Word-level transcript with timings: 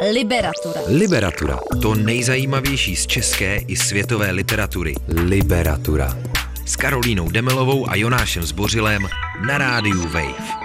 Liberatura. 0.00 0.80
Liberatura. 0.88 1.58
To 1.82 1.94
nejzajímavější 1.94 2.96
z 2.96 3.06
české 3.06 3.56
i 3.56 3.76
světové 3.76 4.30
literatury. 4.30 4.94
Liberatura. 5.08 6.18
S 6.66 6.76
Karolínou 6.76 7.30
Demelovou 7.30 7.88
a 7.90 7.96
Jonášem 7.96 8.42
Zbořilem 8.42 9.02
na 9.46 9.58
rádiu 9.58 10.08
Wave. 10.08 10.61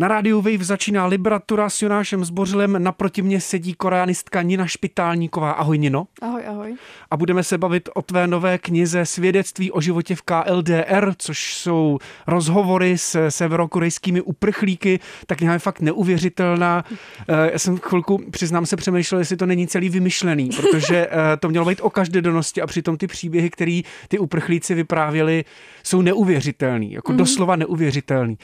Na 0.00 0.08
rádiu 0.08 0.40
Wave 0.40 0.64
začíná 0.64 1.06
Liberatura 1.06 1.70
s 1.70 1.82
Jonášem 1.82 2.24
Zbořilem. 2.24 2.82
Naproti 2.82 3.22
mě 3.22 3.40
sedí 3.40 3.74
koreanistka 3.74 4.42
Nina 4.42 4.66
Špitálníková. 4.66 5.50
Ahoj 5.50 5.78
Nino. 5.78 6.06
Ahoj, 6.22 6.42
ahoj. 6.46 6.76
A 7.10 7.16
budeme 7.16 7.44
se 7.44 7.58
bavit 7.58 7.88
o 7.94 8.02
tvé 8.02 8.26
nové 8.26 8.58
knize 8.58 9.06
Svědectví 9.06 9.72
o 9.72 9.80
životě 9.80 10.14
v 10.14 10.22
KLDR, 10.22 11.12
což 11.18 11.54
jsou 11.54 11.98
rozhovory 12.26 12.98
s 12.98 13.28
severokorejskými 13.28 14.20
uprchlíky. 14.20 15.00
Ta 15.26 15.34
kniha 15.34 15.52
je 15.52 15.58
fakt 15.58 15.80
neuvěřitelná. 15.80 16.84
Eh, 17.28 17.50
já 17.52 17.58
jsem 17.58 17.78
chvilku, 17.78 18.20
přiznám 18.30 18.66
se, 18.66 18.76
přemýšlel, 18.76 19.18
jestli 19.18 19.36
to 19.36 19.46
není 19.46 19.66
celý 19.66 19.88
vymyšlený, 19.88 20.50
protože 20.56 21.08
eh, 21.10 21.36
to 21.36 21.48
mělo 21.48 21.66
být 21.66 21.80
o 21.80 21.90
každodennosti 21.90 22.62
a 22.62 22.66
přitom 22.66 22.96
ty 22.96 23.06
příběhy, 23.06 23.50
které 23.50 23.80
ty 24.08 24.18
uprchlíci 24.18 24.74
vyprávěli, 24.74 25.44
jsou 25.82 26.02
neuvěřitelný, 26.02 26.92
jako 26.92 27.12
mm-hmm. 27.12 27.16
doslova 27.16 27.56
neuvěřitelný. 27.56 28.38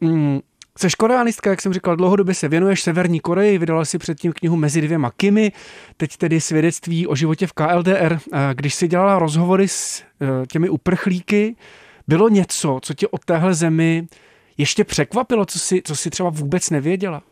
Mm, 0.00 0.40
Jsi 0.78 0.88
koreanistka, 0.98 1.50
jak 1.50 1.62
jsem 1.62 1.72
říkal, 1.72 1.96
dlouhodobě 1.96 2.34
se 2.34 2.48
věnuješ 2.48 2.82
Severní 2.82 3.20
Koreji, 3.20 3.58
vydala 3.58 3.84
si 3.84 3.98
předtím 3.98 4.32
knihu 4.32 4.56
Mezi 4.56 4.80
dvěma 4.80 5.10
Kimi, 5.10 5.52
teď 5.96 6.16
tedy 6.16 6.40
svědectví 6.40 7.06
o 7.06 7.16
životě 7.16 7.46
v 7.46 7.52
KLDR. 7.52 8.18
Když 8.54 8.74
si 8.74 8.88
dělala 8.88 9.18
rozhovory 9.18 9.68
s 9.68 10.00
e, 10.00 10.46
těmi 10.46 10.68
uprchlíky, 10.68 11.56
bylo 12.08 12.28
něco, 12.28 12.78
co 12.82 12.94
tě 12.94 13.08
od 13.08 13.24
téhle 13.24 13.54
zemi 13.54 14.06
ještě 14.58 14.84
překvapilo, 14.84 15.46
co 15.46 15.58
si, 15.58 15.82
co 15.84 15.96
si 15.96 16.10
třeba 16.10 16.30
vůbec 16.30 16.70
nevěděla? 16.70 17.22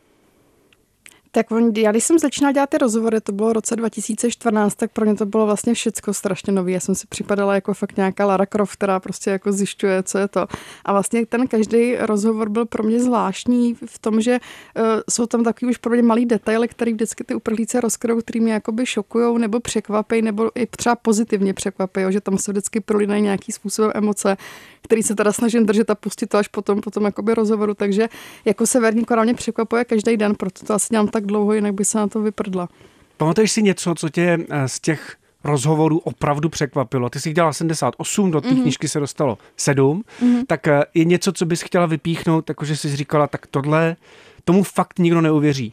Tak 1.34 1.50
on, 1.50 1.72
já 1.76 1.90
když 1.90 2.04
jsem 2.04 2.18
začínala 2.18 2.52
dělat 2.52 2.70
ty 2.70 2.78
rozhovory, 2.78 3.20
to 3.20 3.32
bylo 3.32 3.48
v 3.48 3.52
roce 3.52 3.76
2014, 3.76 4.74
tak 4.74 4.92
pro 4.92 5.04
mě 5.04 5.14
to 5.14 5.26
bylo 5.26 5.46
vlastně 5.46 5.74
všecko 5.74 6.14
strašně 6.14 6.52
nový. 6.52 6.72
Já 6.72 6.80
jsem 6.80 6.94
si 6.94 7.06
připadala 7.06 7.54
jako 7.54 7.74
fakt 7.74 7.96
nějaká 7.96 8.26
Lara 8.26 8.46
Croft, 8.46 8.72
která 8.72 9.00
prostě 9.00 9.30
jako 9.30 9.52
zjišťuje, 9.52 10.02
co 10.02 10.18
je 10.18 10.28
to. 10.28 10.46
A 10.84 10.92
vlastně 10.92 11.26
ten 11.26 11.46
každý 11.46 11.96
rozhovor 11.96 12.48
byl 12.48 12.66
pro 12.66 12.82
mě 12.82 13.00
zvláštní 13.00 13.74
v 13.86 13.98
tom, 13.98 14.20
že 14.20 14.38
uh, 14.76 14.84
jsou 15.10 15.26
tam 15.26 15.44
takový 15.44 15.70
už 15.70 15.76
pro 15.76 15.92
mě 15.92 16.02
malý 16.02 16.26
detaily, 16.26 16.68
který 16.68 16.92
vždycky 16.92 17.24
ty 17.24 17.34
uprchlíci 17.34 17.80
rozkryjou, 17.80 18.18
který 18.18 18.40
mě 18.40 18.52
jakoby 18.52 18.86
šokují 18.86 19.38
nebo 19.38 19.60
překvapí, 19.60 20.22
nebo 20.22 20.50
i 20.54 20.66
třeba 20.66 20.96
pozitivně 20.96 21.54
překvapí, 21.54 22.00
že 22.08 22.20
tam 22.20 22.38
se 22.38 22.52
vždycky 22.52 22.80
prolínají 22.80 23.22
nějaký 23.22 23.52
způsobem 23.52 23.92
emoce, 23.94 24.36
který 24.82 25.02
se 25.02 25.14
teda 25.14 25.32
snažím 25.32 25.66
držet 25.66 25.90
a 25.90 25.94
pustit 25.94 26.26
to 26.26 26.38
až 26.38 26.48
potom, 26.48 26.80
potom 26.80 27.04
jakoby 27.04 27.34
rozhovoru. 27.34 27.74
Takže 27.74 28.08
jako 28.44 28.66
Severní 28.66 29.04
Korea 29.04 29.24
mě 29.24 29.34
překvapuje 29.34 29.84
každý 29.84 30.16
den, 30.16 30.34
proto 30.34 30.66
to 30.66 30.74
asi 30.74 30.86
dělám 30.90 31.08
tak 31.08 31.21
dlouho, 31.26 31.52
jinak 31.52 31.74
by 31.74 31.84
se 31.84 31.98
na 31.98 32.06
to 32.06 32.22
vyprdla. 32.22 32.68
Pamatuješ 33.16 33.52
si 33.52 33.62
něco, 33.62 33.94
co 33.94 34.08
tě 34.08 34.38
eh, 34.50 34.68
z 34.68 34.80
těch 34.80 35.16
rozhovorů 35.44 35.98
opravdu 35.98 36.48
překvapilo. 36.48 37.10
Ty 37.10 37.20
jsi 37.20 37.32
dělala 37.32 37.52
78, 37.52 38.30
do 38.30 38.40
té 38.40 38.48
mm-hmm. 38.48 38.62
knížky 38.62 38.88
se 38.88 39.00
dostalo 39.00 39.38
7, 39.56 40.02
mm-hmm. 40.22 40.44
tak 40.46 40.68
eh, 40.68 40.82
je 40.94 41.04
něco, 41.04 41.32
co 41.32 41.46
bys 41.46 41.62
chtěla 41.62 41.86
vypíchnout, 41.86 42.48
jakože 42.48 42.76
jsi 42.76 42.96
říkala, 42.96 43.26
tak 43.26 43.46
tohle, 43.46 43.96
tomu 44.44 44.62
fakt 44.62 44.98
nikdo 44.98 45.20
neuvěří. 45.20 45.72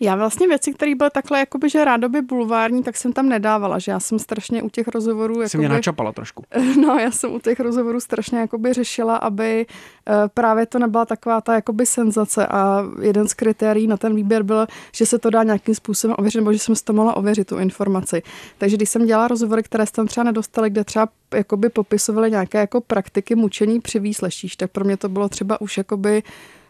Já 0.00 0.16
vlastně 0.16 0.48
věci, 0.48 0.72
které 0.72 0.94
byly 0.94 1.10
takhle 1.10 1.38
jakoby, 1.38 1.70
že 1.70 1.84
rádoby 1.84 2.22
bulvární, 2.22 2.82
tak 2.82 2.96
jsem 2.96 3.12
tam 3.12 3.28
nedávala, 3.28 3.78
že 3.78 3.92
já 3.92 4.00
jsem 4.00 4.18
strašně 4.18 4.62
u 4.62 4.68
těch 4.68 4.88
rozhovorů... 4.88 5.34
Jakoby, 5.34 5.48
jsem 5.48 5.60
mě 5.60 5.68
načapala 5.68 6.12
trošku. 6.12 6.42
No, 6.80 6.94
já 6.94 7.10
jsem 7.10 7.34
u 7.34 7.40
těch 7.40 7.60
rozhovorů 7.60 8.00
strašně 8.00 8.38
jakoby 8.38 8.72
řešila, 8.72 9.16
aby 9.16 9.66
uh, 9.66 10.14
právě 10.34 10.66
to 10.66 10.78
nebyla 10.78 11.04
taková 11.04 11.40
ta 11.40 11.54
jakoby 11.54 11.86
senzace 11.86 12.46
a 12.46 12.84
jeden 13.02 13.28
z 13.28 13.34
kritérií 13.34 13.86
na 13.86 13.96
ten 13.96 14.14
výběr 14.14 14.42
byl, 14.42 14.66
že 14.92 15.06
se 15.06 15.18
to 15.18 15.30
dá 15.30 15.42
nějakým 15.42 15.74
způsobem 15.74 16.16
ověřit, 16.18 16.38
nebo 16.38 16.52
že 16.52 16.58
jsem 16.58 16.76
si 16.76 16.84
to 16.84 16.92
mohla 16.92 17.16
ověřit, 17.16 17.46
tu 17.46 17.58
informaci. 17.58 18.22
Takže 18.58 18.76
když 18.76 18.90
jsem 18.90 19.06
dělala 19.06 19.28
rozhovory, 19.28 19.62
které 19.62 19.84
jsem 19.86 20.06
třeba 20.06 20.24
nedostali, 20.24 20.70
kde 20.70 20.84
třeba 20.84 21.08
jakoby 21.34 21.68
popisovaly 21.68 22.30
nějaké 22.30 22.58
jako 22.58 22.80
praktiky 22.80 23.34
mučení 23.34 23.80
při 23.80 23.98
výsleších, 23.98 24.56
tak 24.56 24.70
pro 24.70 24.84
mě 24.84 24.96
to 24.96 25.08
bylo 25.08 25.28
třeba 25.28 25.60
už 25.60 25.78
jakoby 25.78 26.22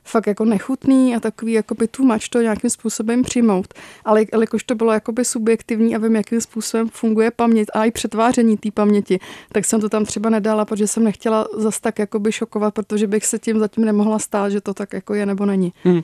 fakt 0.07 0.27
jako 0.27 0.45
nechutný 0.45 1.17
a 1.17 1.21
takový 1.21 1.53
jakoby 1.53 1.89
too 1.89 2.07
much 2.07 2.29
to 2.29 2.41
nějakým 2.41 2.71
způsobem 2.71 3.23
přijmout. 3.23 3.75
Ale 4.05 4.25
jelikož 4.33 4.65
to 4.65 4.75
bylo 4.75 4.93
jakoby 4.93 5.25
subjektivní 5.25 5.97
a 5.97 5.99
vím, 5.99 6.17
jakým 6.17 6.41
způsobem 6.41 6.89
funguje 6.89 7.31
paměť 7.31 7.69
a 7.75 7.85
i 7.85 7.91
přetváření 7.91 8.57
té 8.57 8.71
paměti, 8.71 9.19
tak 9.53 9.65
jsem 9.65 9.81
to 9.81 9.89
tam 9.89 10.05
třeba 10.05 10.31
nedala, 10.31 10.65
protože 10.65 10.87
jsem 10.87 11.05
nechtěla 11.05 11.49
zas 11.57 11.81
tak 11.81 11.99
jakoby 11.99 12.33
šokovat, 12.33 12.75
protože 12.75 13.07
bych 13.07 13.27
se 13.27 13.39
tím 13.39 13.59
zatím 13.59 13.85
nemohla 13.85 14.19
stát, 14.19 14.53
že 14.53 14.61
to 14.61 14.75
tak 14.75 14.93
jako 14.93 15.15
je 15.15 15.27
nebo 15.27 15.47
není. 15.47 15.73
Hmm. 15.85 16.03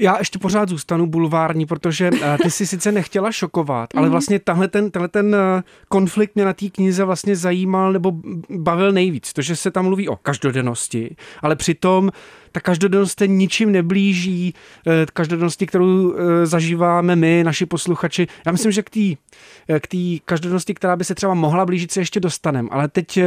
Já 0.00 0.18
ještě 0.18 0.38
pořád 0.38 0.68
zůstanu 0.68 1.06
bulvární, 1.06 1.66
protože 1.66 2.10
eh, 2.22 2.38
ty 2.42 2.50
si 2.50 2.66
sice 2.66 2.92
nechtěla 2.92 3.32
šokovat, 3.32 3.90
ale 3.94 4.06
mhm. 4.06 4.10
vlastně 4.10 4.38
tahle 4.38 4.68
ten, 4.68 4.90
tahle 4.90 5.08
ten 5.08 5.34
eh, 5.34 5.62
konflikt 5.88 6.34
mě 6.34 6.44
na 6.44 6.52
té 6.52 6.68
knize 6.68 7.04
vlastně 7.04 7.36
zajímal 7.36 7.92
nebo 7.92 8.12
bavil 8.50 8.92
nejvíc. 8.92 9.32
To, 9.32 9.42
že 9.42 9.56
se 9.56 9.70
tam 9.70 9.84
mluví 9.84 10.08
o 10.08 10.16
každodennosti, 10.16 11.16
ale 11.42 11.56
přitom 11.56 12.10
ta 12.52 12.60
každodennost 12.60 13.18
se 13.18 13.26
ničím 13.26 13.72
neblíží 13.72 14.54
eh, 14.86 15.06
každodennosti, 15.12 15.66
kterou 15.66 16.14
zažíváme 16.44 17.16
my, 17.16 17.42
naši 17.44 17.66
posluchači. 17.66 18.26
Já 18.46 18.52
myslím, 18.52 18.72
že 18.72 18.82
k 18.82 18.90
té 18.90 19.00
k 19.80 19.86
tý 19.86 20.20
každodennosti, 20.20 20.74
která 20.74 20.96
by 20.96 21.04
se 21.04 21.14
třeba 21.14 21.34
mohla 21.34 21.66
blížit, 21.66 21.92
se 21.92 22.00
ještě 22.00 22.20
dostanem. 22.20 22.68
Ale 22.72 22.88
teď 22.88 23.18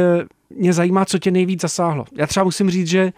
mě 0.56 0.72
zajímá, 0.72 1.04
co 1.04 1.18
tě 1.18 1.30
nejvíc 1.30 1.60
zasáhlo. 1.60 2.04
Já 2.16 2.26
třeba 2.26 2.44
musím 2.44 2.70
říct, 2.70 2.86
že 2.86 3.12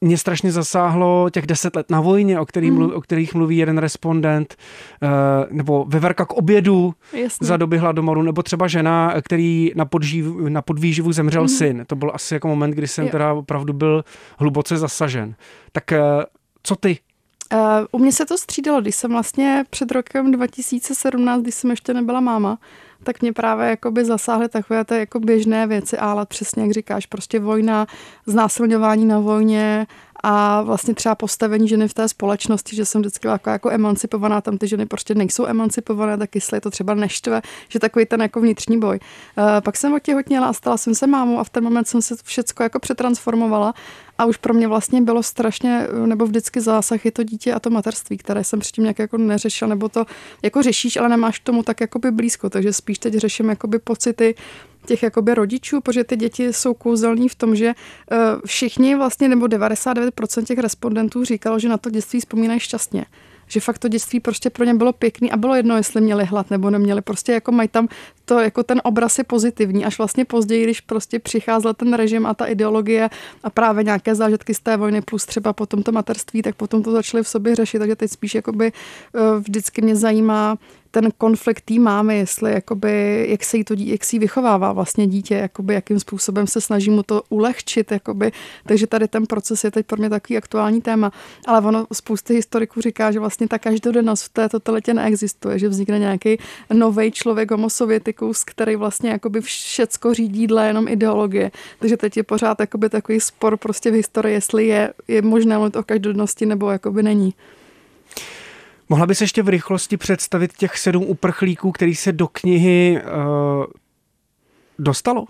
mě 0.00 0.18
strašně 0.18 0.52
zasáhlo 0.52 1.30
těch 1.30 1.46
deset 1.46 1.76
let 1.76 1.90
na 1.90 2.00
vojně, 2.00 2.40
o, 2.40 2.46
který 2.46 2.70
mluv, 2.70 2.92
o 2.92 3.00
kterých 3.00 3.34
mluví 3.34 3.56
jeden 3.56 3.78
respondent, 3.78 4.56
uh, 5.02 5.08
nebo 5.56 5.84
veverka 5.88 6.24
k 6.24 6.32
obědu 6.32 6.94
Jasně. 7.12 7.46
za 7.46 7.56
doby 7.56 7.78
hladomoru, 7.78 8.22
nebo 8.22 8.42
třeba 8.42 8.68
žena, 8.68 9.14
který 9.22 9.72
na, 9.74 9.84
podžív, 9.84 10.26
na 10.48 10.62
podvýživu 10.62 11.12
zemřel 11.12 11.42
mm. 11.42 11.48
syn. 11.48 11.84
To 11.86 11.96
byl 11.96 12.10
asi 12.14 12.34
jako 12.34 12.48
moment, 12.48 12.70
kdy 12.70 12.88
jsem 12.88 13.04
jo. 13.04 13.10
teda 13.10 13.32
opravdu 13.32 13.72
byl 13.72 14.04
hluboce 14.38 14.76
zasažen. 14.76 15.34
Tak 15.72 15.84
uh, 15.92 16.22
co 16.62 16.76
ty? 16.76 16.98
Uh, 17.52 17.60
u 17.92 17.98
mě 17.98 18.12
se 18.12 18.26
to 18.26 18.38
střídalo, 18.38 18.80
když 18.80 18.94
jsem 18.94 19.10
vlastně 19.10 19.64
před 19.70 19.90
rokem 19.90 20.32
2017, 20.32 21.42
když 21.42 21.54
jsem 21.54 21.70
ještě 21.70 21.94
nebyla 21.94 22.20
máma, 22.20 22.58
tak 23.04 23.22
mě 23.22 23.32
právě 23.32 23.68
jakoby 23.68 24.04
zasáhly 24.04 24.48
takové 24.48 24.84
ty 24.84 24.98
jako 24.98 25.20
běžné 25.20 25.66
věci, 25.66 25.98
ale 25.98 26.26
přesně 26.26 26.62
jak 26.62 26.72
říkáš, 26.72 27.06
prostě 27.06 27.40
vojna, 27.40 27.86
znásilňování 28.26 29.06
na 29.06 29.18
vojně 29.18 29.86
a 30.22 30.62
vlastně 30.62 30.94
třeba 30.94 31.14
postavení 31.14 31.68
ženy 31.68 31.88
v 31.88 31.94
té 31.94 32.08
společnosti, 32.08 32.76
že 32.76 32.84
jsem 32.84 33.00
vždycky 33.00 33.26
jako, 33.26 33.50
jako 33.50 33.70
emancipovaná, 33.70 34.40
tam 34.40 34.58
ty 34.58 34.68
ženy 34.68 34.86
prostě 34.86 35.14
nejsou 35.14 35.46
emancipované, 35.46 36.18
tak 36.18 36.34
jestli 36.34 36.60
to 36.60 36.70
třeba 36.70 36.94
neštve, 36.94 37.42
že 37.68 37.78
takový 37.78 38.06
ten 38.06 38.22
jako 38.22 38.40
vnitřní 38.40 38.78
boj. 38.80 39.00
Uh, 39.38 39.44
pak 39.60 39.76
jsem 39.76 39.94
otěhotněla 39.94 40.46
a 40.46 40.52
stala 40.52 40.76
jsem 40.76 40.94
se 40.94 41.06
mámou 41.06 41.38
a 41.38 41.44
v 41.44 41.50
ten 41.50 41.64
moment 41.64 41.88
jsem 41.88 42.02
se 42.02 42.14
všecko 42.24 42.62
jako 42.62 42.78
přetransformovala 42.78 43.74
a 44.18 44.24
už 44.24 44.36
pro 44.36 44.54
mě 44.54 44.68
vlastně 44.68 45.02
bylo 45.02 45.22
strašně, 45.22 45.86
nebo 46.06 46.26
vždycky 46.26 46.60
zásah 46.60 47.04
je 47.04 47.12
to 47.12 47.22
dítě 47.22 47.52
a 47.52 47.60
to 47.60 47.70
materství, 47.70 48.18
které 48.18 48.44
jsem 48.44 48.60
předtím 48.60 48.84
nějak 48.84 48.98
jako 48.98 49.18
neřešila, 49.18 49.68
nebo 49.68 49.88
to 49.88 50.04
jako 50.42 50.62
řešíš, 50.62 50.96
ale 50.96 51.08
nemáš 51.08 51.38
k 51.38 51.44
tomu 51.44 51.62
tak 51.62 51.80
jakoby 51.80 52.10
blízko, 52.10 52.50
takže 52.50 52.72
spíš 52.72 52.98
teď 52.98 53.14
řeším 53.14 53.48
jakoby 53.48 53.78
pocity 53.78 54.34
těch 54.86 55.02
jakoby 55.02 55.34
rodičů, 55.34 55.80
protože 55.80 56.04
ty 56.04 56.16
děti 56.16 56.52
jsou 56.52 56.74
kouzelní 56.74 57.28
v 57.28 57.34
tom, 57.34 57.56
že 57.56 57.66
eh, 57.66 58.16
všichni 58.46 58.96
vlastně, 58.96 59.28
nebo 59.28 59.46
99% 59.46 60.44
těch 60.44 60.58
respondentů 60.58 61.24
říkalo, 61.24 61.58
že 61.58 61.68
na 61.68 61.76
to 61.76 61.90
dětství 61.90 62.20
vzpomínají 62.20 62.60
šťastně 62.60 63.06
že 63.48 63.60
fakt 63.60 63.78
to 63.78 63.88
dětství 63.88 64.20
prostě 64.20 64.50
pro 64.50 64.64
ně 64.64 64.74
bylo 64.74 64.92
pěkný 64.92 65.32
a 65.32 65.36
bylo 65.36 65.54
jedno, 65.54 65.76
jestli 65.76 66.00
měli 66.00 66.24
hlad 66.24 66.50
nebo 66.50 66.70
neměli. 66.70 67.02
Prostě 67.02 67.32
jako 67.32 67.52
mají 67.52 67.68
tam 67.68 67.88
to, 68.24 68.40
jako 68.40 68.62
ten 68.62 68.80
obraz 68.84 69.18
je 69.18 69.24
pozitivní, 69.24 69.84
až 69.84 69.98
vlastně 69.98 70.24
později, 70.24 70.64
když 70.64 70.80
prostě 70.80 71.18
přicházel 71.18 71.74
ten 71.74 71.94
režim 71.94 72.26
a 72.26 72.34
ta 72.34 72.46
ideologie 72.46 73.10
a 73.42 73.50
právě 73.50 73.84
nějaké 73.84 74.14
zážitky 74.14 74.54
z 74.54 74.60
té 74.60 74.76
vojny 74.76 75.00
plus 75.02 75.26
třeba 75.26 75.52
potom 75.52 75.82
to 75.82 75.92
materství, 75.92 76.42
tak 76.42 76.54
potom 76.54 76.82
to 76.82 76.92
začali 76.92 77.22
v 77.22 77.28
sobě 77.28 77.54
řešit, 77.54 77.78
takže 77.78 77.96
teď 77.96 78.10
spíš 78.10 78.34
jakoby 78.34 78.72
eh, 78.72 79.40
vždycky 79.40 79.82
mě 79.82 79.96
zajímá 79.96 80.56
ten 80.90 81.10
konflikt 81.18 81.60
tý 81.64 81.78
mámy, 81.78 82.18
jestli 82.18 82.52
jakoby, 82.52 83.26
jak 83.30 83.44
se 83.44 83.56
jí 83.56 83.64
to 83.64 83.74
jak 83.76 84.04
si 84.04 84.16
jí 84.16 84.20
vychovává 84.20 84.72
vlastně 84.72 85.06
dítě, 85.06 85.34
jakoby, 85.34 85.74
jakým 85.74 86.00
způsobem 86.00 86.46
se 86.46 86.60
snaží 86.60 86.90
mu 86.90 87.02
to 87.02 87.22
ulehčit, 87.28 87.92
jakoby. 87.92 88.32
takže 88.66 88.86
tady 88.86 89.08
ten 89.08 89.26
proces 89.26 89.64
je 89.64 89.70
teď 89.70 89.86
pro 89.86 89.96
mě 89.96 90.10
takový 90.10 90.36
aktuální 90.36 90.80
téma. 90.80 91.12
Ale 91.46 91.60
ono 91.60 91.86
spousty 91.92 92.34
historiků 92.34 92.80
říká, 92.80 93.12
že 93.12 93.20
vlastně 93.20 93.48
ta 93.48 93.58
každodennost 93.58 94.24
v 94.24 94.28
té 94.28 94.48
totalitě 94.48 94.94
neexistuje, 94.94 95.58
že 95.58 95.68
vznikne 95.68 95.98
nějaký 95.98 96.38
nový 96.72 97.12
člověk 97.12 97.50
homo 97.50 97.70
sovětikus, 97.70 98.44
který 98.44 98.76
vlastně 98.76 99.10
jakoby 99.10 99.40
všecko 99.40 100.14
řídí 100.14 100.46
dle 100.46 100.66
jenom 100.66 100.88
ideologie. 100.88 101.50
Takže 101.78 101.96
teď 101.96 102.16
je 102.16 102.22
pořád 102.22 102.60
jakoby 102.60 102.88
takový 102.88 103.20
spor 103.20 103.56
prostě 103.56 103.90
v 103.90 103.94
historii, 103.94 104.34
jestli 104.34 104.66
je, 104.66 104.92
je 105.08 105.22
možné 105.22 105.56
mluvit 105.56 105.76
o 105.76 105.82
každodennosti 105.82 106.46
nebo 106.46 106.70
jakoby 106.70 107.02
není. 107.02 107.34
Mohla 108.88 109.06
bys 109.06 109.20
ještě 109.20 109.42
v 109.42 109.48
rychlosti 109.48 109.96
představit 109.96 110.52
těch 110.56 110.78
sedm 110.78 111.02
uprchlíků, 111.02 111.72
který 111.72 111.94
se 111.94 112.12
do 112.12 112.28
knihy 112.28 113.02
uh, 113.02 113.64
dostalo? 114.78 115.26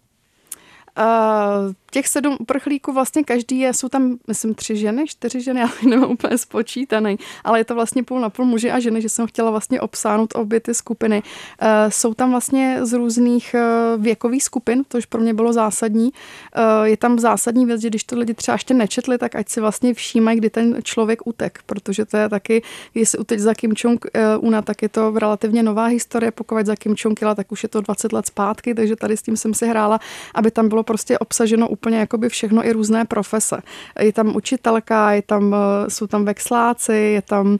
Uh, 0.99 1.73
těch 1.91 2.09
sedm 2.09 2.37
uprchlíků 2.41 2.93
vlastně 2.93 3.25
každý 3.25 3.59
je, 3.59 3.75
jsou 3.75 3.89
tam, 3.89 4.19
myslím, 4.29 4.55
tři 4.55 4.77
ženy, 4.77 5.05
čtyři 5.07 5.41
ženy, 5.41 5.61
já 5.61 5.69
nemám 5.89 6.11
úplně 6.11 6.39
spočítaný, 6.39 7.19
ale 7.45 7.61
je 7.61 7.65
to 7.65 7.75
vlastně 7.75 8.03
půl 8.03 8.21
na 8.21 8.31
půl 8.31 8.45
muži 8.45 8.71
a 8.71 8.81
ženy, 8.81 9.03
že 9.03 9.09
jsem 9.09 9.27
chtěla 9.27 9.51
vlastně 9.51 9.81
obsáhnout 9.81 10.35
obě 10.35 10.61
ty 10.61 10.75
skupiny. 10.75 11.23
Uh, 11.63 11.69
jsou 11.89 12.15
tam 12.15 12.31
vlastně 12.31 12.79
z 12.83 12.93
různých 12.93 13.55
uh, 13.55 14.03
věkových 14.03 14.45
skupin, 14.45 14.85
což 14.89 15.07
pro 15.07 15.21
mě 15.21 15.35
bylo 15.35 15.53
zásadní. 15.53 16.11
Uh, 16.11 16.85
je 16.85 16.97
tam 16.97 17.19
zásadní 17.19 17.67
věc, 17.67 17.81
že 17.81 17.89
když 17.89 18.05
to 18.05 18.19
lidi 18.19 18.35
třeba 18.35 18.55
ještě 18.55 18.75
nečetli, 18.75 19.19
tak 19.19 19.35
ať 19.35 19.49
si 19.49 19.61
vlastně 19.61 19.95
všímají, 19.95 20.39
kdy 20.39 20.51
ten 20.51 20.77
člověk 20.83 21.27
utek, 21.27 21.59
protože 21.67 22.05
to 22.05 22.17
je 22.17 22.29
taky, 22.29 22.63
jestli 22.95 23.19
uteč 23.19 23.41
za 23.41 23.55
Kim 23.55 23.73
Jong-una, 23.73 24.63
tak 24.63 24.83
je 24.83 24.89
to 24.89 25.11
relativně 25.19 25.63
nová 25.63 25.87
historie, 25.87 26.31
pokud 26.31 26.67
za 26.67 26.77
Kim 26.77 26.95
Jong-ila, 26.95 27.35
tak 27.35 27.53
už 27.53 27.63
je 27.63 27.69
to 27.69 27.81
20 27.81 28.13
let 28.13 28.27
zpátky, 28.27 28.75
takže 28.75 28.97
tady 28.97 29.17
s 29.17 29.23
tím 29.23 29.37
jsem 29.37 29.55
si 29.55 29.67
hrála, 29.67 30.01
aby 30.35 30.51
tam 30.51 30.69
bylo 30.69 30.83
prostě 30.89 31.19
obsaženo 31.19 31.69
úplně 31.69 31.99
jakoby 31.99 32.29
všechno 32.29 32.67
i 32.67 32.73
různé 32.73 33.05
profese. 33.05 33.61
Je 34.01 34.13
tam 34.13 34.37
učitelka, 34.37 35.13
je 35.13 35.23
tam, 35.23 35.55
eh, 35.55 35.91
jsou 35.91 36.07
tam 36.07 36.25
vexláci, 36.25 36.93
je 36.93 37.23
tam, 37.23 37.59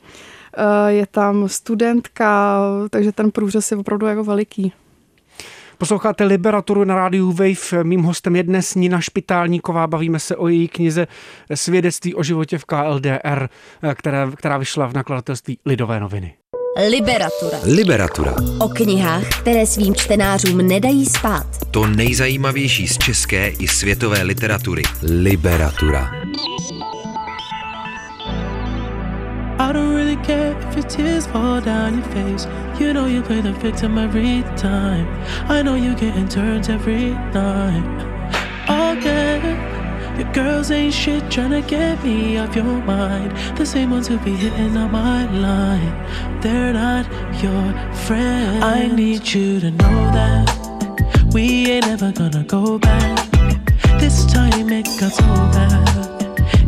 eh, 0.57 0.93
je 0.93 1.07
tam 1.07 1.49
studentka, 1.49 2.61
takže 2.91 3.13
ten 3.13 3.31
průřez 3.31 3.71
je 3.71 3.77
opravdu 3.77 4.07
jako 4.07 4.25
veliký. 4.25 4.73
Posloucháte 5.79 6.25
Liberaturu 6.25 6.85
na 6.85 6.95
rádiu 6.95 7.33
Wave. 7.33 7.85
Mým 7.85 8.03
hostem 8.03 8.37
je 8.37 8.43
dnes 8.43 8.75
Nina 8.75 9.01
Špitálníková. 9.01 9.87
Bavíme 9.87 10.19
se 10.19 10.37
o 10.37 10.49
její 10.49 10.69
knize 10.69 11.07
Svědectví 11.55 12.15
o 12.15 12.23
životě 12.23 12.59
v 12.59 12.65
KLDR, 12.65 13.49
eh, 13.83 13.95
která, 13.95 14.31
která 14.31 14.59
vyšla 14.59 14.87
v 14.87 14.95
nakladatelství 14.95 15.59
Lidové 15.67 16.01
noviny. 16.01 16.35
Liberatura. 16.77 17.59
Liberatura. 17.65 18.35
O 18.59 18.69
knihách, 18.69 19.29
které 19.29 19.67
svým 19.67 19.95
čtenářům 19.95 20.59
nedají 20.59 21.07
spát. 21.07 21.47
To 21.71 21.87
nejzajímavější 21.87 22.89
z 22.89 22.99
české 22.99 23.49
i 23.49 23.69
světové 23.69 24.23
literatury. 24.23 24.83
Liberatura. 25.03 26.11
I 29.59 29.73
don't 29.73 29.97
really 29.97 30.17
care 30.27 30.57
if 30.69 30.77
your 30.77 30.85
tears 30.85 31.27
fall 31.27 31.61
down 31.61 31.95
your 31.95 32.05
face. 32.05 32.49
You 32.81 32.93
know 32.93 33.07
you 33.07 33.23
play 33.23 33.43
the 33.43 33.53
victim 33.53 33.99
every 33.99 34.45
time. 34.61 35.07
I 35.49 35.63
know 35.63 35.75
you 35.75 35.95
getting 35.95 36.29
turns 36.29 36.69
every. 36.69 37.17
Okay. 38.69 39.78
Your 40.19 40.33
girls 40.33 40.73
ain't 40.73 40.93
shit 40.93 41.31
trying 41.31 41.51
to 41.51 41.63
get 41.63 42.03
me 42.03 42.39
off 42.39 42.57
your 42.57 42.65
mind. 42.65 43.31
The 43.57 43.65
same 43.65 43.91
ones 43.93 44.09
who 44.09 44.19
be 44.19 44.33
hitting 44.33 44.77
on 44.77 44.91
my 44.91 45.31
line. 45.31 46.41
They're 46.41 46.73
not 46.73 47.07
your 47.41 47.73
friends. 47.95 48.65
I 48.65 48.89
need 48.89 49.33
you 49.33 49.61
to 49.61 49.71
know 49.71 49.99
that 50.19 51.31
we 51.33 51.71
ain't 51.71 51.87
ever 51.87 52.11
gonna 52.11 52.43
go 52.43 52.81
back. 52.81 53.31
This 54.01 54.27
time 54.27 54.69
it 54.71 54.87
got 54.99 55.13
so 55.13 55.25
bad. 55.55 56.19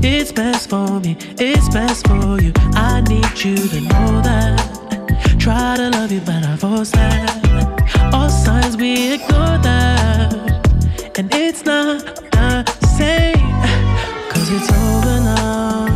It's 0.03 0.31
best 0.31 0.71
for 0.71 1.01
me, 1.01 1.17
it's 1.39 1.69
best 1.71 2.07
for 2.07 2.41
you. 2.41 2.53
I 2.75 3.01
need 3.09 3.37
you 3.45 3.57
to 3.57 3.81
know 3.81 4.23
that. 4.23 5.37
Try 5.41 5.77
to 5.77 5.91
love 5.91 6.13
you, 6.13 6.21
but 6.21 6.45
I 6.45 6.57
force 6.57 6.93
that. 6.93 8.13
All 8.15 8.31
signs 8.31 8.77
we 8.77 9.15
ignore 9.15 9.59
that. 9.59 11.19
And 11.19 11.35
it's 11.35 11.65
not 11.65 12.21
uh, 12.35 12.65
same 13.01 13.41
it's 14.53 14.71
over 14.73 15.21
now. 15.21 15.90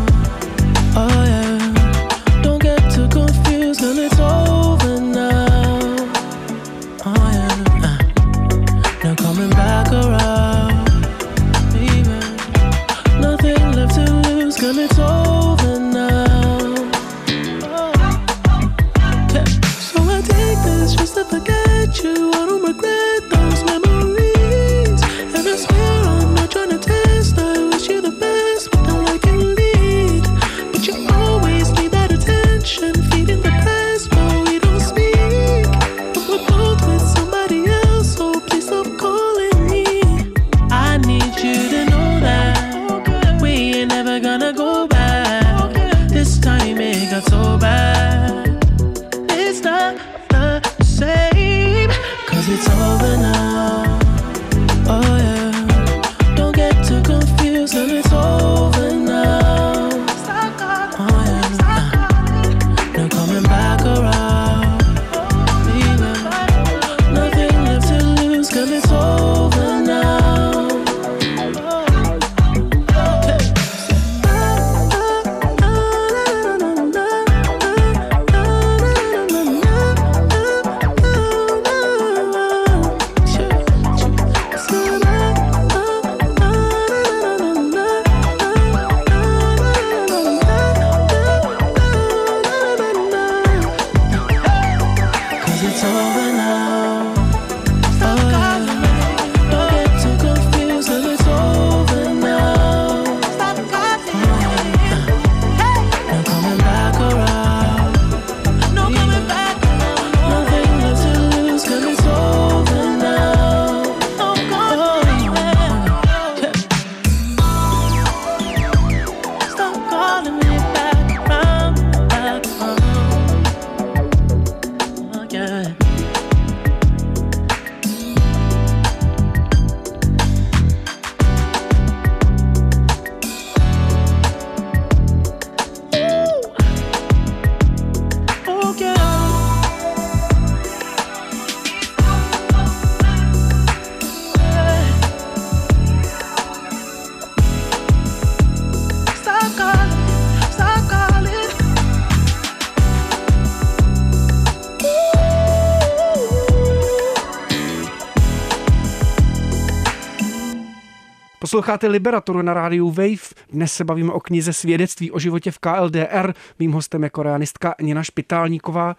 Posloucháte 161.55 161.87
Liberaturu 161.87 162.43
na 162.43 162.55
rádiu 162.55 162.91
Wave. 162.91 163.35
Dnes 163.53 163.73
se 163.73 163.85
bavíme 163.85 164.13
o 164.13 164.21
knize 164.21 164.53
Svědectví 164.53 165.11
o 165.11 165.19
životě 165.19 165.51
v 165.51 165.59
KLDR. 165.59 166.35
Mým 166.59 166.73
hostem 166.73 167.03
je 167.03 167.11
koreanistka 167.11 167.75
Nina 167.81 168.03
Špitálníková. 168.03 168.97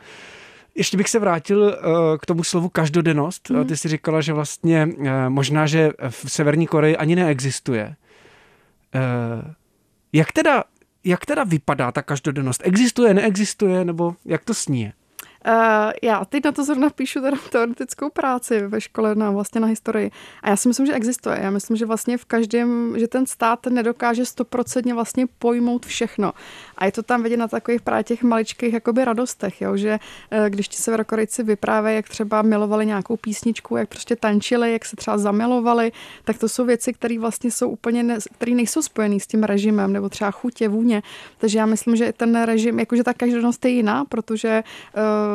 Ještě 0.76 0.98
bych 0.98 1.10
se 1.10 1.20
vrátil 1.20 1.60
uh, 1.62 1.74
k 2.18 2.26
tomu 2.26 2.44
slovu 2.44 2.70
každodennost. 2.70 3.50
Mm. 3.50 3.66
Ty 3.66 3.78
si 3.78 3.88
říkala, 3.88 4.22
že 4.22 4.34
vlastně 4.34 4.88
uh, 4.98 5.08
možná, 5.28 5.66
že 5.66 5.92
v 6.10 6.32
Severní 6.32 6.68
Koreji 6.68 6.98
ani 6.98 7.16
neexistuje. 7.16 7.96
Uh, 8.96 9.52
jak 10.14 10.32
teda, 10.32 10.64
jak 11.04 11.26
teda 11.26 11.44
vypadá 11.44 11.92
ta 11.92 12.02
každodennost? 12.02 12.62
Existuje, 12.64 13.14
neexistuje, 13.14 13.86
nebo 13.86 14.16
jak 14.26 14.46
to 14.46 14.54
sní? 14.54 14.94
Uh, 15.48 15.92
já 16.04 16.26
teď 16.26 16.46
na 16.46 16.52
to 16.52 16.64
zrovna 16.64 16.90
píšu 16.90 17.22
teda 17.22 17.38
teoretickou 17.52 18.10
práci 18.10 18.68
ve 18.68 18.82
škole 18.82 19.16
na 19.16 19.32
vlastně 19.32 19.62
na 19.62 19.68
historii. 19.68 20.12
A 20.44 20.50
já 20.50 20.56
si 20.56 20.68
myslím, 20.68 20.86
že 20.86 20.94
existuje. 20.94 21.40
Já 21.42 21.50
myslím, 21.50 21.78
že 21.78 21.86
vlastně 21.86 22.18
v 22.18 22.26
každém, 22.26 22.94
že 22.98 23.08
ten 23.08 23.26
stát 23.26 23.66
nedokáže 23.66 24.26
stoprocentně 24.26 24.94
vlastně 24.94 25.28
pojmout 25.40 25.86
všechno. 25.86 26.34
A 26.78 26.86
je 26.86 26.92
to 26.92 27.04
tam 27.04 27.24
vidět 27.24 27.38
na 27.38 27.48
takových 27.48 27.82
právě 27.82 28.04
těch 28.04 28.24
maličkých 28.24 28.74
jakoby 28.74 29.06
radostech, 29.06 29.62
jo? 29.62 29.78
že 29.78 30.00
uh, 30.32 30.46
když 30.50 30.68
ti 30.68 30.78
severokorejci 30.78 31.44
vyprávějí, 31.44 31.96
jak 31.96 32.10
třeba 32.10 32.42
milovali 32.42 32.86
nějakou 32.86 33.18
písničku, 33.18 33.78
jak 33.78 33.90
prostě 33.90 34.16
tančili, 34.16 34.74
jak 34.74 34.86
se 34.86 34.96
třeba 34.96 35.18
zamilovali, 35.18 35.92
tak 36.24 36.38
to 36.38 36.50
jsou 36.50 36.66
věci, 36.66 36.94
které 36.94 37.20
vlastně 37.20 37.52
jsou 37.52 37.70
úplně, 37.70 38.04
ne, 38.04 38.18
které 38.32 38.52
nejsou 38.52 38.82
spojené 38.82 39.20
s 39.20 39.28
tím 39.28 39.44
režimem, 39.44 39.94
nebo 39.94 40.10
třeba 40.10 40.32
chutě, 40.32 40.68
vůně. 40.68 41.04
Takže 41.38 41.60
já 41.60 41.66
myslím, 41.66 41.96
že 41.96 42.14
ten 42.14 42.42
režim, 42.42 42.80
jakože 42.80 43.04
ta 43.04 43.14
každodennost 43.14 43.66
je 43.66 43.72
jiná, 43.72 44.06
protože 44.06 44.64
uh, 44.98 45.35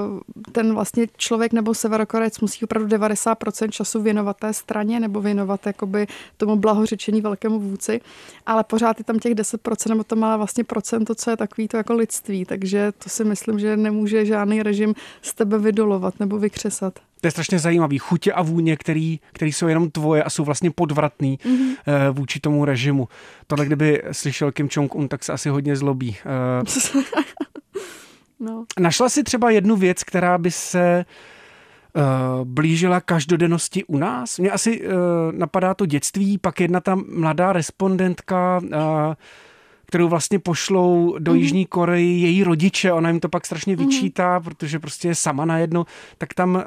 ten 0.52 0.74
vlastně 0.74 1.06
člověk 1.16 1.52
nebo 1.52 1.74
severokorec 1.74 2.40
musí 2.40 2.64
opravdu 2.64 2.88
90% 2.96 3.68
času 3.68 4.02
věnovat 4.02 4.36
té 4.36 4.52
straně 4.52 5.00
nebo 5.00 5.20
věnovat 5.20 5.66
jakoby 5.66 6.06
tomu 6.36 6.56
blahořečení 6.56 7.20
velkému 7.20 7.60
vůdci, 7.60 8.00
ale 8.46 8.64
pořád 8.64 8.98
je 8.98 9.04
tam 9.04 9.18
těch 9.18 9.34
10% 9.34 9.88
nebo 9.88 10.04
to 10.04 10.16
malé 10.16 10.36
vlastně 10.36 10.64
procento, 10.64 11.14
co 11.14 11.30
je 11.30 11.36
takový 11.36 11.68
to 11.68 11.76
jako 11.76 11.94
lidství, 11.94 12.44
takže 12.44 12.92
to 12.98 13.08
si 13.08 13.24
myslím, 13.24 13.58
že 13.58 13.76
nemůže 13.76 14.26
žádný 14.26 14.62
režim 14.62 14.94
z 15.22 15.34
tebe 15.34 15.58
vydolovat 15.58 16.20
nebo 16.20 16.38
vykřesat. 16.38 16.94
To 17.20 17.26
je 17.26 17.30
strašně 17.30 17.58
zajímavý. 17.58 17.98
Chutě 17.98 18.32
a 18.32 18.42
vůně, 18.42 18.76
který, 18.76 19.20
který 19.32 19.52
jsou 19.52 19.68
jenom 19.68 19.90
tvoje 19.90 20.22
a 20.22 20.30
jsou 20.30 20.44
vlastně 20.44 20.70
podvratný 20.70 21.38
mm-hmm. 21.38 21.76
vůči 22.12 22.40
tomu 22.40 22.64
režimu. 22.64 23.08
Tohle, 23.46 23.66
kdyby 23.66 24.02
slyšel 24.12 24.52
Kim 24.52 24.68
Jong-un, 24.68 25.08
tak 25.08 25.24
se 25.24 25.32
asi 25.32 25.48
hodně 25.48 25.76
zlobí. 25.76 26.16
Eh, 26.20 26.64
No. 28.40 28.64
Našla 28.78 29.08
si 29.08 29.22
třeba 29.22 29.50
jednu 29.50 29.76
věc, 29.76 30.04
která 30.04 30.38
by 30.38 30.50
se 30.50 31.04
uh, 31.96 32.44
blížila 32.44 33.00
každodennosti 33.00 33.84
u 33.84 33.98
nás? 33.98 34.38
Mně 34.38 34.50
asi 34.50 34.80
uh, 34.80 34.92
napadá 35.32 35.74
to 35.74 35.86
dětství, 35.86 36.38
pak 36.38 36.60
jedna 36.60 36.80
ta 36.80 36.98
mladá 37.14 37.52
respondentka, 37.52 38.60
uh, 38.62 38.70
kterou 39.86 40.08
vlastně 40.08 40.38
pošlou 40.38 41.18
do 41.18 41.32
mm-hmm. 41.32 41.36
Jižní 41.36 41.66
Koreji 41.66 42.20
její 42.20 42.44
rodiče, 42.44 42.92
ona 42.92 43.10
jim 43.10 43.20
to 43.20 43.28
pak 43.28 43.46
strašně 43.46 43.76
mhm. 43.76 43.86
vyčítá, 43.86 44.38
mm-hmm. 44.38 44.44
protože 44.44 44.78
prostě 44.78 45.08
je 45.08 45.14
sama 45.14 45.44
najednou, 45.44 45.84
tak 46.18 46.34
tam 46.34 46.54
uh, 46.54 46.62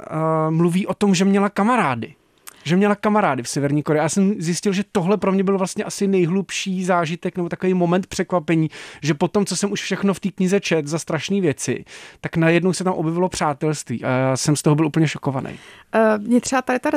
mluví 0.49 0.87
o 0.87 0.93
tom, 0.93 1.15
že 1.15 1.25
měla 1.25 1.49
kamarády 1.49 2.15
že 2.63 2.75
měla 2.75 2.95
kamarády 2.95 3.43
v 3.43 3.49
Severní 3.49 3.83
Koreji. 3.83 4.01
Já 4.01 4.09
jsem 4.09 4.41
zjistil, 4.41 4.73
že 4.73 4.83
tohle 4.91 5.17
pro 5.17 5.31
mě 5.31 5.43
byl 5.43 5.57
vlastně 5.57 5.83
asi 5.83 6.07
nejhlubší 6.07 6.85
zážitek 6.85 7.37
nebo 7.37 7.49
takový 7.49 7.73
moment 7.73 8.07
překvapení, 8.07 8.69
že 9.01 9.13
potom, 9.13 9.45
co 9.45 9.55
jsem 9.55 9.71
už 9.71 9.81
všechno 9.81 10.13
v 10.13 10.19
té 10.19 10.31
knize 10.31 10.59
čet 10.59 10.87
za 10.87 10.99
strašné 10.99 11.41
věci, 11.41 11.85
tak 12.21 12.37
najednou 12.37 12.73
se 12.73 12.83
tam 12.83 12.93
objevilo 12.93 13.29
přátelství 13.29 14.03
a 14.03 14.09
já 14.09 14.37
jsem 14.37 14.55
z 14.55 14.61
toho 14.61 14.75
byl 14.75 14.85
úplně 14.85 15.07
šokovaný. 15.07 15.59
Uh, 15.95 16.23
mě 16.23 16.41
třeba 16.41 16.61
tady 16.61 16.79
ta 16.79 16.89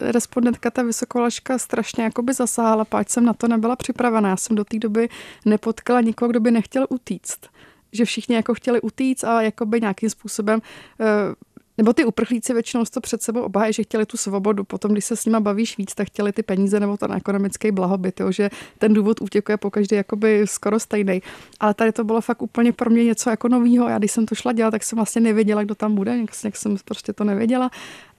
respondentka, 0.00 0.70
ta 0.70 0.82
vysokolaška 0.82 1.58
strašně 1.58 2.04
jakoby 2.04 2.34
zasáhala, 2.34 2.84
páč 2.84 3.08
jsem 3.08 3.24
na 3.24 3.32
to 3.32 3.48
nebyla 3.48 3.76
připravená. 3.76 4.28
Já 4.28 4.36
jsem 4.36 4.56
do 4.56 4.64
té 4.64 4.78
doby 4.78 5.08
nepotkala 5.44 6.00
nikoho, 6.00 6.28
kdo 6.28 6.40
by 6.40 6.50
nechtěl 6.50 6.86
utíct 6.88 7.48
že 7.92 8.04
všichni 8.04 8.34
jako 8.34 8.54
chtěli 8.54 8.80
utíct 8.80 9.24
a 9.24 9.42
jakoby 9.42 9.80
nějakým 9.80 10.10
způsobem 10.10 10.60
uh, 10.60 11.06
nebo 11.78 11.92
ty 11.92 12.04
uprchlíci 12.04 12.52
většinou 12.52 12.84
to 12.84 13.00
před 13.00 13.22
sebou 13.22 13.40
obhájí, 13.40 13.72
že 13.72 13.82
chtěli 13.82 14.06
tu 14.06 14.16
svobodu. 14.16 14.64
Potom, 14.64 14.92
když 14.92 15.04
se 15.04 15.16
s 15.16 15.24
nima 15.24 15.40
bavíš 15.40 15.78
víc, 15.78 15.94
tak 15.94 16.06
chtěli 16.06 16.32
ty 16.32 16.42
peníze 16.42 16.80
nebo 16.80 16.96
ten 16.96 17.12
ekonomický 17.12 17.70
blahobyt, 17.70 18.20
jo, 18.20 18.32
že 18.32 18.50
ten 18.78 18.94
důvod 18.94 19.20
útěku 19.20 19.52
je 19.52 19.56
po 19.56 19.70
každý 19.70 19.96
jakoby 19.96 20.42
skoro 20.44 20.80
stejný. 20.80 21.22
Ale 21.60 21.74
tady 21.74 21.92
to 21.92 22.04
bylo 22.04 22.20
fakt 22.20 22.42
úplně 22.42 22.72
pro 22.72 22.90
mě 22.90 23.04
něco 23.04 23.30
jako 23.30 23.48
novýho. 23.48 23.88
Já 23.88 23.98
když 23.98 24.12
jsem 24.12 24.26
to 24.26 24.34
šla 24.34 24.52
dělat, 24.52 24.70
tak 24.70 24.82
jsem 24.82 24.96
vlastně 24.96 25.20
nevěděla, 25.20 25.64
kdo 25.64 25.74
tam 25.74 25.94
bude, 25.94 26.18
jak 26.44 26.56
jsem 26.56 26.76
prostě 26.84 27.12
to 27.12 27.24
nevěděla. 27.24 27.70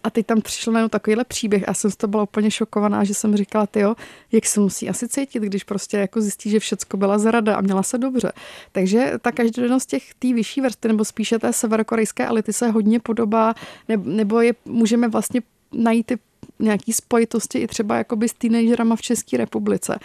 A 0.04 0.10
teď 0.10 0.26
tam 0.26 0.42
přišel 0.42 0.74
najednou 0.74 0.90
takovýhle 0.90 1.24
příběh 1.24 1.70
a 1.70 1.74
jsem 1.74 1.92
z 1.92 1.96
toho 1.96 2.10
byla 2.10 2.24
úplně 2.24 2.52
šokovaná, 2.52 3.04
že 3.04 3.14
jsem 3.14 3.36
říkala, 3.36 3.68
ty 3.68 3.80
jo, 3.80 3.96
jak 4.32 4.46
se 4.46 4.60
musí 4.60 4.90
asi 4.90 5.08
cítit, 5.08 5.44
když 5.44 5.64
prostě 5.64 5.98
jako 5.98 6.22
zjistí, 6.22 6.50
že 6.50 6.60
všecko 6.60 6.98
byla 6.98 7.18
zrada 7.18 7.56
a 7.56 7.62
měla 7.62 7.84
se 7.84 7.98
dobře. 7.98 8.32
Takže 8.72 9.14
ta 9.22 9.32
každodennost 9.32 9.90
těch 9.90 10.14
té 10.14 10.34
vyšší 10.34 10.62
vrstvy, 10.62 10.88
nebo 10.88 11.06
spíše 11.06 11.40
té 11.40 11.54
severokorejské 11.54 12.26
elity 12.28 12.54
se 12.54 12.68
hodně 12.68 13.00
podobá, 13.00 13.54
nebo 13.98 14.42
je 14.42 14.54
můžeme 14.66 15.08
vlastně 15.08 15.42
najít 15.74 16.06
ty 16.06 16.18
nějaký 16.60 16.94
spojitosti 16.94 17.60
i 17.60 17.68
třeba 17.68 17.98
jakoby 17.98 18.30
s 18.30 18.34
teenagerama 18.34 18.96
v 18.96 19.02
České 19.02 19.38
republice 19.38 20.00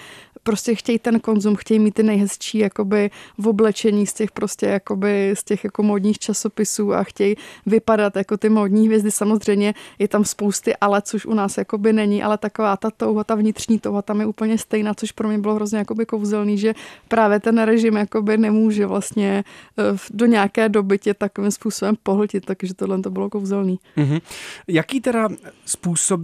prostě 0.45 0.75
chtějí 0.75 0.99
ten 0.99 1.21
konzum, 1.21 1.57
chtějí 1.57 1.81
mít 1.81 1.95
ty 1.95 2.03
nejhezčí 2.03 2.59
jakoby 2.59 3.11
v 3.39 3.49
oblečení 3.49 4.07
z 4.07 4.13
těch 4.13 4.31
prostě 4.31 4.67
jakoby 4.67 5.35
z 5.35 5.45
těch 5.45 5.65
jako 5.65 5.83
modních 5.83 6.19
časopisů 6.19 6.95
a 6.95 7.03
chtějí 7.03 7.37
vypadat 7.67 8.17
jako 8.17 8.37
ty 8.37 8.49
modní 8.49 8.87
hvězdy. 8.87 9.11
Samozřejmě 9.11 9.75
je 9.99 10.09
tam 10.09 10.25
spousty 10.25 10.77
ale, 10.77 11.03
což 11.03 11.27
u 11.27 11.35
nás 11.35 11.59
jakoby 11.59 11.93
není, 11.93 12.23
ale 12.23 12.39
taková 12.39 12.77
ta 12.77 12.91
touha, 12.91 13.25
ta 13.25 13.35
vnitřní 13.35 13.79
touha 13.79 14.03
tam 14.03 14.21
je 14.21 14.27
úplně 14.27 14.59
stejná, 14.59 14.95
což 14.95 15.13
pro 15.13 15.29
mě 15.29 15.39
bylo 15.39 15.55
hrozně 15.55 15.79
jakoby 15.79 16.07
kouzelný, 16.07 16.59
že 16.59 16.75
právě 17.09 17.41
ten 17.41 17.59
režim 17.59 17.97
jakoby 17.97 18.39
nemůže 18.39 18.87
vlastně 18.87 19.45
eh, 19.79 19.83
do 20.11 20.27
nějaké 20.27 20.69
doby 20.69 20.99
tě 20.99 21.15
takovým 21.15 21.51
způsobem 21.51 21.95
pohltit, 22.03 22.45
takže 22.45 22.75
tohle 22.75 23.01
to 23.01 23.11
bylo 23.11 23.31
kouzelný. 23.31 23.79
Mm-hmm. 23.97 24.21
Jaký 24.69 25.01
teda 25.01 25.29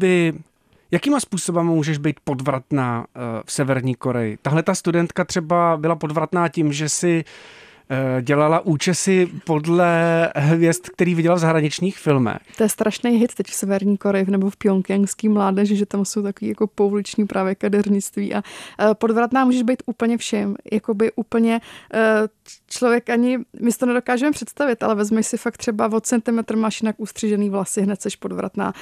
způsoby 0.01 0.31
Jakýma 0.93 1.21
způsoby 1.21 1.61
můžeš 1.61 1.99
být 1.99 2.21
podvratná 2.25 3.07
eh, 3.15 3.21
v 3.45 3.53
Severní 3.53 3.95
Koreji? 3.95 4.39
Tahle 4.43 4.63
ta 4.63 4.75
studentka 4.75 5.25
třeba 5.25 5.77
byla 5.77 5.97
podvratná 5.97 6.49
tím, 6.49 6.73
že 6.73 6.89
si 6.89 7.25
Eh, 7.93 8.23
dělala 8.23 8.61
účesy 8.61 9.29
podle 9.45 10.33
hvězd, 10.37 10.89
který 10.89 11.15
viděla 11.15 11.35
v 11.35 11.39
zahraničních 11.39 11.99
filmech. 11.99 12.39
To 12.57 12.63
je 12.63 12.69
strašný 12.69 13.11
hit 13.11 13.35
teď 13.35 13.47
v 13.47 13.55
Severní 13.55 13.97
Koreji 13.97 14.27
nebo 14.31 14.51
v 14.51 14.57
Pyongyangský 14.57 15.29
mládeži, 15.29 15.77
že 15.77 15.87
tam 15.87 16.05
jsou 16.05 16.23
takový 16.23 16.49
jako 16.49 16.67
pouliční 16.67 17.27
právě 17.27 17.55
kadeřnictví 17.55 18.35
a 18.35 18.43
eh, 18.81 18.95
podvratná 18.95 19.45
můžeš 19.45 19.63
být 19.63 19.83
úplně 19.87 20.19
všem, 20.19 20.57
jakoby 20.73 21.13
úplně 21.17 21.61
člověk 22.69 23.11
ani, 23.11 23.39
my 23.61 23.73
to 23.73 23.87
nedokážeme 23.87 24.33
představit, 24.33 24.83
ale 24.83 24.95
vezmeš 24.95 25.27
si 25.27 25.37
fakt 25.37 25.57
třeba 25.57 25.93
od 25.93 26.07
centimetr 26.07 26.57
máš 26.57 26.83
jinak 26.83 26.97
ustřižený 26.99 27.51
vlasy, 27.51 27.83
hned 27.83 28.03
seš 28.03 28.17
podvratná. 28.17 28.73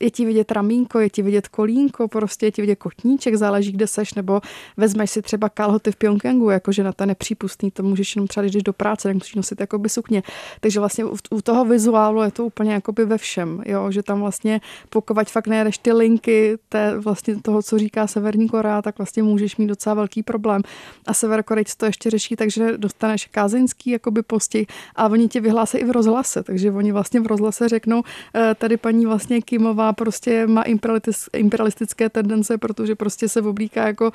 Je 0.00 0.10
ti 0.10 0.24
vidět 0.24 0.52
ramínko, 0.52 0.98
je 0.98 1.10
ti 1.10 1.22
vidět 1.22 1.48
kolínko, 1.48 2.08
prostě 2.08 2.46
je 2.46 2.52
ti 2.52 2.60
vidět 2.60 2.76
kotníček, 2.76 3.34
záleží, 3.34 3.72
kde 3.72 3.86
seš, 3.86 4.14
nebo 4.14 4.40
vezmeš 4.76 5.10
si 5.10 5.22
třeba 5.22 5.48
kalhoty 5.48 5.92
v 5.92 5.96
Pyongyangu, 5.96 6.50
jakože 6.50 6.84
na 6.84 6.92
to 6.92 7.06
nepřípustný, 7.06 7.70
to 7.70 7.82
můžeš 7.82 8.16
jenom 8.16 8.28
třeba, 8.28 8.46
když 8.46 8.62
do 8.62 8.72
práce, 8.72 9.08
tak 9.08 9.14
musíš 9.14 9.34
nosit 9.34 9.60
jakoby 9.60 9.88
sukně. 9.88 10.22
Takže 10.60 10.80
vlastně 10.80 11.04
u 11.30 11.42
toho 11.42 11.64
vizuálu 11.64 12.22
je 12.22 12.30
to 12.30 12.44
úplně 12.44 12.72
jakoby 12.72 13.04
ve 13.04 13.18
všem, 13.18 13.62
jo? 13.66 13.90
že 13.90 14.02
tam 14.02 14.20
vlastně 14.20 14.60
pokud 14.90 15.30
fakt 15.30 15.46
nejedeš 15.46 15.78
ty 15.78 15.92
linky 15.92 16.58
té, 16.68 16.98
vlastně 16.98 17.36
toho, 17.36 17.62
co 17.62 17.78
říká 17.78 18.06
Severní 18.06 18.48
Korea, 18.48 18.82
tak 18.82 18.98
vlastně 18.98 19.22
můžeš 19.22 19.56
mít 19.56 19.66
docela 19.66 19.94
velký 19.94 20.22
problém. 20.22 20.62
A 21.06 21.14
Severokorejci 21.14 21.76
to 21.76 21.86
ještě 21.86 22.10
řeší, 22.10 22.36
takže 22.36 22.78
dostaneš 22.78 23.26
kázeňský 23.26 23.90
jakoby 23.90 24.22
postih 24.22 24.66
a 24.96 25.06
oni 25.06 25.28
ti 25.28 25.40
vyhlásí 25.40 25.78
i 25.78 25.84
v 25.84 25.90
rozhlase, 25.90 26.42
takže 26.42 26.72
oni 26.72 26.92
vlastně 26.92 27.20
v 27.20 27.26
rozhlase 27.26 27.68
řeknou, 27.68 28.02
eh, 28.34 28.54
tady 28.54 28.76
paní 28.76 29.06
vlastně 29.06 29.40
Kimová 29.42 29.89
prostě 29.92 30.46
má 30.46 30.62
imperialistické 31.32 32.08
tendence, 32.08 32.58
protože 32.58 32.94
prostě 32.94 33.28
se 33.28 33.42
oblíká 33.42 33.86
jako 33.86 34.12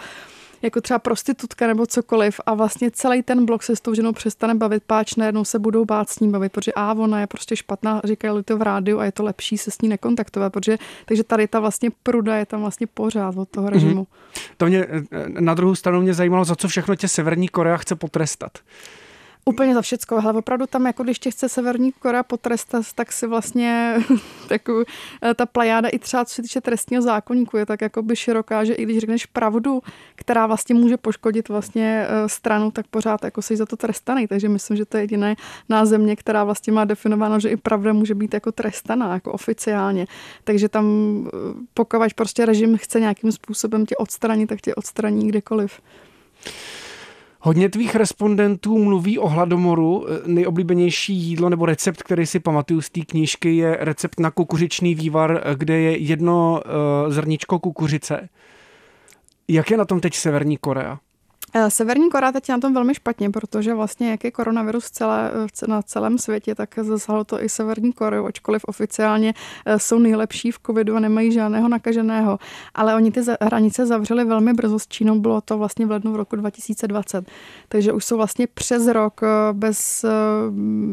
jako 0.62 0.82
třeba 0.82 1.00
prostitutka 1.00 1.68
nebo 1.68 1.86
cokoliv 1.86 2.42
a 2.46 2.54
vlastně 2.54 2.92
celý 2.92 3.24
ten 3.24 3.46
blok 3.46 3.64
se 3.64 3.76
s 3.76 3.82
tou 3.82 3.94
ženou 3.94 4.14
přestane 4.14 4.56
bavit, 4.56 4.84
páč 4.88 5.16
najednou 5.16 5.46
se 5.46 5.60
budou 5.60 5.86
bát 5.86 6.10
s 6.10 6.20
ním 6.20 6.32
bavit, 6.32 6.52
protože 6.52 6.72
a 6.76 6.94
ona 6.94 7.20
je 7.20 7.28
prostě 7.28 7.56
špatná, 7.56 8.02
říkají 8.04 8.44
to 8.44 8.58
v 8.58 8.62
rádiu 8.62 9.00
a 9.00 9.06
je 9.06 9.12
to 9.12 9.24
lepší 9.24 9.58
se 9.58 9.72
s 9.72 9.82
ní 9.82 9.90
nekontaktovat, 9.90 10.54
protože 10.54 10.78
takže 11.06 11.24
tady 11.24 11.48
ta 11.48 11.60
vlastně 11.60 11.90
pruda 12.04 12.36
je 12.36 12.46
tam 12.46 12.62
vlastně 12.62 12.88
pořád 12.88 13.38
od 13.38 13.50
toho 13.50 13.70
režimu. 13.70 14.04
Mm-hmm. 14.04 14.56
To 14.58 14.66
mě 14.66 14.88
na 15.40 15.54
druhou 15.54 15.76
stranu 15.76 16.02
mě 16.02 16.14
zajímalo, 16.14 16.46
za 16.46 16.56
co 16.56 16.68
všechno 16.68 16.96
tě 16.96 17.08
Severní 17.08 17.48
Korea 17.48 17.78
chce 17.78 17.96
potrestat. 17.96 18.60
Úplně 19.50 19.74
za 19.74 19.82
všecko, 19.82 20.22
ale 20.24 20.34
opravdu 20.34 20.68
tam, 20.68 20.86
jako 20.86 21.04
když 21.04 21.20
tě 21.20 21.32
chce 21.32 21.50
Severní 21.50 21.92
Korea 21.92 22.24
potrestat, 22.24 22.86
tak 22.96 23.12
si 23.12 23.28
vlastně 23.28 23.98
takovou, 24.48 24.84
eh, 25.24 25.34
ta 25.34 25.46
plajáda 25.46 25.90
i 25.90 26.00
třeba 26.00 26.26
co 26.26 26.34
se 26.34 26.42
týče 26.42 26.62
trestního 26.62 27.02
zákonníku 27.02 27.58
je 27.58 27.66
tak 27.66 27.82
jako 27.82 28.02
by 28.02 28.16
široká, 28.16 28.64
že 28.64 28.74
i 28.74 28.84
když 28.84 28.98
řekneš 28.98 29.26
pravdu, 29.26 29.82
která 30.16 30.48
vlastně 30.48 30.76
může 30.76 30.98
poškodit 30.98 31.50
vlastně 31.50 32.08
eh, 32.10 32.30
stranu, 32.30 32.72
tak 32.72 32.88
pořád 32.88 33.24
jako 33.24 33.42
jsi 33.42 33.58
za 33.58 33.66
to 33.66 33.78
trestaný. 33.78 34.28
Takže 34.28 34.50
myslím, 34.50 34.78
že 34.78 34.86
to 34.86 34.98
je 34.98 35.04
jediné 35.04 35.36
na 35.70 35.86
země, 35.86 36.16
která 36.16 36.44
vlastně 36.44 36.74
má 36.74 36.86
definováno, 36.86 37.40
že 37.40 37.50
i 37.50 37.58
pravda 37.58 37.94
může 37.94 38.16
být 38.16 38.34
jako 38.34 38.52
trestaná, 38.52 39.14
jako 39.14 39.32
oficiálně. 39.32 40.08
Takže 40.44 40.70
tam 40.70 40.86
eh, 41.28 41.32
pokud 41.74 42.14
prostě 42.16 42.46
režim 42.46 42.78
chce 42.78 43.00
nějakým 43.00 43.32
způsobem 43.32 43.86
tě 43.86 43.96
odstranit, 43.98 44.48
tak 44.50 44.62
tě 44.62 44.76
odstraní 44.76 45.28
kdekoliv. 45.28 45.82
Hodně 47.46 47.70
tvých 47.70 47.96
respondentů 47.96 48.78
mluví 48.78 49.20
o 49.20 49.28
hladomoru. 49.28 50.06
Nejoblíbenější 50.26 51.14
jídlo 51.14 51.50
nebo 51.50 51.66
recept, 51.66 52.04
který 52.04 52.26
si 52.26 52.40
pamatuju 52.40 52.82
z 52.82 52.90
té 52.90 53.02
knížky, 53.02 53.56
je 53.56 53.78
recept 53.80 54.20
na 54.20 54.32
kukuřičný 54.32 54.96
vývar, 54.96 55.42
kde 55.56 55.80
je 55.80 55.98
jedno 55.98 56.62
uh, 56.66 57.14
zrničko 57.14 57.60
kukuřice. 57.60 58.30
Jak 59.48 59.72
je 59.72 59.78
na 59.78 59.86
tom 59.86 60.00
teď 60.00 60.16
Severní 60.16 60.58
Korea? 60.58 61.00
Eh, 61.54 61.70
Severní 61.70 62.10
Korea 62.10 62.32
teď 62.32 62.50
na 62.50 62.58
tom 62.58 62.74
velmi 62.74 62.96
špatně, 62.96 63.30
protože 63.30 63.74
vlastně 63.74 64.12
jak 64.12 64.24
je 64.24 64.32
koronavirus 64.32 64.92
celé, 64.92 65.32
na 65.68 65.82
celém 65.82 66.18
světě, 66.18 66.56
tak 66.56 66.80
zasáhlo 66.82 67.24
to 67.24 67.44
i 67.44 67.50
Severní 67.50 67.94
Koreu, 67.94 68.26
ačkoliv 68.26 68.62
oficiálně 68.68 69.34
eh, 69.66 69.80
jsou 69.80 70.00
nejlepší 70.00 70.52
v 70.52 70.60
covidu 70.66 70.96
a 70.96 71.00
nemají 71.00 71.32
žádného 71.32 71.68
nakaženého. 71.68 72.40
Ale 72.74 72.96
oni 72.96 73.12
ty 73.12 73.22
hranice 73.42 73.86
zavřeli 73.86 74.26
velmi 74.26 74.54
brzo 74.54 74.80
s 74.80 74.88
Čínou, 74.88 75.20
bylo 75.20 75.42
to 75.42 75.58
vlastně 75.58 75.86
v 75.86 75.92
lednu 75.92 76.14
v 76.14 76.16
roku 76.16 76.36
2020. 76.36 77.26
Takže 77.68 77.94
už 77.94 78.06
jsou 78.06 78.18
vlastně 78.18 78.48
přes 78.48 78.88
rok 78.88 79.22
eh, 79.24 79.28
bez, 79.54 80.06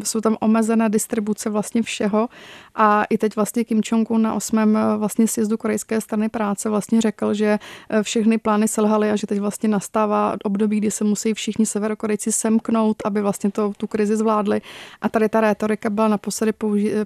jsou 0.05 0.21
tam 0.21 0.37
omezené 0.41 0.89
distribuce 0.89 1.51
vlastně 1.51 1.83
všeho 1.83 2.29
a 2.75 3.05
i 3.05 3.19
teď 3.19 3.37
vlastně 3.37 3.65
Kim 3.65 3.81
Jong-un 3.81 4.23
na 4.23 4.35
osmém 4.35 4.79
vlastně 4.97 5.29
sjezdu 5.29 5.57
korejské 5.57 6.01
strany 6.01 6.29
práce 6.29 6.69
vlastně 6.69 7.01
řekl, 7.01 7.35
že 7.35 7.59
všechny 8.03 8.39
plány 8.39 8.69
selhaly 8.69 9.11
a 9.11 9.17
že 9.17 9.27
teď 9.27 9.41
vlastně 9.41 9.69
nastává 9.69 10.37
období, 10.53 10.79
kdy 10.79 10.91
se 10.91 11.05
musí 11.05 11.35
všichni 11.35 11.67
severokorejci 11.67 12.33
semknout, 12.33 12.97
aby 13.05 13.21
vlastně 13.21 13.51
to, 13.51 13.73
tu 13.77 13.87
krizi 13.87 14.17
zvládli. 14.17 14.61
A 15.01 15.09
tady 15.09 15.29
ta 15.29 15.41
rétorika 15.41 15.91
byla 15.91 16.09
naposledy 16.09 16.53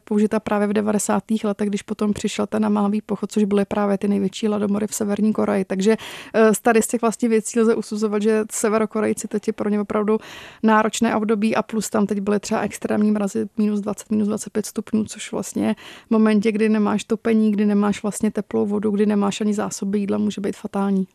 použita 0.05 0.41
právě 0.41 0.67
v 0.67 0.73
90. 0.73 1.23
letech, 1.45 1.69
když 1.69 1.83
potom 1.83 2.13
přišel 2.13 2.47
ten 2.47 2.63
namáhavý 2.63 3.01
pochod, 3.01 3.33
což 3.33 3.45
byly 3.45 3.65
právě 3.65 3.99
ty 3.99 4.09
největší 4.09 4.49
ladomory 4.49 4.87
v 4.87 4.95
Severní 4.95 5.33
Koreji. 5.33 5.65
Takže 5.65 5.97
eh, 6.35 6.51
tady 6.63 6.83
z 6.83 6.87
těch 6.87 7.01
vlastně 7.01 7.29
věcí 7.29 7.61
lze 7.61 7.75
usuzovat, 7.75 8.23
že 8.23 8.45
severokorejci 8.51 9.29
teď 9.29 9.47
je 9.47 9.53
pro 9.53 9.69
ně 9.69 9.81
opravdu 9.81 10.19
náročné 10.63 11.17
období 11.17 11.57
a 11.57 11.63
plus 11.63 11.91
tam 11.91 12.07
teď 12.07 12.21
byly 12.21 12.41
třeba 12.41 12.61
extrémní 12.61 13.11
mrazy 13.11 13.49
minus 13.59 13.81
20, 13.81 14.11
minus 14.11 14.29
25 14.29 14.67
stupňů, 14.67 15.05
což 15.05 15.33
vlastně 15.33 15.77
v 16.07 16.11
momentě, 16.11 16.53
kdy 16.53 16.69
nemáš 16.69 17.05
topení, 17.05 17.53
kdy 17.53 17.67
nemáš 17.67 18.03
vlastně 18.03 18.31
teplou 18.31 18.67
vodu, 18.67 18.91
kdy 18.91 19.07
nemáš 19.07 19.41
ani 19.41 19.55
zásoby 19.55 19.99
jídla, 19.99 20.19
může 20.19 20.41
být 20.41 20.57
fatální. 20.57 21.07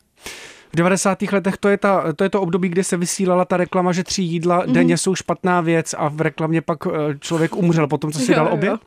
V 0.74 0.76
90. 0.76 1.22
letech 1.22 1.58
to 1.58 1.70
je, 1.70 1.78
ta, 1.78 2.14
to 2.14 2.24
je 2.24 2.30
to 2.30 2.42
období, 2.42 2.70
kdy 2.70 2.84
se 2.84 2.98
vysílala 2.98 3.46
ta 3.46 3.58
reklama, 3.58 3.92
že 3.92 4.04
tři 4.04 4.22
jídla 4.22 4.66
mm-hmm. 4.66 4.72
denně 4.72 4.98
jsou 4.98 5.16
špatná 5.16 5.62
věc 5.62 5.96
a 5.98 6.10
v 6.10 6.22
reklamě 6.22 6.62
pak 6.62 6.80
eh, 6.88 6.90
člověk 7.20 7.56
umřel 7.56 7.88
po 7.88 7.98
tom, 7.98 8.12
co 8.12 8.20
si 8.20 8.32
jo, 8.32 8.36
dal 8.36 8.54
oběd. 8.54 8.82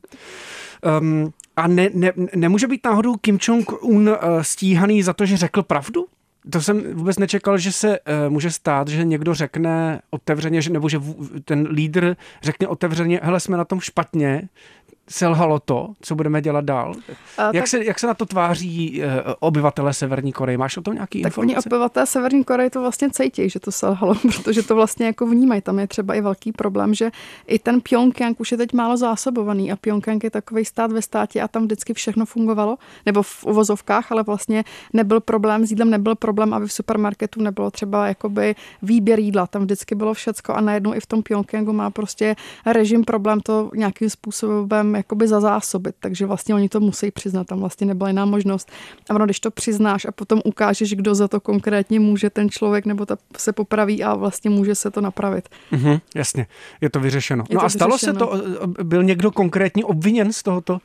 Um, 1.01 1.33
a 1.57 1.69
ne, 1.69 1.91
ne, 1.95 2.13
nemůže 2.35 2.67
být 2.67 2.85
náhodou 2.85 3.17
Kim 3.17 3.39
Jong-un 3.39 4.09
uh, 4.09 4.15
stíhaný 4.43 5.03
za 5.03 5.13
to, 5.13 5.27
že 5.27 5.37
řekl 5.37 5.63
pravdu? 5.63 6.07
To 6.51 6.61
jsem 6.61 6.95
vůbec 6.95 7.19
nečekal, 7.19 7.59
že 7.59 7.73
se 7.73 7.89
uh, 7.89 8.33
může 8.33 8.51
stát, 8.51 8.89
že 8.89 9.05
někdo 9.05 9.35
řekne 9.35 10.01
otevřeně, 10.11 10.63
že, 10.63 10.71
nebo 10.71 10.89
že 10.89 10.99
v, 10.99 11.41
ten 11.45 11.69
lídr 11.71 12.17
řekne 12.43 12.69
otevřeně, 12.69 13.21
hele, 13.23 13.41
jsme 13.41 13.57
na 13.57 13.65
tom 13.65 13.81
špatně, 13.81 14.49
selhalo 15.09 15.59
to, 15.59 15.93
co 16.01 16.15
budeme 16.15 16.41
dělat 16.41 16.65
dál? 16.65 16.95
A, 17.39 17.43
jak, 17.43 17.55
tak, 17.55 17.67
se, 17.67 17.85
jak 17.85 17.99
se 17.99 18.07
na 18.07 18.15
to 18.15 18.27
tváří 18.27 19.03
uh, 19.03 19.09
obyvatele 19.41 19.95
Severní 19.95 20.33
Koreje? 20.33 20.59
Máš 20.59 20.77
o 20.77 20.83
tom 20.83 20.95
nějaký 20.95 21.23
tak 21.23 21.31
informace? 21.31 21.55
Tak 21.55 21.61
oni 21.61 21.67
obyvatelé 21.67 22.07
Severní 22.07 22.45
Koreje 22.45 22.71
to 22.71 22.81
vlastně 22.81 23.11
cítí, 23.11 23.51
že 23.51 23.61
to 23.61 23.73
selhalo, 23.73 24.15
protože 24.23 24.63
to 24.63 24.75
vlastně 24.75 25.07
jako 25.07 25.27
vnímají. 25.27 25.61
Tam 25.61 25.79
je 25.79 25.87
třeba 25.87 26.15
i 26.15 26.21
velký 26.21 26.53
problém, 26.53 26.95
že 26.95 27.11
i 27.47 27.59
ten 27.59 27.81
Pyongyang 27.81 28.41
už 28.41 28.53
je 28.53 28.59
teď 28.59 28.73
málo 28.73 28.97
zásobovaný 28.97 29.73
a 29.73 29.77
Pyongyang 29.77 30.25
je 30.25 30.31
takový 30.31 30.65
stát 30.65 30.93
ve 30.93 31.03
státě 31.03 31.43
a 31.43 31.49
tam 31.49 31.65
vždycky 31.65 31.95
všechno 31.95 32.27
fungovalo, 32.27 32.77
nebo 33.07 33.23
v 33.23 33.45
uvozovkách, 33.45 34.13
ale 34.13 34.23
vlastně 34.23 34.65
nebyl 34.93 35.21
problém 35.21 35.67
s 35.67 35.71
jídlem, 35.71 35.91
nebyl 35.91 36.15
problém, 36.15 36.55
aby 36.55 36.67
v 36.67 36.73
supermarketu 36.73 37.43
nebylo 37.43 37.71
třeba 37.71 38.07
jakoby 38.07 38.55
výběr 38.83 39.19
jídla, 39.19 39.47
tam 39.47 39.63
vždycky 39.63 39.95
bylo 39.95 40.15
všecko 40.15 40.55
a 40.55 40.61
najednou 40.61 40.95
i 40.95 41.01
v 41.01 41.07
tom 41.07 41.23
Pyongyangu 41.23 41.73
má 41.73 41.91
prostě 41.91 42.37
režim 42.67 43.05
problém 43.05 43.41
to 43.41 43.71
nějakým 43.75 44.11
způsobem 44.11 44.94
jakoby 44.97 45.29
zazásobit, 45.29 45.95
takže 46.01 46.27
vlastně 46.27 46.55
oni 46.55 46.69
to 46.69 46.81
musí 46.81 47.11
přiznat, 47.11 47.47
tam 47.47 47.61
vlastně 47.61 47.87
nebyla 47.87 48.09
jiná 48.09 48.25
možnost. 48.25 48.71
A 49.11 49.15
ono, 49.15 49.25
když 49.25 49.41
to 49.41 49.51
přiznáš 49.51 50.05
a 50.05 50.13
potom 50.13 50.41
ukážeš, 50.45 50.95
kdo 50.95 51.15
za 51.15 51.29
to 51.29 51.41
konkrétně 51.41 52.01
může, 52.01 52.31
ten 52.31 52.51
člověk 52.51 52.87
nebo 52.87 53.07
ta 53.07 53.17
se 53.37 53.53
popraví 53.53 54.05
a 54.05 54.15
vlastně 54.15 54.51
může 54.51 54.75
se 54.75 54.91
to 54.91 55.01
napravit. 55.01 55.49
Mm-hmm, 55.73 56.01
jasně, 56.15 56.47
je 56.81 56.91
to 56.91 57.01
vyřešeno. 57.01 57.45
Je 57.49 57.55
no 57.55 57.61
to 57.61 57.67
a 57.67 57.69
stalo 57.69 57.95
vyřešeno. 57.95 58.13
se 58.13 58.19
to, 58.19 58.85
byl 58.85 59.03
někdo 59.03 59.31
konkrétně 59.31 59.85
obviněn 59.85 60.33
z 60.33 60.43
tohoto 60.43 60.73
uh, 60.73 60.81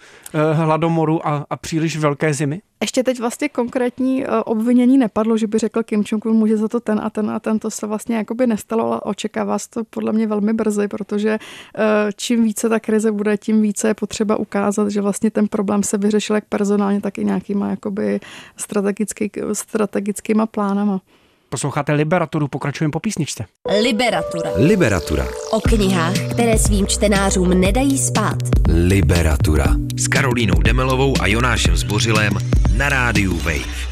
hladomoru 0.53 1.27
a, 1.27 1.45
a 1.49 1.57
příliš 1.57 1.97
velké 1.97 2.33
zimy? 2.33 2.61
Ještě 2.81 3.03
teď 3.03 3.19
vlastně 3.19 3.49
konkrétní 3.49 4.25
uh, 4.25 4.33
obvinění 4.45 4.97
nepadlo, 4.97 5.37
že 5.37 5.47
by 5.47 5.57
řekl 5.57 5.83
Kim 5.83 6.03
Jong-un 6.11 6.35
může 6.35 6.57
za 6.57 6.67
to 6.67 6.79
ten 6.79 6.99
a 7.03 7.09
ten 7.09 7.29
a 7.29 7.39
ten. 7.39 7.59
To 7.59 7.71
se 7.71 7.87
vlastně 7.87 8.15
jakoby 8.15 8.47
nestalo, 8.47 8.85
ale 8.85 9.01
očekává 9.01 9.59
se 9.59 9.69
to 9.69 9.83
podle 9.83 10.13
mě 10.13 10.27
velmi 10.27 10.53
brzy, 10.53 10.87
protože 10.87 11.39
uh, 11.77 11.83
čím 12.15 12.43
více 12.43 12.69
ta 12.69 12.79
krize 12.79 13.11
bude, 13.11 13.37
tím 13.37 13.61
více 13.61 13.87
je 13.87 13.93
potřeba 13.93 14.35
ukázat, 14.35 14.89
že 14.89 15.01
vlastně 15.01 15.31
ten 15.31 15.47
problém 15.47 15.83
se 15.83 15.97
vyřešil 15.97 16.35
jak 16.35 16.45
personálně, 16.45 17.01
tak 17.01 17.17
i 17.17 17.25
nějakýma 17.25 17.69
jakoby 17.69 18.19
strategický, 18.57 19.31
strategickýma 19.53 20.45
plánama. 20.45 21.01
Posloucháte 21.49 21.93
Liberaturu, 21.93 22.47
pokračujeme 22.47 22.91
po 22.91 22.99
písničce. 22.99 23.45
Liberatura. 23.81 24.49
Liberatura. 24.55 25.25
O 25.51 25.61
knihách, 25.61 26.13
které 26.31 26.57
svým 26.57 26.87
čtenářům 26.87 27.61
nedají 27.61 27.97
spát. 27.97 28.37
Liberatura. 28.69 29.65
S 29.97 30.07
Karolínou 30.07 30.61
Demelovou 30.61 31.13
a 31.21 31.27
Jonášem 31.27 31.77
Zbořilem 31.77 32.33
na 32.77 32.89
rádiu 32.89 33.37
Wave. 33.37 33.89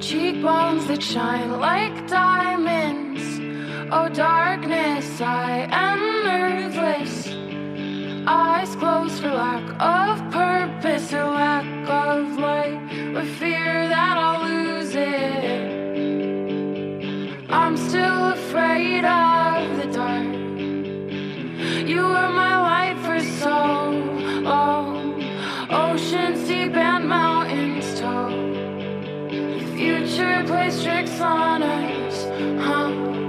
Cheekbones 0.00 0.84
that 0.84 1.02
shine 1.02 1.52
like 1.56 2.06
diamonds 2.08 3.22
Oh 3.92 4.08
darkness, 4.08 5.20
I 5.20 5.66
am 5.70 6.00
earthless 6.26 7.28
Eyes 8.26 8.76
closed 8.76 9.20
for 9.20 9.30
lack 9.30 9.62
of 9.78 10.20
purpose 10.32 11.16
or 11.16 11.24
lack 11.24 11.66
of 11.88 12.38
light 12.38 12.80
With 13.14 13.38
fear 13.38 13.88
that 13.88 14.16
I'll 14.18 14.48
lose 14.48 14.94
it 14.94 15.71
afraid 18.72 19.04
of 19.04 19.76
the 19.76 19.86
dark. 19.92 20.32
You 21.86 22.02
were 22.04 22.30
my 22.30 22.56
life 22.70 22.98
for 23.04 23.20
so 23.20 23.90
long. 24.40 25.22
Oceans 25.70 26.48
deep 26.48 26.74
and 26.74 27.06
mountains 27.06 28.00
tall. 28.00 28.30
The 28.30 29.66
future 29.76 30.44
plays 30.46 30.82
tricks 30.82 31.20
on 31.20 31.62
us, 31.62 32.24
huh? 32.64 33.21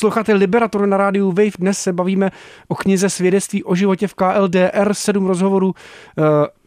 Posloucháte 0.00 0.32
Liberator 0.34 0.86
na 0.86 0.96
rádiu 0.96 1.28
Wave. 1.28 1.50
Dnes 1.58 1.82
se 1.82 1.92
bavíme 1.92 2.30
o 2.68 2.74
knize 2.74 3.10
Svědectví 3.10 3.64
o 3.64 3.74
životě 3.74 4.08
v 4.08 4.14
KLDR. 4.14 4.94
Sedm 4.94 5.26
rozhovorů, 5.26 5.74
eh, 6.18 6.22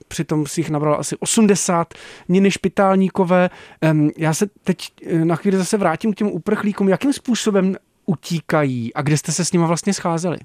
přitom 0.08 0.48
si 0.48 0.60
jich 0.60 0.69
nabral 0.69 0.96
asi 1.00 1.17
80. 1.17 1.93
Niny 2.30 2.52
Špitálníkové. 2.52 3.50
Já 4.17 4.34
se 4.34 4.48
teď 4.63 4.91
eh, 5.06 5.26
na 5.26 5.36
chvíli 5.36 5.58
zase 5.58 5.78
vrátím 5.78 6.13
k 6.13 6.15
těm 6.15 6.28
uprchlíkům. 6.28 6.89
Jakým 6.89 7.13
způsobem 7.13 7.76
utíkají 8.06 8.93
a 8.93 9.02
kde 9.02 9.17
jste 9.17 9.32
se 9.32 9.46
s 9.46 9.52
nimi 9.52 9.65
vlastně 9.65 9.93
scházeli? 9.93 10.38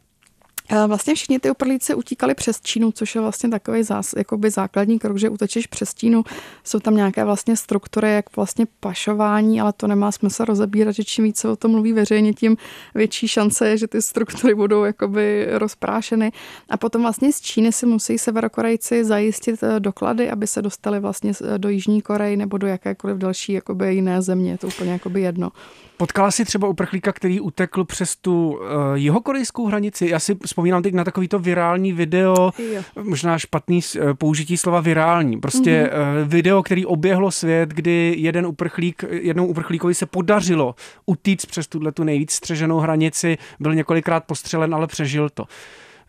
Vlastně 0.87 1.15
všichni 1.15 1.39
ty 1.39 1.51
uprchlíci 1.51 1.95
utíkali 1.95 2.35
přes 2.35 2.61
Čínu, 2.61 2.93
což 2.93 3.15
je 3.15 3.21
vlastně 3.21 3.49
takový 3.49 3.83
zás, 3.83 4.15
jakoby 4.17 4.51
základní 4.51 4.99
krok, 4.99 5.17
že 5.17 5.29
utečeš 5.29 5.67
přes 5.67 5.95
Čínu. 5.95 6.25
Jsou 6.65 6.81
tam 6.81 6.97
nějaké 6.97 7.25
vlastně 7.25 7.57
struktury, 7.57 8.15
jak 8.15 8.37
vlastně 8.37 8.67
pašování, 8.81 9.61
ale 9.61 9.73
to 9.73 9.87
nemá 9.87 10.13
smysl 10.13 10.45
rozebírat, 10.45 10.95
že 10.95 11.05
čím 11.05 11.25
více 11.25 11.49
o 11.49 11.57
tom 11.57 11.71
mluví 11.71 11.93
veřejně, 11.93 12.33
tím 12.33 12.57
větší 12.95 13.29
šance 13.29 13.69
je, 13.69 13.79
že 13.79 13.89
ty 13.89 14.03
struktury 14.03 14.55
budou 14.55 14.85
jakoby 14.85 15.47
rozprášeny. 15.51 16.33
A 16.71 16.77
potom 16.77 17.03
vlastně 17.03 17.33
z 17.33 17.41
Číny 17.41 17.73
si 17.73 17.87
musí 17.87 18.19
severokorejci 18.19 19.05
zajistit 19.05 19.63
eh, 19.63 19.81
doklady, 19.81 20.31
aby 20.31 20.47
se 20.47 20.63
dostali 20.63 21.01
vlastně 21.01 21.33
do 21.57 21.69
Jižní 21.69 22.03
Koreji 22.03 22.37
nebo 22.37 22.59
do 22.59 22.67
jakékoliv 22.67 23.17
další 23.17 23.53
jakoby 23.53 23.95
jiné 23.95 24.23
země. 24.23 24.51
Je 24.51 24.59
to 24.59 24.67
úplně 24.67 24.93
jakoby 24.93 25.21
jedno. 25.21 25.53
Potkala 25.97 26.31
si 26.31 26.45
třeba 26.45 26.69
uprchlíka, 26.69 27.13
který 27.13 27.41
utekl 27.41 27.85
přes 27.85 28.17
tu 28.17 28.51
uh, 28.51 28.61
jihokorejskou 28.95 29.67
hranici? 29.67 30.09
Já 30.09 30.19
si 30.19 30.35
vzpomínám 30.59 30.83
teď 30.83 30.95
na 30.95 31.05
takovýto 31.05 31.39
virální 31.39 31.93
video, 31.93 32.51
Jo. 32.59 32.83
možná 33.03 33.39
špatný 33.39 33.81
uh, 33.81 34.15
použití 34.15 34.57
slova 34.57 34.81
virální. 34.81 35.41
Prostě 35.41 35.91
mm-hmm. 35.93 36.29
video, 36.29 36.63
který 36.63 36.87
oběhlo 36.87 37.31
svět, 37.31 37.71
kdy 37.71 38.15
jeden 38.19 38.47
uprchlík, 38.47 39.05
jednou 39.11 39.47
uprchlíkovi 39.47 39.95
se 39.95 40.07
podařilo 40.07 40.75
utíct 41.07 41.47
přes 41.47 41.67
tuhle 41.67 41.93
tu 41.93 42.05
nejvíc 42.05 42.33
střeženou 42.33 42.79
hranici, 42.79 43.39
byl 43.61 43.75
několikrát 43.75 44.25
postřelen, 44.25 44.75
ale 44.75 44.87
přežil 44.87 45.29
to. 45.31 45.45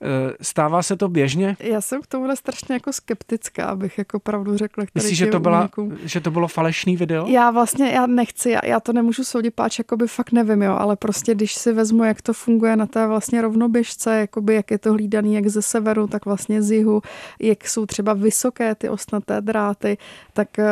Eh, 0.02 0.34
Stává 0.42 0.84
se 0.84 0.96
to 0.96 1.10
běžně? 1.10 1.58
Já 1.60 1.82
jsem 1.82 2.02
k 2.02 2.08
tomuhle 2.08 2.36
strašně 2.36 2.74
jako 2.74 2.94
skeptická, 2.94 3.66
abych 3.66 3.98
jako 3.98 4.20
pravdu 4.20 4.58
řekla. 4.58 4.86
Myslíš, 4.96 5.18
že 5.18 5.28
to, 5.28 5.40
byla, 5.40 5.70
že 6.04 6.22
to 6.22 6.32
bylo 6.32 6.48
falešný 6.48 6.98
video? 6.98 7.28
Já 7.28 7.52
vlastně, 7.52 7.90
já 7.90 8.08
nechci, 8.08 8.50
já, 8.50 8.60
já 8.64 8.80
to 8.80 8.94
nemůžu 8.94 9.24
soudit, 9.24 9.52
páč, 9.56 9.78
jakoby 9.78 10.08
fakt 10.08 10.32
nevím, 10.32 10.62
jo, 10.62 10.76
ale 10.80 10.96
prostě 10.96 11.36
když 11.36 11.54
si 11.54 11.74
vezmu, 11.74 12.04
jak 12.04 12.22
to 12.22 12.34
funguje 12.34 12.76
na 12.76 12.86
té 12.86 13.08
vlastně 13.08 13.42
rovnoběžce, 13.42 14.16
jakoby 14.16 14.56
jak 14.56 14.72
je 14.72 14.78
to 14.78 14.94
hlídaný, 14.94 15.36
jak 15.36 15.48
ze 15.48 15.62
severu, 15.62 16.08
tak 16.08 16.26
vlastně 16.26 16.62
z 16.62 16.72
jihu, 16.72 17.02
jak 17.42 17.68
jsou 17.68 17.86
třeba 17.86 18.14
vysoké 18.14 18.76
ty 18.76 18.90
ostnaté 18.90 19.42
dráty, 19.42 19.98
tak 20.34 20.60
eh, 20.60 20.66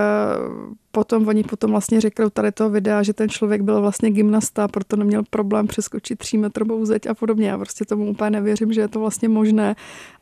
potom 0.97 1.27
oni 1.27 1.43
potom 1.43 1.71
vlastně 1.71 2.01
řekli 2.01 2.29
tady 2.29 2.51
toho 2.51 2.69
videa, 2.69 3.03
že 3.03 3.13
ten 3.13 3.29
člověk 3.29 3.61
byl 3.61 3.81
vlastně 3.81 4.11
gymnasta, 4.11 4.67
proto 4.67 4.95
neměl 4.95 5.23
problém 5.29 5.67
přeskočit 5.67 6.19
třímetrovou 6.19 6.85
zeď 6.85 7.07
a 7.07 7.13
podobně. 7.13 7.47
Já 7.47 7.57
prostě 7.57 7.85
tomu 7.85 8.09
úplně 8.09 8.29
nevěřím, 8.29 8.73
že 8.73 8.81
je 8.81 8.87
to 8.87 8.99
vlastně 8.99 9.29
možné. 9.29 9.75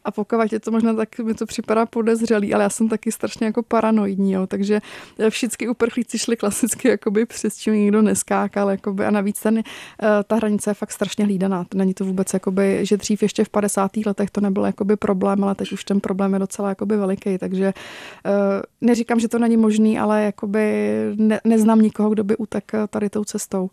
A 0.06 0.12
pokud 0.12 0.52
je 0.54 0.60
to 0.60 0.72
možná, 0.72 0.94
tak 0.94 1.20
mi 1.20 1.34
to 1.34 1.46
připadá 1.46 1.86
podezřelý, 1.86 2.54
ale 2.54 2.63
já 2.63 2.70
jsem 2.70 2.89
taky 2.89 3.12
strašně 3.12 3.46
jako 3.46 3.63
paranoidní, 3.63 4.32
jo. 4.32 4.48
takže 4.48 4.82
všichni 5.30 5.68
uprchlíci 5.68 6.20
šli 6.20 6.38
klasicky 6.38 6.88
jakoby 6.88 7.26
přes 7.26 7.58
čím 7.58 7.74
nikdo 7.74 8.02
neskákal 8.02 8.70
jakoby, 8.70 9.06
a 9.06 9.12
navíc 9.12 9.41
ten, 9.41 9.58
eh, 9.58 9.63
ta 10.28 10.36
hranice 10.36 10.70
je 10.70 10.74
fakt 10.74 10.91
strašně 10.91 11.26
hlídaná. 11.26 11.65
Není 11.74 11.94
to 11.94 12.06
vůbec, 12.06 12.34
jakoby, 12.34 12.80
že 12.86 12.98
dřív 12.98 13.24
ještě 13.24 13.44
v 13.44 13.50
50. 13.50 14.06
letech 14.06 14.30
to 14.30 14.41
nebyl 14.41 14.65
jakoby 14.65 14.96
problém, 14.96 15.44
ale 15.44 15.56
teď 15.56 15.72
už 15.72 15.84
ten 15.84 16.00
problém 16.00 16.34
je 16.34 16.39
docela 16.39 16.70
jakoby 16.70 16.98
veliký, 16.98 17.38
takže 17.38 17.74
eh, 18.26 18.32
neříkám, 18.82 19.20
že 19.20 19.28
to 19.28 19.39
není 19.39 19.58
možný, 19.58 20.00
ale 20.00 20.24
jakoby 20.24 20.96
ne, 21.15 21.41
neznám 21.44 21.82
nikoho, 21.82 22.10
kdo 22.10 22.24
by 22.24 22.38
utekl 22.38 22.88
tady 22.88 23.10
tou 23.10 23.24
cestou. 23.24 23.70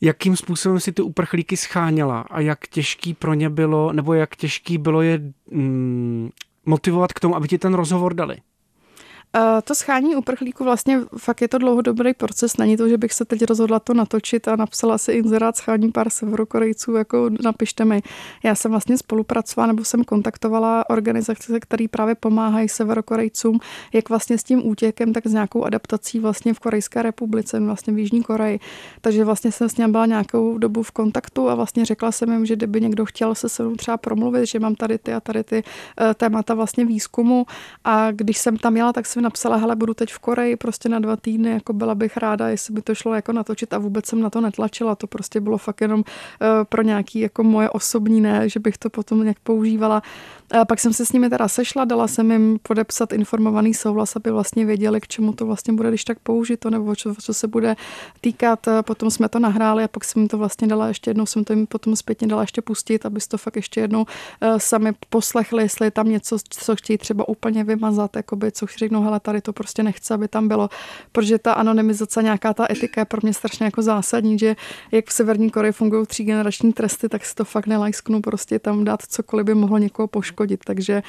Jakým 0.00 0.36
způsobem 0.36 0.80
si 0.80 0.92
ty 0.92 1.02
uprchlíky 1.02 1.56
scháněla 1.56 2.20
a 2.20 2.40
jak 2.40 2.68
těžký 2.68 3.14
pro 3.14 3.34
ně 3.34 3.50
bylo, 3.50 3.92
nebo 3.92 4.14
jak 4.14 4.36
těžký 4.36 4.78
bylo 4.78 5.02
je 5.02 5.20
mm, 5.50 6.30
motivovat 6.66 7.12
k 7.12 7.20
tomu, 7.20 7.36
aby 7.36 7.48
ti 7.48 7.58
ten 7.58 7.74
rozhovor 7.74 8.14
dali? 8.14 8.36
To 9.64 9.74
schání 9.74 10.16
uprchlíků 10.16 10.64
vlastně 10.64 11.00
fakt 11.18 11.42
je 11.42 11.48
to 11.48 11.58
dlouhodobý 11.58 12.14
proces. 12.14 12.56
Není 12.56 12.76
to, 12.76 12.88
že 12.88 12.98
bych 12.98 13.12
se 13.12 13.24
teď 13.24 13.44
rozhodla 13.44 13.80
to 13.80 13.94
natočit 13.94 14.48
a 14.48 14.56
napsala 14.56 14.98
si 14.98 15.12
inzerát 15.12 15.56
schání 15.56 15.92
pár 15.92 16.10
severokorejců, 16.10 16.96
jako 16.96 17.30
napište 17.42 17.84
mi. 17.84 18.02
Já 18.42 18.54
jsem 18.54 18.70
vlastně 18.70 18.98
spolupracovala 18.98 19.66
nebo 19.66 19.84
jsem 19.84 20.04
kontaktovala 20.04 20.90
organizace, 20.90 21.60
které 21.60 21.88
právě 21.88 22.14
pomáhají 22.14 22.68
severokorejcům, 22.68 23.60
jak 23.92 24.08
vlastně 24.08 24.38
s 24.38 24.44
tím 24.44 24.66
útěkem, 24.66 25.12
tak 25.12 25.26
s 25.26 25.32
nějakou 25.32 25.64
adaptací 25.64 26.18
vlastně 26.18 26.54
v 26.54 26.58
Korejské 26.58 27.02
republice, 27.02 27.60
vlastně 27.60 27.92
v 27.92 27.98
Jižní 27.98 28.22
Koreji. 28.22 28.60
Takže 29.00 29.24
vlastně 29.24 29.52
jsem 29.52 29.68
s 29.68 29.76
ním 29.76 29.92
byla 29.92 30.06
nějakou 30.06 30.58
dobu 30.58 30.82
v 30.82 30.90
kontaktu 30.90 31.50
a 31.50 31.54
vlastně 31.54 31.84
řekla 31.84 32.12
jsem 32.12 32.32
jim, 32.32 32.46
že 32.46 32.56
kdyby 32.56 32.80
někdo 32.80 33.06
chtěl 33.06 33.34
se 33.34 33.48
se 33.48 33.62
mnou 33.62 33.76
třeba 33.76 33.96
promluvit, 33.96 34.46
že 34.46 34.60
mám 34.60 34.74
tady 34.74 34.98
ty 34.98 35.14
a 35.14 35.20
tady 35.20 35.44
ty 35.44 35.62
eh, 36.00 36.14
témata 36.14 36.54
vlastně 36.54 36.84
výzkumu 36.84 37.46
a 37.84 38.10
když 38.10 38.38
jsem 38.38 38.56
tam 38.56 38.76
jela, 38.76 38.92
tak 38.92 39.06
jsem 39.06 39.25
napsala, 39.26 39.56
hele, 39.56 39.76
budu 39.76 39.94
teď 39.94 40.12
v 40.12 40.18
Koreji 40.18 40.56
prostě 40.56 40.88
na 40.88 40.98
dva 40.98 41.16
týdny, 41.16 41.50
jako 41.50 41.72
byla 41.72 41.94
bych 41.94 42.16
ráda, 42.16 42.48
jestli 42.48 42.74
by 42.74 42.82
to 42.82 42.94
šlo 42.94 43.14
jako 43.14 43.32
natočit 43.32 43.74
a 43.74 43.78
vůbec 43.78 44.06
jsem 44.06 44.20
na 44.20 44.30
to 44.30 44.40
netlačila, 44.40 44.94
to 44.94 45.06
prostě 45.06 45.40
bylo 45.40 45.58
fakt 45.58 45.80
jenom 45.80 46.00
uh, 46.00 46.46
pro 46.64 46.82
nějaký 46.82 47.20
jako 47.20 47.42
moje 47.42 47.70
osobní 47.70 48.20
ne, 48.20 48.48
že 48.48 48.60
bych 48.60 48.78
to 48.78 48.90
potom 48.90 49.22
nějak 49.22 49.38
používala. 49.42 50.02
A 50.50 50.64
pak 50.64 50.80
jsem 50.80 50.92
se 50.92 51.06
s 51.06 51.12
nimi 51.12 51.30
teda 51.30 51.48
sešla, 51.48 51.84
dala 51.84 52.08
jsem 52.08 52.30
jim 52.30 52.58
podepsat 52.62 53.12
informovaný 53.12 53.74
souhlas, 53.74 54.16
aby 54.16 54.30
vlastně 54.30 54.64
věděli, 54.64 55.00
k 55.00 55.08
čemu 55.08 55.32
to 55.32 55.46
vlastně 55.46 55.72
bude, 55.72 55.88
když 55.88 56.04
tak 56.04 56.18
použito, 56.18 56.70
nebo 56.70 56.96
co, 56.96 57.14
co 57.14 57.34
se 57.34 57.48
bude 57.48 57.76
týkat. 58.20 58.66
Potom 58.82 59.10
jsme 59.10 59.28
to 59.28 59.38
nahráli 59.38 59.84
a 59.84 59.88
pak 59.88 60.04
jsem 60.04 60.22
jim 60.22 60.28
to 60.28 60.38
vlastně 60.38 60.66
dala 60.66 60.88
ještě 60.88 61.10
jednou, 61.10 61.26
jsem 61.26 61.44
to 61.44 61.52
jim 61.52 61.66
potom 61.66 61.96
zpětně 61.96 62.26
dala 62.28 62.42
ještě 62.42 62.62
pustit, 62.62 63.06
aby 63.06 63.20
to 63.28 63.38
fakt 63.38 63.56
ještě 63.56 63.80
jednou 63.80 64.00
uh, 64.00 64.58
sami 64.58 64.92
poslechli, 65.10 65.62
jestli 65.62 65.86
je 65.86 65.90
tam 65.90 66.08
něco, 66.08 66.38
co 66.48 66.76
chtějí 66.76 66.98
třeba 66.98 67.28
úplně 67.28 67.64
vymazat, 67.64 68.16
jakoby, 68.16 68.52
co 68.52 68.66
řeknou, 68.78 69.02
hele, 69.02 69.20
tady 69.20 69.40
to 69.40 69.52
prostě 69.52 69.82
nechce, 69.82 70.14
aby 70.14 70.28
tam 70.28 70.48
bylo, 70.48 70.68
protože 71.12 71.38
ta 71.38 71.52
anonymizace, 71.52 72.22
nějaká 72.22 72.54
ta 72.54 72.66
etika 72.70 73.00
je 73.00 73.04
pro 73.04 73.20
mě 73.22 73.34
strašně 73.34 73.64
jako 73.64 73.82
zásadní, 73.82 74.38
že 74.38 74.56
jak 74.92 75.06
v 75.06 75.12
Severní 75.12 75.50
Koreji 75.50 75.72
fungují 75.72 76.06
tří 76.06 76.24
generační 76.24 76.72
tresty, 76.72 77.08
tak 77.08 77.24
si 77.24 77.34
to 77.34 77.44
fakt 77.44 77.66
nelajsknu 77.66 78.20
prostě 78.20 78.58
tam 78.58 78.84
dát 78.84 79.02
cokoliv 79.02 79.46
by 79.46 79.54
mohlo 79.54 79.78
někoho 79.78 80.08
poškodit, 80.08 80.35
takže 80.64 81.02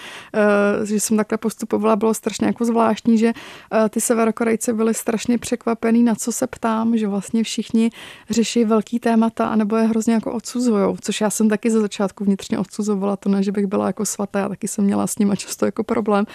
uh, 0.79 0.85
že 0.85 0.99
jsem 0.99 1.17
takhle 1.17 1.37
postupovala, 1.37 1.95
bylo 1.95 2.13
strašně 2.13 2.47
jako 2.47 2.65
zvláštní, 2.65 3.17
že 3.17 3.33
uh, 3.33 3.89
ty 3.89 4.01
Severokorejci 4.01 4.73
byli 4.73 4.93
strašně 4.93 5.37
překvapený, 5.37 6.03
na 6.03 6.15
co 6.15 6.31
se 6.31 6.47
ptám, 6.47 6.97
že 6.97 7.07
vlastně 7.07 7.43
všichni 7.43 7.89
řeší 8.29 8.65
velký 8.65 8.99
témata, 8.99 9.47
anebo 9.47 9.75
je 9.75 9.83
hrozně 9.87 10.13
jako 10.13 10.33
odsuzujou, 10.33 10.97
což 11.01 11.21
já 11.21 11.29
jsem 11.29 11.49
taky 11.49 11.71
ze 11.71 11.81
začátku 11.81 12.23
vnitřně 12.23 12.59
odsuzovala, 12.59 13.15
to 13.15 13.29
ne, 13.29 13.43
že 13.43 13.51
bych 13.51 13.65
byla 13.65 13.87
jako 13.87 14.05
svatá, 14.05 14.39
já 14.39 14.49
taky 14.49 14.67
jsem 14.67 14.85
měla 14.85 15.07
s 15.07 15.19
nima 15.19 15.35
často 15.35 15.65
jako 15.65 15.83
problém, 15.83 16.25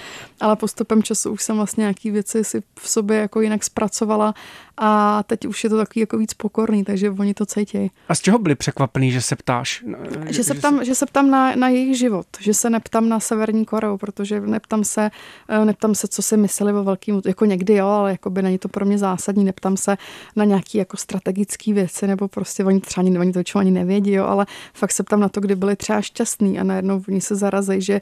ale 0.40 0.56
postupem 0.56 1.02
času 1.02 1.30
už 1.30 1.42
jsem 1.42 1.56
vlastně 1.56 1.82
nějaký 1.82 2.10
věci 2.10 2.44
si 2.44 2.62
v 2.78 2.88
sobě 2.88 3.16
jako 3.18 3.40
jinak 3.40 3.64
zpracovala 3.64 4.34
a 4.76 5.22
teď 5.22 5.46
už 5.46 5.64
je 5.64 5.70
to 5.70 5.76
takový 5.76 6.00
jako 6.00 6.18
víc 6.18 6.34
pokorný, 6.34 6.84
takže 6.84 7.10
oni 7.10 7.34
to 7.34 7.46
cítí. 7.46 7.90
A 8.08 8.14
z 8.14 8.20
čeho 8.20 8.38
byli 8.38 8.54
překvapený, 8.54 9.10
že 9.10 9.20
se 9.20 9.36
ptáš? 9.36 9.84
Že 10.28 10.44
se 10.44 10.54
ptám, 10.54 10.84
že 10.84 10.94
se 10.94 11.06
ptám 11.06 11.30
na, 11.30 11.56
na 11.56 11.68
jejich 11.68 11.98
život, 11.98 12.26
že 12.40 12.54
se 12.54 12.70
neptám 12.70 13.08
na 13.08 13.20
Severní 13.20 13.64
Koreu, 13.64 13.96
protože 13.96 14.40
neptám 14.40 14.84
se, 14.84 15.10
eh, 15.48 15.64
neptám 15.64 15.94
se, 15.94 16.08
co 16.08 16.22
si 16.22 16.36
mysleli 16.36 16.72
o 16.72 16.84
velkým, 16.84 17.22
jako 17.26 17.44
někdy 17.44 17.74
jo, 17.74 17.86
ale 17.86 18.10
jako 18.10 18.30
by 18.30 18.42
není 18.42 18.58
to 18.58 18.68
pro 18.68 18.84
mě 18.84 18.98
zásadní, 18.98 19.44
neptám 19.44 19.76
se 19.76 19.96
na 20.36 20.44
nějaký 20.44 20.78
jako 20.78 20.96
strategické 20.96 21.72
věci, 21.72 22.06
nebo 22.06 22.28
prostě 22.28 22.64
oni 22.64 22.80
třeba 22.80 23.06
ani, 23.06 23.18
oni 23.18 23.32
to 23.32 23.38
většinou 23.38 23.60
ani 23.60 23.70
nevědí, 23.70 24.12
jo, 24.12 24.24
ale 24.24 24.46
fakt 24.74 24.92
se 24.92 25.02
ptám 25.02 25.20
na 25.20 25.28
to, 25.28 25.40
kdy 25.40 25.56
byli 25.56 25.76
třeba 25.76 26.00
šťastní 26.00 26.60
a 26.60 26.64
najednou 26.64 27.02
oni 27.08 27.20
se 27.20 27.36
zarazí, 27.36 27.80
že, 27.80 28.00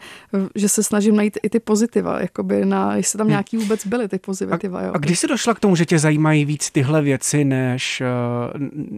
že 0.55 0.69
se 0.69 0.83
snažím 0.83 1.17
najít 1.17 1.39
i 1.43 1.51
ty 1.51 1.61
pozitiva, 1.61 2.21
jakoby 2.21 2.65
na, 2.65 2.97
jestli 2.97 3.17
tam 3.19 3.29
nějaký 3.29 3.57
vůbec 3.57 3.87
byly 3.87 4.09
ty 4.09 4.19
pozitiva. 4.19 4.83
Jo. 4.83 4.91
A 4.95 4.99
kdy 4.99 5.17
jsi 5.17 5.27
došla 5.27 5.55
k 5.55 5.61
tomu, 5.61 5.77
že 5.77 5.87
tě 5.87 5.99
zajímají 5.99 6.45
víc 6.45 6.60
tyhle 6.73 7.03
věci, 7.03 7.45
než, 7.45 8.01
eh, 8.01 8.07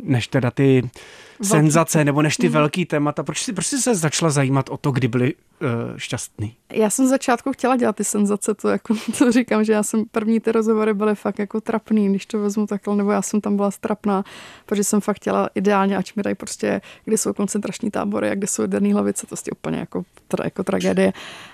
než 0.03 0.29
teda 0.29 0.51
ty 0.51 0.83
senzace, 1.43 2.05
nebo 2.05 2.23
než 2.23 2.37
ty 2.37 2.47
Mhm. 2.47 2.53
velký 2.53 2.87
témata? 2.87 3.23
Proč 3.23 3.43
jsi, 3.43 3.53
proč 3.53 3.67
jsi 3.67 3.79
se 3.79 3.95
začala 3.95 4.31
zajímat 4.31 4.69
o 4.69 4.77
to, 4.77 4.91
kdy 4.91 5.09
byli 5.09 5.35
uh, 5.35 5.69
šťastný? 5.97 6.57
Já 6.73 6.91
jsem 6.91 7.07
začátku 7.07 7.53
chtěla 7.53 7.77
dělat 7.77 7.97
ty 7.97 8.05
senzace, 8.05 8.55
to 8.55 8.69
jako 8.69 8.95
to 9.19 9.33
říkám, 9.33 9.65
že 9.65 9.73
já 9.73 9.83
jsem 9.83 10.05
první 10.11 10.41
ty 10.41 10.53
rozhovory 10.53 10.95
byly 10.95 11.15
fakt 11.15 11.39
jako 11.39 11.61
trapný, 11.61 12.09
když 12.09 12.27
to 12.27 12.39
vezmu 12.39 12.67
takhle, 12.67 12.97
nebo 12.97 13.11
já 13.11 13.23
jsem 13.23 13.41
tam 13.41 13.57
byla 13.57 13.71
strapná, 13.71 14.25
protože 14.67 14.85
jsem 14.85 15.01
fakt 15.01 15.17
chtěla 15.17 15.49
ideálně, 15.55 15.97
ať 15.97 16.17
mi 16.17 16.23
dají 16.23 16.35
prostě, 16.37 16.81
kde 17.05 17.19
jsou 17.19 17.33
koncentrační 17.33 17.91
tábory 17.91 18.31
a 18.31 18.35
kde 18.35 18.47
jsou 18.47 18.63
jaderné 18.63 18.93
hlavice, 18.93 19.27
to 19.27 19.35
je 19.47 19.53
úplně 19.53 19.79
jako, 19.79 20.05
tra, 20.29 20.45
jako 20.45 20.65
tragédie. 20.65 21.13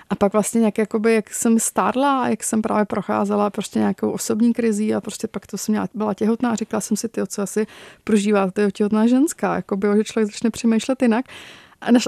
A 0.09 0.15
pak 0.15 0.33
vlastně 0.33 0.59
nějak 0.59 0.77
jakoby, 0.77 1.13
jak 1.13 1.33
jsem 1.33 1.59
stárla 1.59 2.21
a 2.21 2.27
jak 2.27 2.43
jsem 2.43 2.61
právě 2.61 2.85
procházela 2.85 3.49
prostě 3.49 3.79
nějakou 3.79 4.11
osobní 4.11 4.53
krizí 4.53 4.95
a 4.95 5.01
prostě 5.01 5.27
pak 5.27 5.47
to 5.47 5.57
jsem 5.57 5.73
měla, 5.73 5.87
byla 5.93 6.13
těhotná 6.13 6.49
a 6.51 6.55
říkala 6.55 6.81
jsem 6.81 6.97
si, 6.97 7.09
ty, 7.09 7.21
co 7.27 7.41
asi 7.41 7.67
prožívá 8.03 8.51
ty 8.51 8.71
těhotná 8.71 9.07
ženská, 9.07 9.55
jakoby, 9.69 9.87
že 9.97 10.03
člověk 10.03 10.31
začne 10.31 10.49
přemýšlet 10.49 11.01
jinak. 11.01 11.25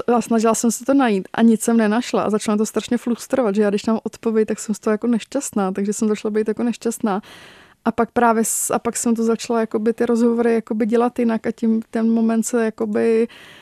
A 0.08 0.20
snažila 0.20 0.54
jsem 0.54 0.70
se 0.70 0.84
to 0.84 0.94
najít 0.94 1.28
a 1.32 1.42
nic 1.42 1.62
jsem 1.62 1.76
nenašla 1.76 2.22
a 2.22 2.30
začala 2.30 2.56
to 2.56 2.66
strašně 2.66 2.98
frustrovat, 2.98 3.54
že 3.54 3.62
já 3.62 3.70
když 3.70 3.82
tam 3.82 4.00
odpověď, 4.02 4.48
tak 4.48 4.58
jsem 4.58 4.74
z 4.74 4.78
toho 4.78 4.92
jako 4.92 5.06
nešťastná, 5.06 5.72
takže 5.72 5.92
jsem 5.92 6.08
začala 6.08 6.30
být 6.30 6.48
jako 6.48 6.62
nešťastná. 6.62 7.22
A 7.84 7.92
pak 7.92 8.10
právě, 8.10 8.42
a 8.72 8.78
pak 8.78 8.96
jsem 8.96 9.14
to 9.14 9.24
začala 9.24 9.60
jakoby 9.60 9.92
ty 9.92 10.06
rozhovory 10.06 10.54
jakoby 10.54 10.86
dělat 10.86 11.18
jinak 11.18 11.46
a 11.46 11.52
tím 11.52 11.82
ten 11.90 12.10
moment 12.10 12.42
se 12.42 12.64
jakoby 12.64 13.28
Uh, 13.28 13.61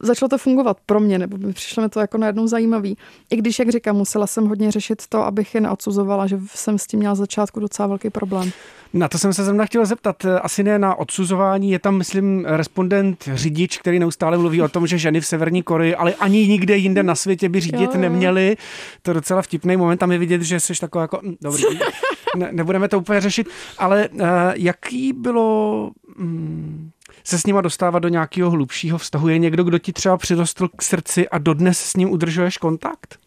začalo 0.00 0.28
to 0.28 0.38
fungovat 0.38 0.76
pro 0.86 1.00
mě, 1.00 1.18
nebo 1.18 1.36
mi 1.36 1.52
přišlo 1.52 1.82
mi 1.82 1.88
to 1.88 2.00
jako 2.00 2.18
najednou 2.18 2.46
zajímavý. 2.46 2.96
I 3.30 3.36
když, 3.36 3.58
jak 3.58 3.68
říkám, 3.70 3.96
musela 3.96 4.26
jsem 4.26 4.46
hodně 4.46 4.70
řešit 4.70 5.02
to, 5.08 5.24
abych 5.24 5.54
je 5.54 5.60
neodsuzovala, 5.60 6.26
že 6.26 6.38
jsem 6.46 6.78
s 6.78 6.86
tím 6.86 7.00
měla 7.00 7.14
z 7.14 7.18
začátku 7.18 7.60
docela 7.60 7.88
velký 7.88 8.10
problém. 8.10 8.50
Na 8.92 9.08
to 9.08 9.18
jsem 9.18 9.32
se 9.32 9.44
zrovna 9.44 9.66
chtěl 9.66 9.86
zeptat. 9.86 10.24
Asi 10.42 10.62
ne 10.62 10.78
na 10.78 10.94
odsuzování. 10.94 11.70
Je 11.70 11.78
tam, 11.78 11.96
myslím, 11.96 12.44
respondent 12.44 13.28
řidič, 13.34 13.78
který 13.78 13.98
neustále 13.98 14.38
mluví 14.38 14.62
o 14.62 14.68
tom, 14.68 14.86
že 14.86 14.98
ženy 14.98 15.20
v 15.20 15.26
Severní 15.26 15.62
Koreji, 15.62 15.94
ale 15.94 16.14
ani 16.14 16.46
nikde 16.48 16.76
jinde 16.76 17.02
na 17.02 17.14
světě 17.14 17.48
by 17.48 17.60
řídit 17.60 17.80
Jo, 17.80 17.90
jo. 17.94 18.00
neměly. 18.00 18.56
To 19.02 19.10
je 19.10 19.14
docela 19.14 19.42
vtipný 19.42 19.76
moment. 19.76 19.98
Tam 19.98 20.12
je 20.12 20.18
vidět, 20.18 20.42
že 20.42 20.60
jsi 20.60 20.72
taková 20.80 21.02
jako... 21.02 21.20
hm, 21.22 21.36
Dobrý, 21.42 21.62
ne, 22.36 22.48
nebudeme 22.52 22.88
to 22.88 22.98
úplně 22.98 23.20
řešit. 23.20 23.48
Ale 23.78 24.08
uh, 24.08 24.20
jaký 24.54 25.12
bylo... 25.12 25.90
Mm, 26.18 26.90
se 27.28 27.38
s 27.38 27.46
nima 27.46 27.60
dostávat 27.60 27.98
do 27.98 28.08
nějakého 28.08 28.50
hlubšího 28.50 28.98
vztahu? 28.98 29.28
Je 29.28 29.38
někdo, 29.38 29.64
kdo 29.64 29.78
ti 29.78 29.92
třeba 29.92 30.16
přirostl 30.16 30.68
k 30.68 30.82
srdci 30.82 31.28
a 31.28 31.38
dodnes 31.38 31.78
s 31.78 31.96
ním 31.96 32.10
udržuješ 32.10 32.58
kontakt? 32.58 33.18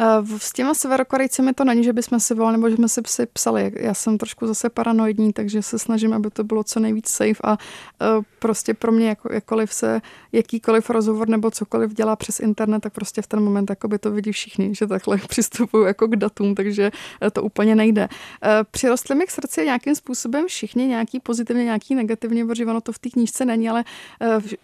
Uh, 0.00 0.38
S 0.38 0.52
těma 0.52 0.74
severokorejcemi 0.74 1.52
to 1.52 1.64
není, 1.64 1.84
že 1.84 1.92
bychom 1.92 2.20
si 2.20 2.34
volali, 2.34 2.56
nebo 2.56 2.70
že 2.70 2.76
jsme 2.76 2.88
si 2.88 3.26
psali. 3.26 3.72
Já 3.76 3.94
jsem 3.94 4.18
trošku 4.18 4.46
zase 4.46 4.70
paranoidní, 4.70 5.32
takže 5.32 5.62
se 5.62 5.78
snažím, 5.78 6.12
aby 6.12 6.30
to 6.30 6.44
bylo 6.44 6.64
co 6.64 6.80
nejvíc 6.80 7.08
safe 7.08 7.40
a 7.44 7.50
uh, 7.52 8.24
prostě 8.38 8.74
pro 8.74 8.92
mě 8.92 9.08
jako, 9.08 9.32
jakkoliv 9.32 9.72
se 9.72 10.00
jakýkoliv 10.32 10.90
rozhovor 10.90 11.28
nebo 11.28 11.50
cokoliv 11.50 11.94
dělá 11.94 12.16
přes 12.16 12.40
internet, 12.40 12.80
tak 12.80 12.92
prostě 12.92 13.22
v 13.22 13.26
ten 13.26 13.40
moment 13.40 13.70
jako 13.70 13.88
by 13.88 13.98
to 13.98 14.10
vidí 14.10 14.32
všichni, 14.32 14.74
že 14.74 14.86
takhle 14.86 15.18
přistupují 15.28 15.86
jako 15.86 16.06
k 16.08 16.16
datům, 16.16 16.54
takže 16.54 16.90
eh, 17.22 17.30
to 17.30 17.42
úplně 17.42 17.74
nejde. 17.74 18.08
Přirostly 18.70 19.16
mi 19.16 19.26
k 19.26 19.30
srdci 19.30 19.64
nějakým 19.64 19.94
způsobem 19.94 20.46
všichni, 20.46 20.86
nějaký 20.86 21.20
pozitivně, 21.20 21.64
nějaký 21.64 21.94
negativně, 21.94 22.46
protože 22.46 22.66
ono 22.66 22.80
to 22.80 22.92
v 22.92 22.98
té 22.98 23.10
knížce 23.10 23.44
není, 23.44 23.68
ale 23.68 23.84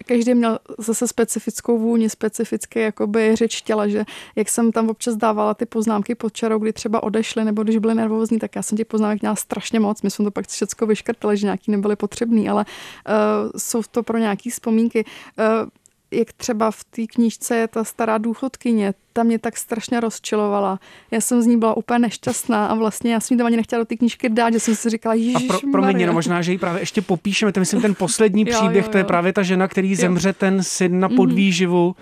každý 0.05 0.33
měl 0.33 0.59
zase 0.77 1.07
specifickou 1.07 1.79
vůni, 1.79 2.09
specifické 2.09 2.81
jakoby 2.81 3.35
řeč 3.35 3.61
těla, 3.61 3.87
že 3.87 4.05
jak 4.35 4.49
jsem 4.49 4.71
tam 4.71 4.89
občas 4.89 5.15
dávala 5.27 5.53
ty 5.53 5.65
poznámky 5.65 6.15
pod 6.15 6.33
čarou, 6.33 6.59
kdy 6.59 6.73
třeba 6.73 7.03
odešly 7.03 7.45
nebo 7.45 7.63
když 7.63 7.77
byly 7.77 7.95
nervózní, 7.95 8.39
tak 8.39 8.55
já 8.55 8.61
jsem 8.61 8.77
těch 8.77 8.87
poznámek 8.87 9.21
měla 9.21 9.35
strašně 9.35 9.79
moc. 9.79 10.01
My 10.01 10.09
jsme 10.11 10.25
to 10.25 10.31
pak 10.31 10.47
všechno 10.47 10.87
vyškrtali, 10.87 11.37
že 11.37 11.47
nějaký 11.47 11.71
nebyly 11.71 11.95
potřebný, 11.95 12.49
ale 12.49 12.65
uh, 12.65 13.49
jsou 13.57 13.81
to 13.91 14.03
pro 14.03 14.17
nějaký 14.17 14.49
vzpomínky. 14.49 15.05
Uh, 15.05 15.69
jak 16.11 16.33
třeba 16.33 16.71
v 16.71 16.83
té 16.83 17.07
knížce 17.07 17.55
je 17.55 17.67
ta 17.67 17.83
stará 17.83 18.17
důchodkyně, 18.17 18.93
ta 19.13 19.23
mě 19.23 19.39
tak 19.39 19.57
strašně 19.57 19.99
rozčilovala. 19.99 20.79
Já 21.11 21.21
jsem 21.21 21.41
z 21.41 21.45
ní 21.45 21.57
byla 21.57 21.77
úplně 21.77 21.99
nešťastná 21.99 22.67
a 22.67 22.75
vlastně 22.75 23.13
já 23.13 23.19
jsem 23.19 23.35
ji 23.35 23.37
tam 23.37 23.47
ani 23.47 23.57
nechtěla 23.57 23.81
do 23.81 23.85
té 23.85 23.95
knížky 23.95 24.29
dát, 24.29 24.53
že 24.53 24.59
jsem 24.59 24.75
si 24.75 24.89
říkala, 24.89 25.15
Ježíš 25.15 25.47
pro, 25.47 25.59
promiň, 25.71 26.05
no, 26.05 26.13
možná, 26.13 26.41
že 26.41 26.51
ji 26.51 26.57
právě 26.57 26.81
ještě 26.81 27.01
popíšeme. 27.01 27.51
To 27.51 27.59
myslím 27.59 27.81
ten 27.81 27.95
poslední 27.95 28.45
Jo, 28.47 28.57
příběh, 28.57 28.85
jo, 28.85 28.91
to 28.91 28.97
je 28.97 29.01
jo. 29.01 29.07
právě 29.07 29.33
ta 29.33 29.43
žena, 29.43 29.67
který 29.67 29.95
zemře 29.95 30.33
ten 30.33 30.63
syn 30.63 30.99
na 30.99 31.09
podvýživu. 31.09 31.95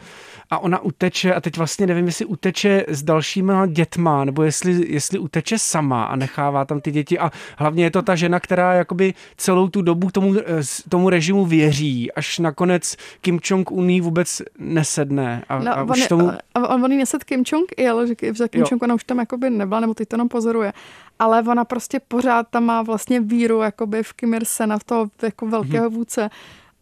A 0.49 0.59
ona 0.59 0.79
uteče, 0.79 1.33
a 1.33 1.41
teď 1.41 1.57
vlastně 1.57 1.87
nevím, 1.87 2.05
jestli 2.05 2.25
uteče 2.25 2.85
s 2.87 3.03
dalšíma 3.03 3.65
dětma, 3.65 4.25
nebo 4.25 4.43
jestli, 4.43 4.85
jestli 4.93 5.19
uteče 5.19 5.59
sama 5.59 6.03
a 6.03 6.15
nechává 6.15 6.65
tam 6.65 6.81
ty 6.81 6.91
děti. 6.91 7.19
A 7.19 7.31
hlavně 7.57 7.83
je 7.83 7.91
to 7.91 8.01
ta 8.01 8.15
žena, 8.15 8.39
která 8.39 8.73
jakoby 8.73 9.13
celou 9.37 9.67
tu 9.67 9.81
dobu 9.81 10.11
tomu, 10.11 10.35
eh, 10.37 10.43
tomu 10.89 11.09
režimu 11.09 11.45
věří, 11.45 12.11
až 12.11 12.39
nakonec 12.39 12.95
Kim 13.21 13.39
Jong-un 13.49 13.89
jí 13.89 14.01
vůbec 14.01 14.41
nesedne. 14.59 15.43
A, 15.49 15.59
No, 15.59 15.71
a 15.77 15.83
on, 15.83 15.91
už 15.91 15.99
je- 15.99 16.07
tomu... 16.07 16.31
a 16.55 16.69
on, 16.69 16.83
on 16.85 16.91
jí 16.91 16.97
nesed 16.97 17.23
Kim 17.23 17.43
Jong 17.53 17.71
i, 17.77 17.87
ale 17.87 18.07
že 18.07 18.15
Kim 18.15 18.35
Jo. 18.53 18.65
Jong 18.71 18.83
ona 18.83 18.95
už 18.95 19.03
tam 19.03 19.19
jakoby 19.19 19.49
nebyla, 19.49 19.79
nebo 19.79 19.93
teď 19.93 20.07
to 20.09 20.13
jenom 20.15 20.27
pozoruje. 20.29 20.73
Ale 21.19 21.43
ona 21.43 21.65
prostě 21.65 21.99
pořád 22.07 22.47
tam 22.49 22.63
má 22.63 22.81
vlastně 22.81 23.19
víru 23.19 23.61
jakoby 23.61 24.03
v 24.03 24.13
Kim 24.13 24.33
Ir-sena, 24.33 24.77
v 24.79 24.83
toho 24.83 25.07
jako 25.21 25.45
velkého 25.47 25.85
Mhm. 25.89 25.95
vůdce. 25.95 26.29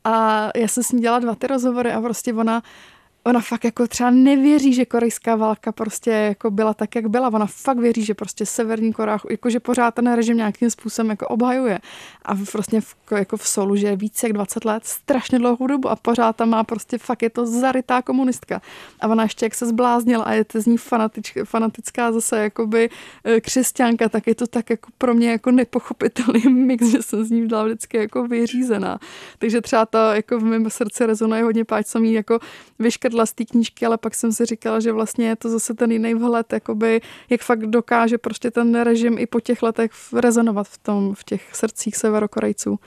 A 0.03 0.49
já 0.55 0.67
jsem 0.67 0.83
s 0.83 0.91
ní 0.91 1.01
dělala 1.01 1.19
dva 1.19 1.35
ty 1.35 1.47
rozhovory 1.47 1.91
a 1.91 2.01
prostě 2.01 2.33
ona 2.33 2.61
Ona 3.25 3.41
fakt 3.41 3.63
jako 3.63 3.87
třeba 3.87 4.09
nevěří, 4.09 4.73
že 4.73 4.85
korejská 4.85 5.35
válka 5.35 5.71
prostě 5.71 6.09
jako 6.11 6.51
byla 6.51 6.73
tak, 6.73 6.95
jak 6.95 7.07
byla. 7.07 7.27
Ona 7.27 7.45
fakt 7.45 7.77
věří, 7.77 8.05
že 8.05 8.13
prostě 8.13 8.45
Severní 8.45 8.93
Korea, 8.93 9.17
jakože 9.29 9.59
pořád 9.59 9.95
ten 9.95 10.13
režim 10.13 10.37
nějakým 10.37 10.69
způsobem 10.69 11.09
jako 11.09 11.27
obhajuje. 11.27 11.79
A 12.25 12.35
prostě 12.51 12.81
v, 12.81 12.95
jako 13.11 13.37
v 13.37 13.47
Solu, 13.47 13.75
že 13.75 13.87
je 13.87 13.95
více 13.95 14.27
jak 14.27 14.33
20 14.33 14.65
let, 14.65 14.85
strašně 14.85 15.39
dlouhou 15.39 15.67
dobu 15.67 15.89
a 15.89 15.95
pořád 15.95 16.35
tam 16.35 16.49
má 16.49 16.63
prostě 16.63 16.97
fakt 16.97 17.21
je 17.21 17.29
to 17.29 17.45
zarytá 17.45 18.01
komunistka. 18.01 18.61
A 18.99 19.07
ona 19.07 19.23
ještě 19.23 19.45
jak 19.45 19.55
se 19.55 19.65
zbláznila 19.65 20.23
a 20.23 20.33
je 20.33 20.43
to 20.43 20.61
z 20.61 20.65
ní 20.65 20.77
fanatič, 20.77 21.33
fanatická 21.43 22.11
zase 22.11 22.39
jakoby 22.39 22.89
eh, 23.23 23.41
křesťanka, 23.41 24.09
tak 24.09 24.27
je 24.27 24.35
to 24.35 24.47
tak 24.47 24.69
jako 24.69 24.91
pro 24.97 25.13
mě 25.13 25.31
jako 25.31 25.51
nepochopitelný 25.51 26.41
mix, 26.49 26.87
že 26.87 27.01
jsem 27.01 27.23
z 27.23 27.31
ní 27.31 27.47
byla 27.47 27.63
vždycky 27.63 27.97
jako 27.97 28.27
vyřízená. 28.27 28.99
Takže 29.37 29.61
třeba 29.61 29.85
to 29.85 29.97
jako 29.97 30.39
v 30.39 30.43
mém 30.43 30.69
srdci 30.69 31.05
rezonuje 31.05 31.43
hodně, 31.43 31.65
páč 31.65 31.85
jsem 31.87 32.05
jí 32.05 32.13
jako 32.13 32.39
vyškrtla 33.13 33.25
z 33.25 33.33
té 33.33 33.45
knížky, 33.45 33.85
ale 33.85 33.97
pak 33.97 34.15
jsem 34.15 34.31
si 34.31 34.45
říkala, 34.45 34.79
že 34.79 34.91
vlastně 34.91 35.27
je 35.27 35.35
to 35.35 35.49
zase 35.49 35.73
ten 35.73 35.91
jiný 35.91 36.13
vhled, 36.13 36.53
jakoby, 36.53 37.01
jak 37.29 37.41
fakt 37.41 37.65
dokáže 37.65 38.17
prostě 38.17 38.51
ten 38.51 38.75
režim 38.75 39.17
i 39.17 39.27
po 39.27 39.39
těch 39.39 39.63
letech 39.63 39.91
rezonovat 40.13 40.67
v, 40.67 40.77
tom, 40.77 41.15
v 41.15 41.23
těch 41.23 41.55
srdcích 41.55 41.95
severokorejců. 41.95 42.79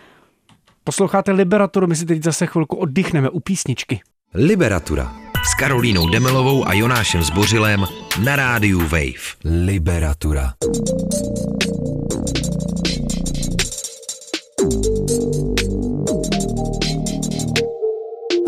Posloucháte 0.85 1.33
Liberaturu, 1.33 1.87
my 1.87 1.97
si 1.97 2.07
teď 2.07 2.23
zase 2.23 2.47
chvilku 2.47 2.77
oddychneme 2.77 3.31
u 3.31 3.41
písničky. 3.41 4.01
Liberatura 4.35 5.13
s 5.53 5.55
Karolínou 5.55 6.11
Demelovou 6.11 6.69
a 6.69 6.75
Jonášem 6.75 7.23
Zbořilem 7.23 7.87
na 8.25 8.37
rádiu 8.37 8.81
Wave. 8.81 9.37
Liberatura. 9.45 10.53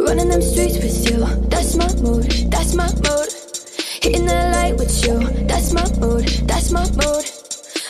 Running 0.09 0.31
them 0.31 0.43
streets 0.43 0.79
with 0.79 0.98
mood, 2.01 2.31
that's 2.51 2.75
my 2.75 2.87
mood. 2.87 3.29
Hitting 4.03 4.27
that 4.27 4.55
light 4.55 4.77
with 4.77 5.05
you, 5.05 5.19
that's 5.47 5.73
my 5.73 5.89
mood, 5.99 6.27
that's 6.47 6.71
my 6.71 6.85
mood. 6.91 7.25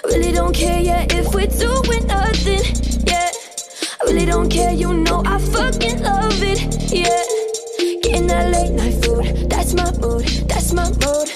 Really 0.05 0.33
don't 0.33 0.55
care, 0.55 0.81
yeah, 0.81 1.07
if 1.11 1.35
we're 1.35 1.47
doing 1.47 2.07
nothing, 2.07 2.65
yeah. 3.07 3.31
I 4.01 4.05
really 4.05 4.27
don't 4.27 4.49
care, 4.49 4.73
you 4.73 4.95
know 4.95 5.23
I 5.25 5.39
fucking 5.39 6.03
love 6.03 6.43
it, 6.43 6.93
yeah. 6.93 7.23
Getting 8.03 8.27
that 8.29 8.51
late 8.53 8.73
night 8.73 9.05
food, 9.05 9.51
that's 9.51 9.75
my 9.75 9.91
mood, 9.99 10.27
that's 10.49 10.73
my 10.73 10.89
mood. 10.89 11.29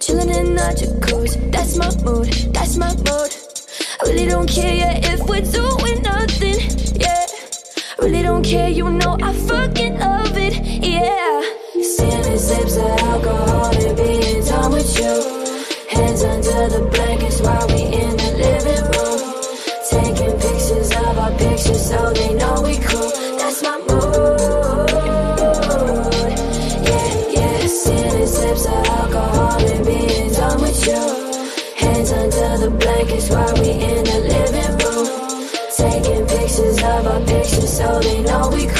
Chilling 0.00 0.30
in 0.30 0.54
the 0.54 0.68
jacuzzi, 0.78 1.52
that's 1.52 1.76
my 1.76 1.90
mood, 2.04 2.32
that's 2.54 2.76
my 2.76 2.94
mood. 2.94 3.30
I 4.00 4.08
really 4.08 4.26
don't 4.26 4.48
care, 4.48 4.74
yeah, 4.74 5.12
if 5.12 5.20
we're 5.28 5.40
doing 5.42 6.02
nothing, 6.02 6.60
yeah. 7.00 7.26
Really 7.98 8.22
don't 8.22 8.44
care, 8.44 8.68
you 8.68 8.88
know 8.90 9.16
I 9.22 9.32
fucking 9.32 9.98
love 9.98 10.36
it, 10.36 10.75
sips 12.46 12.76
of 12.76 12.84
alcohol 13.10 13.74
and 13.74 13.96
being 13.96 14.44
done 14.44 14.70
with 14.70 14.90
you. 15.00 15.14
Hands 15.90 16.22
under 16.22 16.68
the 16.74 16.82
blankets 16.92 17.40
while 17.40 17.66
we 17.66 17.82
in 18.02 18.14
the 18.22 18.30
living 18.44 18.84
room. 18.94 19.20
Taking 19.90 20.34
pictures 20.38 20.90
of 20.94 21.18
our 21.18 21.32
pictures 21.32 21.82
so 21.90 21.98
they 22.12 22.34
know 22.34 22.62
we 22.62 22.78
cool. 22.86 23.10
That's 23.40 23.60
my 23.64 23.78
mood. 23.88 24.38
Yeah, 26.88 27.10
yeah. 27.36 27.66
Standing 27.66 28.28
sips 28.38 28.66
of 28.66 28.86
alcohol 29.00 29.58
and 29.72 29.84
being 29.84 30.30
done 30.32 30.60
with 30.62 30.86
you. 30.86 31.02
Hands 31.82 32.10
under 32.12 32.50
the 32.62 32.70
blankets 32.78 33.28
while 33.28 33.54
we 33.54 33.70
in 33.90 34.04
the 34.10 34.18
living 34.34 34.74
room. 34.84 35.08
Taking 35.82 36.24
pictures 36.28 36.78
of 36.78 37.06
our 37.10 37.20
pictures 37.26 37.76
so 37.76 37.98
they 37.98 38.22
know 38.22 38.50
we 38.54 38.66
cool. 38.66 38.75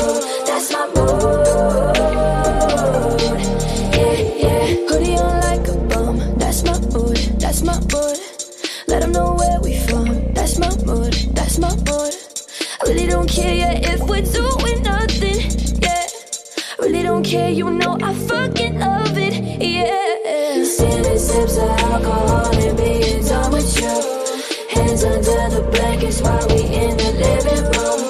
While 26.23 26.47
we 26.49 26.62
in 26.62 26.97
the 26.97 27.11
living 27.25 27.64
room. 27.75 28.01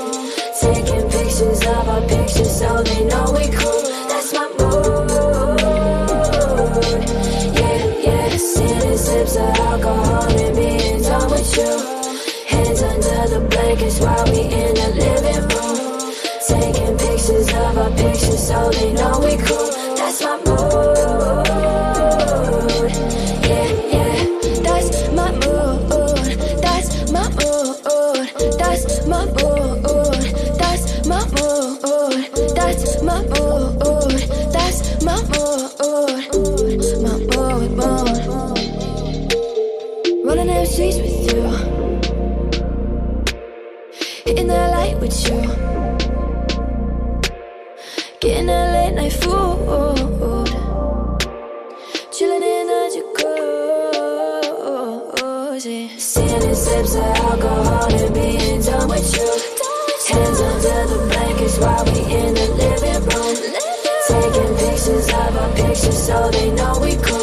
Taking 0.61 1.09
pictures 1.09 1.61
of 1.65 1.89
our 1.89 2.03
pictures 2.03 2.59
so 2.59 2.83
they 2.83 3.05
know 3.05 3.33
we 3.33 3.49
cool. 3.57 3.83
That's 4.11 4.33
my 4.35 4.47
mood. 4.59 5.09
Yeah, 7.57 7.81
yeah. 8.07 8.37
Sips 8.37 9.37
of 9.37 9.57
alcohol 9.71 10.29
and 10.29 10.57
being 10.57 11.03
with 11.33 11.57
you. 11.57 11.73
Hands 12.53 12.83
under 12.83 13.29
the 13.35 13.41
blankets 13.51 13.99
while 14.01 14.25
we 14.31 14.41
in 14.41 14.75
the 14.75 14.89
living 15.03 15.45
room. 15.53 16.13
Taking 16.47 16.95
pictures 16.99 17.49
of 17.49 17.79
our 17.79 17.91
pictures 17.93 18.47
so 18.47 18.71
they 18.73 18.93
know 18.93 19.21
we 19.25 19.37
cool. 19.39 19.71
That's 19.97 20.23
my 20.23 20.37
mood. 20.45 20.86
With 45.07 45.29
you. 45.29 45.41
Getting 48.21 48.47
that 48.47 48.67
late 48.75 48.95
night 48.95 49.13
food. 49.13 50.49
Chilling 52.11 52.43
in 52.43 52.69
a 52.69 52.81
jacuzzi. 52.95 53.41
Standing 55.99 56.55
sips 56.55 56.95
of 56.95 57.03
alcohol 57.03 57.95
and 57.95 58.15
being 58.15 58.61
done 58.63 58.89
with 58.89 59.17
you. 59.17 59.31
Hands 60.09 60.41
under 60.41 60.87
the 60.91 60.99
blankets 61.11 61.57
while 61.59 61.85
we 61.85 61.99
in 62.15 62.35
the 62.35 62.47
living 62.63 63.03
room. 63.11 63.37
Taking 64.09 64.53
pictures 64.59 65.09
of 65.09 65.37
our 65.37 65.51
pictures 65.55 65.99
so 66.07 66.17
they 66.31 66.49
know 66.53 66.75
we 66.81 66.97
cool. 66.97 67.16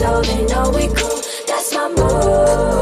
Know 0.00 0.22
they 0.22 0.46
know 0.46 0.70
we 0.70 0.88
cool. 0.94 1.20
That's 1.46 1.74
my 1.74 1.88
mood. 1.88 2.79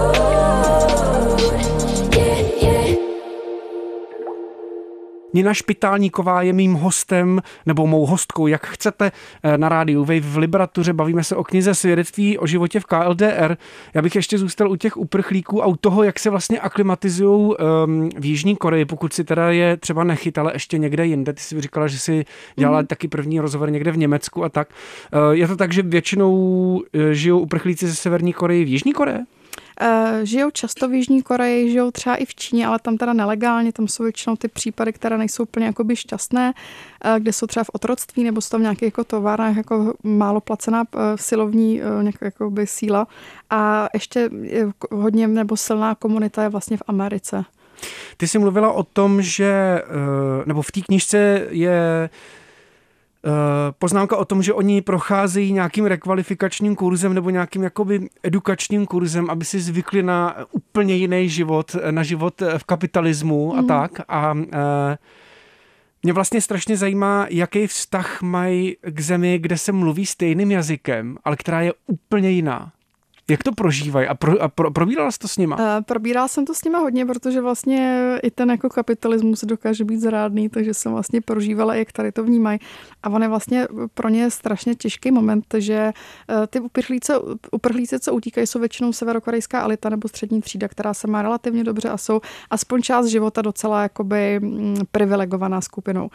Nina 5.38 5.54
Špitálníková 5.54 6.42
je 6.42 6.52
mým 6.52 6.74
hostem 6.74 7.42
nebo 7.66 7.86
mou 7.86 8.06
hostkou, 8.06 8.46
jak 8.46 8.66
chcete, 8.66 9.12
eh, 9.42 9.58
na 9.58 9.68
rádiu 9.68 10.00
Wave 10.00 10.20
v 10.20 10.36
Liberatuře. 10.36 10.92
Bavíme 10.92 11.24
se 11.24 11.36
o 11.36 11.44
knize 11.44 11.74
Svědectví 11.74 12.38
o 12.38 12.46
životě 12.46 12.80
v 12.80 12.84
KLDR. 12.84 13.56
Já 13.94 14.02
bych 14.02 14.14
ještě 14.14 14.38
zůstal 14.38 14.70
u 14.70 14.76
těch 14.76 14.96
uprchlíků 14.96 15.62
a 15.62 15.66
u 15.66 15.76
toho, 15.76 16.02
jak 16.02 16.18
se 16.18 16.30
vlastně 16.30 16.60
aklimatizují 16.60 17.54
um, 17.54 18.10
v 18.18 18.24
Jižní 18.24 18.56
Koreji, 18.56 18.84
pokud 18.84 19.12
si 19.12 19.24
teda 19.24 19.50
je 19.50 19.76
třeba 19.76 20.04
nechyt, 20.04 20.38
ale 20.38 20.52
ještě 20.54 20.78
někde 20.78 21.06
jinde. 21.06 21.32
Ty 21.32 21.40
jsi 21.40 21.60
říkala, 21.60 21.86
že 21.86 21.98
si 21.98 22.24
dělala 22.56 22.80
mm. 22.80 22.86
taky 22.86 23.08
první 23.08 23.40
rozhovor 23.40 23.70
někde 23.70 23.90
v 23.90 23.96
Německu 23.96 24.44
a 24.44 24.48
tak. 24.48 24.68
Uh, 25.14 25.30
je 25.30 25.48
to 25.48 25.56
tak, 25.56 25.72
že 25.72 25.82
většinou 25.82 26.82
eh, 26.94 27.14
žijou 27.14 27.38
uprchlíci 27.38 27.86
ze 27.86 27.94
Severní 27.94 28.32
Koreji 28.32 28.64
v 28.64 28.68
Jižní 28.68 28.92
Koreji? 28.92 29.18
Uh, 29.80 30.18
žijou 30.22 30.50
často 30.50 30.88
v 30.88 30.94
Jižní 30.94 31.22
Koreji, 31.22 31.70
žijou 31.70 31.90
třeba 31.90 32.16
i 32.16 32.24
v 32.24 32.34
Číně, 32.34 32.66
ale 32.66 32.78
tam 32.78 32.96
teda 32.96 33.12
nelegálně, 33.12 33.72
tam 33.72 33.88
jsou 33.88 34.02
většinou 34.02 34.36
ty 34.36 34.48
případy, 34.48 34.92
které 34.92 35.18
nejsou 35.18 35.42
úplně 35.42 35.66
jakoby 35.66 35.96
šťastné, 35.96 36.52
uh, 37.04 37.18
kde 37.18 37.32
jsou 37.32 37.46
třeba 37.46 37.64
v 37.64 37.70
otroctví 37.72 38.24
nebo 38.24 38.40
jsou 38.40 38.48
tam 38.50 38.62
nějaké 38.62 38.86
jako 38.86 39.04
továrnách 39.04 39.56
jako 39.56 39.94
málo 40.02 40.40
placená 40.40 40.80
uh, 40.80 41.00
silovní 41.16 41.80
jakoby 42.22 42.66
síla 42.66 43.06
a 43.50 43.88
ještě 43.94 44.30
je 44.42 44.70
hodně 44.90 45.28
nebo 45.28 45.56
silná 45.56 45.94
komunita 45.94 46.42
je 46.42 46.48
vlastně 46.48 46.76
v 46.76 46.82
Americe. 46.86 47.44
Ty 48.16 48.28
jsi 48.28 48.38
mluvila 48.38 48.72
o 48.72 48.82
tom, 48.82 49.22
že, 49.22 49.82
nebo 50.46 50.62
v 50.62 50.72
té 50.72 50.80
knižce 50.80 51.46
je 51.50 52.10
Eh, 52.10 52.10
poznámka 53.78 54.16
o 54.16 54.24
tom, 54.24 54.42
že 54.42 54.52
oni 54.52 54.82
procházejí 54.82 55.52
nějakým 55.52 55.84
rekvalifikačním 55.86 56.76
kurzem 56.76 57.14
nebo 57.14 57.30
nějakým 57.30 57.62
jakoby 57.62 58.08
edukačním 58.22 58.86
kurzem, 58.86 59.30
aby 59.30 59.44
si 59.44 59.60
zvykli 59.60 60.02
na 60.02 60.36
úplně 60.50 60.94
jiný 60.94 61.28
život, 61.28 61.76
na 61.90 62.02
život 62.02 62.42
v 62.58 62.64
kapitalismu 62.64 63.52
mm. 63.52 63.58
a 63.58 63.62
tak. 63.62 64.00
A 64.08 64.34
eh, 64.52 64.98
mě 66.02 66.12
vlastně 66.12 66.40
strašně 66.40 66.76
zajímá, 66.76 67.26
jaký 67.30 67.66
vztah 67.66 68.22
mají 68.22 68.76
k 68.82 69.00
zemi, 69.00 69.38
kde 69.38 69.58
se 69.58 69.72
mluví 69.72 70.06
stejným 70.06 70.50
jazykem, 70.50 71.16
ale 71.24 71.36
která 71.36 71.60
je 71.60 71.72
úplně 71.86 72.30
jiná. 72.30 72.72
Jak 73.30 73.42
to 73.42 73.52
prožívají 73.52 74.08
a, 74.08 74.14
pro, 74.14 74.42
a 74.42 74.48
pro, 74.48 74.70
probírala 74.70 75.10
jsi 75.10 75.18
to 75.18 75.28
s 75.28 75.36
nima? 75.36 75.56
Uh, 75.56 75.84
probírala 75.84 76.28
jsem 76.28 76.44
to 76.44 76.54
s 76.54 76.64
nima 76.64 76.78
hodně, 76.78 77.06
protože 77.06 77.40
vlastně 77.40 78.04
i 78.22 78.30
ten 78.30 78.50
jako 78.50 78.68
kapitalismus 78.68 79.44
dokáže 79.44 79.84
být 79.84 80.00
zrádný, 80.00 80.48
takže 80.48 80.74
jsem 80.74 80.92
vlastně 80.92 81.20
prožívala, 81.20 81.74
jak 81.74 81.92
tady 81.92 82.12
to 82.12 82.24
vnímají. 82.24 82.58
A 83.02 83.10
on 83.10 83.22
je 83.22 83.28
vlastně 83.28 83.68
pro 83.94 84.08
ně 84.08 84.30
strašně 84.30 84.74
těžký 84.74 85.10
moment, 85.10 85.44
že 85.58 85.92
uh, 86.30 86.46
ty 86.46 86.60
uprchlíci, 86.60 87.12
uprchlíci, 87.52 88.00
co 88.00 88.14
utíkají, 88.14 88.46
jsou 88.46 88.58
většinou 88.58 88.92
severokorejská 88.92 89.62
elita 89.62 89.88
nebo 89.88 90.08
střední 90.08 90.40
třída, 90.40 90.68
která 90.68 90.94
se 90.94 91.06
má 91.06 91.22
relativně 91.22 91.64
dobře 91.64 91.88
a 91.88 91.96
jsou 91.96 92.20
aspoň 92.50 92.82
část 92.82 93.06
života 93.06 93.42
docela 93.42 93.82
jakoby 93.82 94.40
mm, 94.40 94.76
privilegovaná 94.92 95.60
skupinou. 95.60 96.10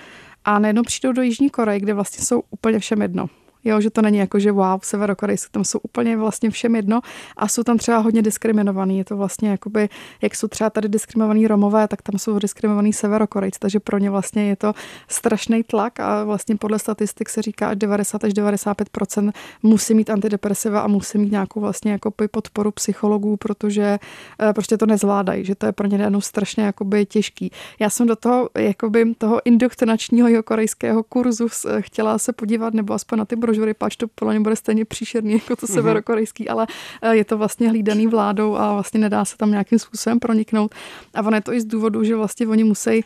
A 0.46 0.60
najednou 0.60 0.84
přijdou 0.84 1.12
do 1.12 1.22
Jižní 1.22 1.50
Koreje, 1.50 1.80
kde 1.80 1.94
vlastně 1.94 2.26
jsou 2.26 2.44
úplně 2.52 2.80
všem 2.80 3.02
jedno. 3.02 3.28
Jo, 3.66 3.82
že 3.82 3.90
to 3.90 4.02
není 4.02 4.18
jako, 4.18 4.40
že 4.40 4.52
wow, 4.52 4.80
severokorejci 4.84 5.48
tam 5.52 5.64
jsou 5.64 5.80
úplně 5.80 6.18
vlastně 6.18 6.50
všem 6.50 6.76
jedno 6.76 7.02
a 7.38 7.48
jsou 7.48 7.64
tam 7.64 7.78
třeba 7.78 7.98
hodně 7.98 8.22
diskriminovaný. 8.22 8.98
Je 8.98 9.06
to 9.06 9.18
vlastně 9.18 9.50
jakoby, 9.50 9.90
jak 10.22 10.36
jsou 10.36 10.48
třeba 10.48 10.70
tady 10.70 10.90
diskriminovaný 10.90 11.48
Romové, 11.48 11.88
tak 11.88 12.02
tam 12.02 12.20
jsou 12.20 12.40
diskriminovaný 12.40 12.94
severokorejci, 12.94 13.60
takže 13.60 13.80
pro 13.80 13.98
ně 13.98 14.10
vlastně 14.10 14.50
je 14.50 14.56
to 14.56 14.74
strašný 15.08 15.64
tlak 15.64 16.00
a 16.00 16.24
vlastně 16.24 16.56
podle 16.56 16.80
statistik 16.80 17.30
se 17.30 17.42
říká, 17.42 17.70
že 17.70 17.76
90 17.76 18.24
až 18.24 18.34
95% 18.34 19.32
musí 19.64 19.94
mít 19.94 20.10
antidepresiva 20.10 20.82
a 20.82 20.88
musí 20.88 21.18
mít 21.18 21.32
nějakou 21.32 21.60
vlastně 21.60 21.92
jako 21.92 22.12
podporu 22.12 22.72
psychologů, 22.72 23.38
protože 23.38 24.00
eh, 24.40 24.54
prostě 24.54 24.78
to 24.78 24.86
nezvládají, 24.86 25.46
že 25.46 25.56
to 25.56 25.66
je 25.66 25.72
pro 25.72 25.88
ně 25.88 25.98
najednou 25.98 26.22
strašně 26.22 26.64
jakoby 26.64 27.06
těžký. 27.06 27.52
Já 27.80 27.90
jsem 27.90 28.08
do 28.08 28.16
toho 28.16 28.50
jakoby 28.58 29.16
toho 29.16 29.42
indoktrinačního 29.46 30.44
korejského 30.44 31.04
kurzu 31.04 31.48
chtěla 31.80 32.18
se 32.18 32.34
podívat, 32.34 32.74
nebo 32.74 32.94
aspoň 32.94 33.20
na 33.20 33.26
ty 33.26 33.36
brožury, 33.54 33.74
pač 33.74 33.96
to 33.96 34.08
podle 34.08 34.34
mě 34.34 34.40
bude 34.40 34.56
stejně 34.56 34.86
příšerný 34.86 35.34
jako 35.34 35.56
to 35.56 35.66
mhm. 35.70 35.74
severokorejský, 35.74 36.50
ale 36.50 36.68
eh, 37.02 37.16
je 37.16 37.26
to 37.26 37.38
vlastně 37.38 37.70
hlídaný 37.70 38.08
vládou 38.08 38.56
a 38.56 38.74
vlastně 38.74 39.00
nedá 39.00 39.26
se 39.26 39.38
tam 39.38 39.52
nějakým 39.52 39.80
způsobem 39.80 40.20
proniknout. 40.20 40.76
A 41.14 41.22
ono 41.22 41.38
je 41.38 41.42
to 41.42 41.54
i 41.54 41.62
z 41.62 41.66
důvodu, 41.66 42.04
že 42.04 42.16
vlastně 42.16 42.48
oni 42.48 42.64
musí 42.64 42.90
eh, 42.90 43.04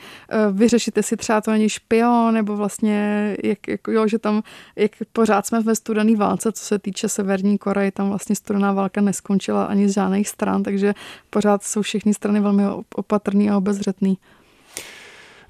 vyřešit, 0.51 0.97
jestli 0.97 1.17
třeba 1.17 1.41
to 1.41 1.51
není 1.51 1.69
špion, 1.69 2.33
nebo 2.33 2.55
vlastně, 2.55 3.35
jak, 3.43 3.67
jak, 3.67 3.81
jo, 3.87 4.07
že 4.07 4.19
tam, 4.19 4.43
jak 4.75 4.91
pořád 5.13 5.45
jsme 5.45 5.61
ve 5.61 5.75
studené 5.75 6.15
válce, 6.15 6.51
co 6.51 6.63
se 6.65 6.79
týče 6.79 7.09
Severní 7.09 7.57
Koreje, 7.57 7.91
tam 7.91 8.09
vlastně 8.09 8.35
studená 8.35 8.73
válka 8.73 9.01
neskončila 9.01 9.65
ani 9.65 9.89
z 9.89 9.93
žádných 9.93 10.29
stran, 10.29 10.63
takže 10.63 10.93
pořád 11.29 11.63
jsou 11.63 11.81
všechny 11.81 12.13
strany 12.13 12.39
velmi 12.39 12.63
opatrný 12.95 13.49
a 13.49 13.57
obezřetný. 13.57 14.17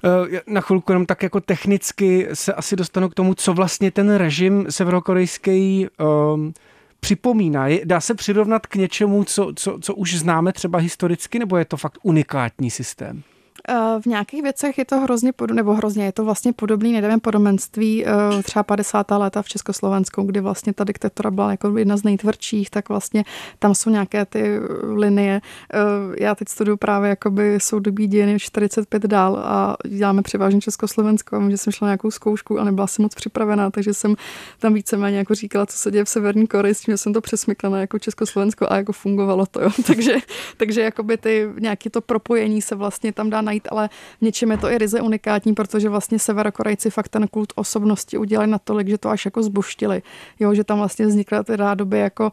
Eh, 0.04 0.40
na 0.46 0.60
chvilku 0.60 0.92
jenom 0.92 1.06
tak 1.06 1.22
jako 1.22 1.40
technicky 1.40 2.28
se 2.32 2.54
asi 2.54 2.76
dostanu 2.76 3.08
k 3.08 3.14
tomu, 3.14 3.34
co 3.34 3.54
vlastně 3.54 3.90
ten 3.90 4.14
režim 4.14 4.66
severokorejský 4.70 5.86
um, 6.34 6.52
připomíná. 7.00 7.66
Dá 7.84 8.00
se 8.00 8.14
přirovnat 8.14 8.66
k 8.66 8.74
něčemu, 8.74 9.24
co, 9.24 9.52
co, 9.56 9.78
co 9.82 9.94
už 9.94 10.14
známe 10.14 10.52
třeba 10.52 10.78
historicky, 10.78 11.38
nebo 11.38 11.56
je 11.56 11.64
to 11.64 11.76
fakt 11.76 11.98
unikátní 12.02 12.70
systém? 12.70 13.22
Eh, 13.70 14.00
v 14.00 14.06
nějakých 14.06 14.42
věcech 14.42 14.78
je 14.78 14.84
to 14.84 15.00
hrozně, 15.00 15.32
pod, 15.32 15.50
nebo 15.50 15.74
hrozně, 15.74 16.04
je 16.04 16.12
to 16.12 16.24
vlastně 16.24 16.52
podobný, 16.52 16.92
nedávém 16.92 17.20
podobenství 17.20 18.06
eh, 18.06 18.42
třeba 18.42 18.62
50. 18.62 19.10
léta 19.10 19.42
v 19.42 19.48
Československu, 19.48 20.22
kdy 20.22 20.40
vlastně 20.40 20.72
ta 20.72 20.84
diktatura 20.84 21.30
byla 21.30 21.50
jako 21.50 21.78
jedna 21.78 21.96
z 21.96 22.02
nejtvrdších, 22.02 22.70
tak 22.70 22.88
vlastně 22.88 23.24
tam 23.58 23.74
jsou 23.74 23.90
nějaké 23.90 24.24
ty 24.24 24.60
linie. 24.82 25.40
Eh, 25.74 25.78
já 26.18 26.34
teď 26.34 26.48
studuju 26.48 26.76
právě 26.76 27.10
jakoby 27.10 27.58
soudobí 27.60 28.06
dějiny 28.06 28.38
45 28.38 29.02
dál 29.02 29.36
a 29.36 29.76
děláme 29.88 30.22
převážně 30.22 30.60
Československo 30.60 31.36
a 31.36 31.50
že 31.50 31.56
jsem 31.56 31.72
šla 31.72 31.86
na 31.86 31.90
nějakou 31.90 32.10
zkoušku 32.10 32.58
a 32.58 32.64
nebyla 32.64 32.86
jsem 32.86 33.02
moc 33.02 33.14
připravená, 33.14 33.70
takže 33.70 33.94
jsem 33.94 34.14
tam 34.58 34.74
víceméně 34.74 35.18
jako 35.18 35.34
říkala, 35.34 35.66
co 35.66 35.76
se 35.76 35.90
děje 35.90 36.04
v 36.04 36.08
Severní 36.08 36.46
Koreji, 36.46 36.74
s 36.74 36.80
tím, 36.80 36.92
že 36.92 36.98
jsem 36.98 37.12
to 37.12 37.20
přesmykla 37.20 37.70
na 37.70 37.80
jako 37.80 37.98
Československo 37.98 38.66
a 38.70 38.76
jako 38.76 38.92
fungovalo 38.92 39.46
to. 39.46 39.60
Jo. 39.60 39.70
takže, 39.86 40.14
takže 40.56 40.80
jakoby 40.80 41.16
ty 41.16 41.48
nějaké 41.60 41.90
to 41.90 42.00
propojení 42.00 42.62
se 42.62 42.74
vlastně 42.74 43.12
tam 43.12 43.30
dá 43.30 43.40
najít, 43.40 43.57
ale 43.70 43.88
v 44.18 44.22
něčem 44.22 44.50
je 44.50 44.58
to 44.58 44.70
i 44.70 44.78
ryze 44.78 45.00
unikátní, 45.00 45.54
protože 45.54 45.88
vlastně 45.88 46.18
Severokorejci 46.18 46.90
fakt 46.90 47.08
ten 47.08 47.28
kult 47.28 47.52
osobnosti 47.56 48.18
udělali 48.18 48.50
natolik, 48.50 48.88
že 48.88 48.98
to 48.98 49.08
až 49.08 49.24
jako 49.24 49.42
zbuštili. 49.42 50.02
Jo, 50.40 50.54
že 50.54 50.64
tam 50.64 50.78
vlastně 50.78 51.06
vznikla 51.06 51.42
ty 51.42 51.56
rádoby 51.56 51.98
jako 51.98 52.32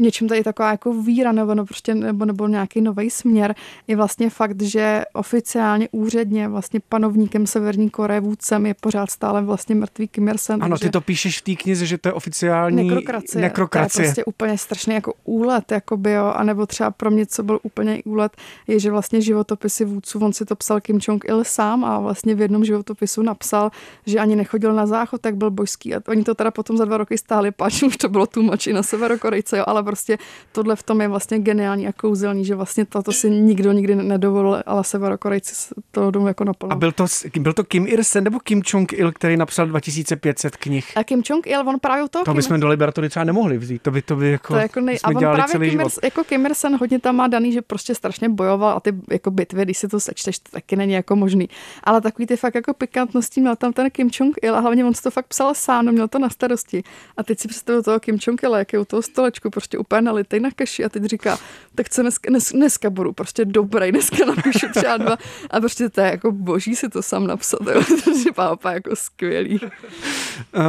něčím 0.00 0.28
tady 0.28 0.42
taková 0.42 0.70
jako 0.70 0.92
víra 0.92 1.32
nebo, 1.32 1.54
no 1.54 1.66
prostě, 1.66 1.94
nebo, 1.94 2.24
nebo 2.24 2.48
nějaký 2.48 2.80
nový 2.80 3.10
směr 3.10 3.54
je 3.86 3.96
vlastně 3.96 4.30
fakt, 4.30 4.62
že 4.62 5.04
oficiálně 5.12 5.88
úředně 5.92 6.48
vlastně 6.48 6.80
panovníkem 6.88 7.46
Severní 7.46 7.90
Koreje 7.90 8.20
vůdcem 8.20 8.66
je 8.66 8.74
pořád 8.80 9.10
stále 9.10 9.42
vlastně 9.42 9.74
mrtvý 9.74 10.08
Kim 10.08 10.28
Il-sen. 10.28 10.64
Ano, 10.64 10.78
ty 10.78 10.90
to 10.90 11.00
píšeš 11.00 11.38
v 11.38 11.42
té 11.42 11.54
knize, 11.54 11.86
že 11.86 11.98
to 11.98 12.08
je 12.08 12.12
oficiální 12.12 12.76
nekrokracie. 12.76 13.42
nekrokracie. 13.42 13.92
To 13.92 14.02
je 14.02 14.08
prostě 14.08 14.24
úplně 14.24 14.58
strašný 14.58 14.94
jako 14.94 15.12
úlet, 15.24 15.72
jakoby, 15.72 16.12
jo. 16.12 16.26
A 16.26 16.44
nebo 16.44 16.66
třeba 16.66 16.90
pro 16.90 17.10
mě, 17.10 17.26
co 17.26 17.42
byl 17.42 17.60
úplně 17.62 18.02
úlet, 18.04 18.36
je, 18.66 18.80
že 18.80 18.90
vlastně 18.90 19.20
životopisy 19.20 19.84
vůdců, 19.84 20.18
on 20.18 20.32
si 20.32 20.44
to 20.44 20.56
psal 20.56 20.80
Kim 20.80 20.98
Jong-il 21.08 21.44
sám 21.44 21.84
a 21.84 21.98
vlastně 21.98 22.34
v 22.34 22.40
jednom 22.40 22.64
životopisu 22.64 23.22
napsal, 23.22 23.70
že 24.06 24.18
ani 24.18 24.36
nechodil 24.36 24.72
na 24.72 24.86
záchod, 24.86 25.20
tak 25.20 25.36
byl 25.36 25.50
božský. 25.50 25.94
A 25.94 26.00
oni 26.08 26.24
to 26.24 26.34
teda 26.34 26.50
potom 26.50 26.76
za 26.76 26.84
dva 26.84 26.96
roky 26.96 27.18
stáli, 27.18 27.50
pač 27.50 27.82
už 27.82 27.96
to 27.96 28.08
bylo 28.08 28.26
tlumoči 28.26 28.72
na 28.72 28.82
Severokorejce, 28.82 29.58
jo, 29.58 29.64
ale 29.66 29.82
prostě 29.90 30.18
tohle 30.52 30.76
v 30.76 30.82
tom 30.82 31.00
je 31.00 31.08
vlastně 31.08 31.38
geniální 31.38 31.88
a 31.88 31.92
kouzelný, 31.92 32.44
že 32.44 32.54
vlastně 32.54 32.84
toto 32.84 33.12
si 33.12 33.30
nikdo 33.30 33.72
nikdy 33.72 33.94
nedovolil, 33.94 34.62
ale 34.66 34.84
Severokorejci 34.84 35.74
to 35.90 36.10
jdou 36.10 36.26
jako 36.26 36.44
naplno. 36.44 36.72
A 36.72 36.76
byl 36.76 36.92
to, 36.92 37.06
byl 37.40 37.52
to 37.52 37.64
Kim 37.64 37.86
Il-sen 37.86 38.24
nebo 38.24 38.38
Kim 38.40 38.62
Jong-il, 38.72 39.12
který 39.12 39.36
napsal 39.36 39.66
2500 39.66 40.56
knih? 40.56 40.96
A 40.96 41.04
Kim 41.04 41.22
Jong-il, 41.30 41.68
on 41.68 41.80
právě 41.80 42.08
to. 42.08 42.24
To 42.24 42.34
bychom 42.34 42.60
do 42.60 42.68
Liberatory 42.68 43.08
třeba 43.08 43.24
nemohli 43.24 43.58
vzít, 43.58 43.82
to 43.82 43.90
by 43.90 44.02
to 44.02 44.16
by 44.16 44.30
jako, 44.30 44.54
to 44.54 44.58
jako 44.58 44.80
nej... 44.80 44.98
a 45.04 45.08
on 45.08 45.18
právě 45.18 45.44
celý 45.44 45.70
Kim, 45.70 45.78
život. 45.78 45.92
jako 46.04 46.24
Kim 46.24 46.46
Il-sen 46.46 46.76
hodně 46.76 46.98
tam 46.98 47.16
má 47.16 47.26
daný, 47.26 47.52
že 47.52 47.62
prostě 47.62 47.94
strašně 47.94 48.28
bojoval 48.28 48.76
a 48.76 48.80
ty 48.80 48.92
jako 49.10 49.30
bitvy, 49.30 49.62
když 49.62 49.78
si 49.78 49.88
to 49.88 50.00
sečteš, 50.00 50.38
to 50.38 50.50
taky 50.50 50.76
není 50.76 50.92
jako 50.92 51.16
možný. 51.16 51.48
Ale 51.84 52.00
takový 52.00 52.26
ty 52.26 52.36
fakt 52.36 52.54
jako 52.54 52.74
pikantnosti 52.74 53.40
měl 53.40 53.56
tam 53.56 53.72
ten 53.72 53.90
Kim 53.90 54.10
Jong-il 54.20 54.56
a 54.56 54.60
hlavně 54.60 54.84
on 54.84 54.94
si 54.94 55.02
to 55.02 55.10
fakt 55.10 55.26
psal 55.26 55.54
sám, 55.54 55.92
měl 55.92 56.08
to 56.08 56.18
na 56.18 56.30
starosti. 56.30 56.82
A 57.16 57.22
teď 57.22 57.38
si 57.38 57.48
představil 57.48 57.82
toho 57.82 58.00
Kim 58.00 58.18
Jong-il, 58.26 58.54
jak 58.54 58.72
je 58.72 58.78
u 58.78 58.84
toho 58.84 59.02
stolečku, 59.02 59.50
prostě 59.50 59.69
úplně 59.78 60.02
nalitej 60.02 60.40
na 60.40 60.50
kaši 60.56 60.84
a 60.84 60.88
teď 60.88 61.04
říká, 61.04 61.38
tak 61.74 61.88
co 61.88 62.02
dneska, 62.02 62.30
dnes, 62.30 62.52
dneska 62.52 62.90
budu 62.90 63.12
prostě 63.12 63.44
dobrý, 63.44 63.92
dneska 63.92 64.16
napíšu 64.24 64.66
třeba 64.74 64.96
dva 64.96 65.16
a 65.50 65.60
prostě 65.60 65.88
to 65.88 66.00
je 66.00 66.10
jako 66.10 66.32
boží 66.32 66.76
si 66.76 66.88
to 66.88 67.02
sám 67.02 67.26
napsat, 67.26 67.60
jo. 67.74 67.82
to 68.04 68.10
je 68.10 68.32
pápa 68.34 68.72
jako 68.72 68.96
skvělý. 68.96 69.60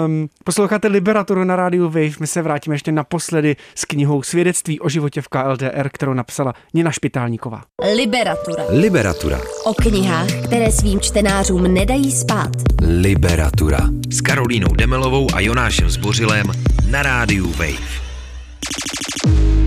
Um, 0.05 0.29
posloucháte 0.43 0.87
Liberaturu 0.87 1.43
na 1.43 1.55
rádiu 1.55 1.83
Wave, 1.83 2.19
my 2.19 2.27
se 2.27 2.41
vrátíme 2.41 2.75
ještě 2.75 2.91
naposledy 2.91 3.55
s 3.75 3.85
knihou 3.85 4.23
Svědectví 4.23 4.79
o 4.79 4.89
životě 4.89 5.21
v 5.21 5.27
KLDR, 5.27 5.89
kterou 5.89 6.13
napsala 6.13 6.53
Nina 6.73 6.91
Špitálníková. 6.91 7.63
Liberatura. 7.95 8.63
Liberatura. 8.69 9.39
O 9.63 9.73
knihách, 9.73 10.27
které 10.45 10.71
svým 10.71 10.99
čtenářům 10.99 11.73
nedají 11.73 12.11
spát. 12.11 12.51
Liberatura. 13.01 13.79
S 14.09 14.21
Karolínou 14.21 14.75
Demelovou 14.75 15.27
a 15.33 15.39
Jonášem 15.39 15.89
Zbořilem 15.89 16.51
na 16.89 17.03
rádiu 17.03 17.51
Wave. 17.51 18.11
you 18.64 19.61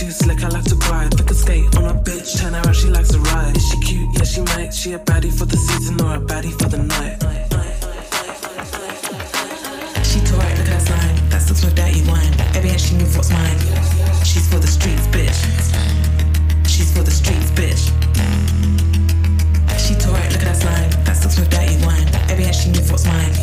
too 0.00 0.10
slick, 0.10 0.42
I 0.42 0.48
like 0.48 0.64
to 0.64 0.76
glide. 0.76 1.14
Pick 1.16 1.30
a 1.30 1.34
skate 1.34 1.76
on 1.76 1.84
a 1.84 1.94
bitch, 2.00 2.40
turn 2.40 2.54
her 2.54 2.60
out, 2.66 2.74
she 2.74 2.88
likes 2.88 3.10
to 3.10 3.18
ride. 3.18 3.54
Is 3.54 3.68
she 3.68 3.78
cute? 3.80 4.08
Yeah, 4.16 4.24
she 4.24 4.40
might. 4.40 4.72
She 4.72 4.92
a 4.94 4.98
baddie 4.98 5.30
for 5.30 5.44
the 5.44 5.58
season 5.58 6.00
or 6.00 6.14
a 6.14 6.20
baddie 6.20 6.56
for 6.58 6.68
the 6.68 6.78
night. 6.78 7.20
She 10.08 10.20
tore 10.24 10.40
it, 10.40 10.56
look 10.56 10.68
at 10.68 10.72
that 10.72 10.82
sign. 10.88 11.28
That 11.28 11.42
sucks 11.42 11.64
with 11.64 11.74
dirty 11.74 12.00
wine. 12.08 12.32
Every 12.56 12.70
baby 12.70 12.78
she 12.78 12.96
knew 12.96 13.10
what's 13.12 13.30
mine. 13.30 13.58
She's 14.24 14.48
for 14.48 14.58
the 14.58 14.70
streets, 14.76 15.06
bitch. 15.08 15.38
She's 16.66 16.90
for 16.96 17.02
the 17.02 17.10
streets, 17.10 17.50
bitch. 17.50 17.92
She 19.76 19.94
tore 20.00 20.16
it, 20.16 20.32
look 20.32 20.40
at 20.40 20.48
that 20.52 20.60
sign. 20.64 21.04
That 21.04 21.16
sucks 21.16 21.38
with 21.38 21.50
dirty 21.50 21.76
wine. 21.84 22.08
Every 22.30 22.44
baby 22.44 22.54
she 22.54 22.70
knew 22.70 22.84
what's 22.88 23.04
mine. 23.04 23.34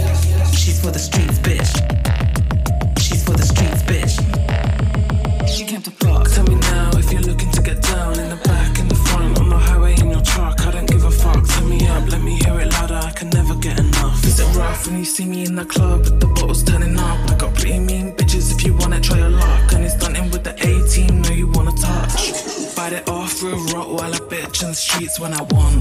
She's 0.54 0.82
for 0.82 0.90
the 0.90 1.00
streets, 1.00 1.38
bitch. 1.38 1.97
when 25.20 25.34
I 25.34 25.42
want. 25.42 25.77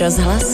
rozhlas. 0.00 0.49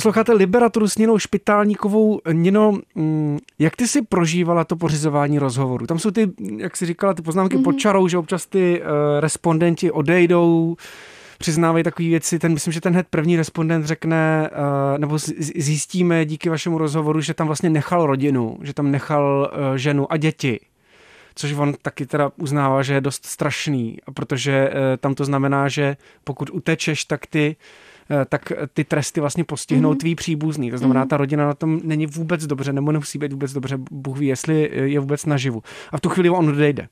Posloucháte 0.00 0.32
Liberaturu 0.32 0.88
s 0.88 0.98
Ninou 0.98 1.18
Špitálníkovou. 1.18 2.20
Nino, 2.32 2.78
mm, 2.94 3.38
jak 3.58 3.76
ty 3.76 3.88
si 3.88 4.02
prožívala 4.02 4.64
to 4.64 4.76
pořizování 4.76 5.38
rozhovoru? 5.38 5.86
Tam 5.86 5.98
jsou 5.98 6.10
ty, 6.10 6.30
jak 6.56 6.76
si 6.76 6.86
říkala, 6.86 7.14
ty 7.14 7.22
poznámky 7.22 7.56
mm-hmm. 7.56 7.64
pod 7.64 7.72
čarou, 7.72 8.08
že 8.08 8.18
občas 8.18 8.46
ty 8.46 8.80
uh, 8.80 8.86
respondenti 9.20 9.90
odejdou, 9.90 10.76
přiznávají 11.38 11.84
takové 11.84 12.08
věci. 12.08 12.38
Ten, 12.38 12.52
myslím, 12.52 12.72
že 12.72 12.80
ten 12.80 12.92
hned 12.92 13.06
první 13.10 13.36
respondent 13.36 13.86
řekne, 13.86 14.50
uh, 14.52 14.98
nebo 14.98 15.18
z- 15.18 15.34
zjistíme 15.56 16.24
díky 16.24 16.48
vašemu 16.48 16.78
rozhovoru, 16.78 17.20
že 17.20 17.34
tam 17.34 17.46
vlastně 17.46 17.70
nechal 17.70 18.06
rodinu, 18.06 18.58
že 18.62 18.74
tam 18.74 18.90
nechal 18.90 19.52
uh, 19.52 19.76
ženu 19.76 20.12
a 20.12 20.16
děti 20.16 20.60
což 21.34 21.52
on 21.52 21.74
taky 21.82 22.06
teda 22.06 22.32
uznává, 22.36 22.82
že 22.82 22.94
je 22.94 23.00
dost 23.00 23.26
strašný, 23.26 23.98
protože 24.14 24.68
uh, 24.68 24.74
tam 25.00 25.14
to 25.14 25.24
znamená, 25.24 25.68
že 25.68 25.96
pokud 26.24 26.50
utečeš, 26.50 27.04
tak 27.04 27.26
ty 27.26 27.56
tak 28.28 28.52
ty 28.74 28.84
tresty 28.84 29.20
vlastně 29.20 29.44
postihnou 29.44 29.92
mm-hmm. 29.92 29.96
tvý 29.96 30.14
příbuzný. 30.14 30.70
To 30.70 30.78
znamená, 30.78 31.00
Mhm. 31.00 31.08
ta 31.08 31.16
rodina 31.16 31.46
na 31.46 31.54
tom 31.54 31.80
není 31.84 32.06
vůbec 32.06 32.46
dobře, 32.46 32.72
nebo 32.72 32.92
nemusí 32.92 33.18
být 33.18 33.32
vůbec 33.32 33.52
dobře, 33.52 33.76
Bůh 33.90 34.18
ví, 34.18 34.26
jestli 34.26 34.70
je 34.72 35.00
vůbec 35.00 35.26
naživu. 35.26 35.62
A 35.92 35.96
v 35.96 36.00
tu 36.00 36.08
chvíli 36.08 36.30
on 36.30 36.48
odejde. 36.48 36.88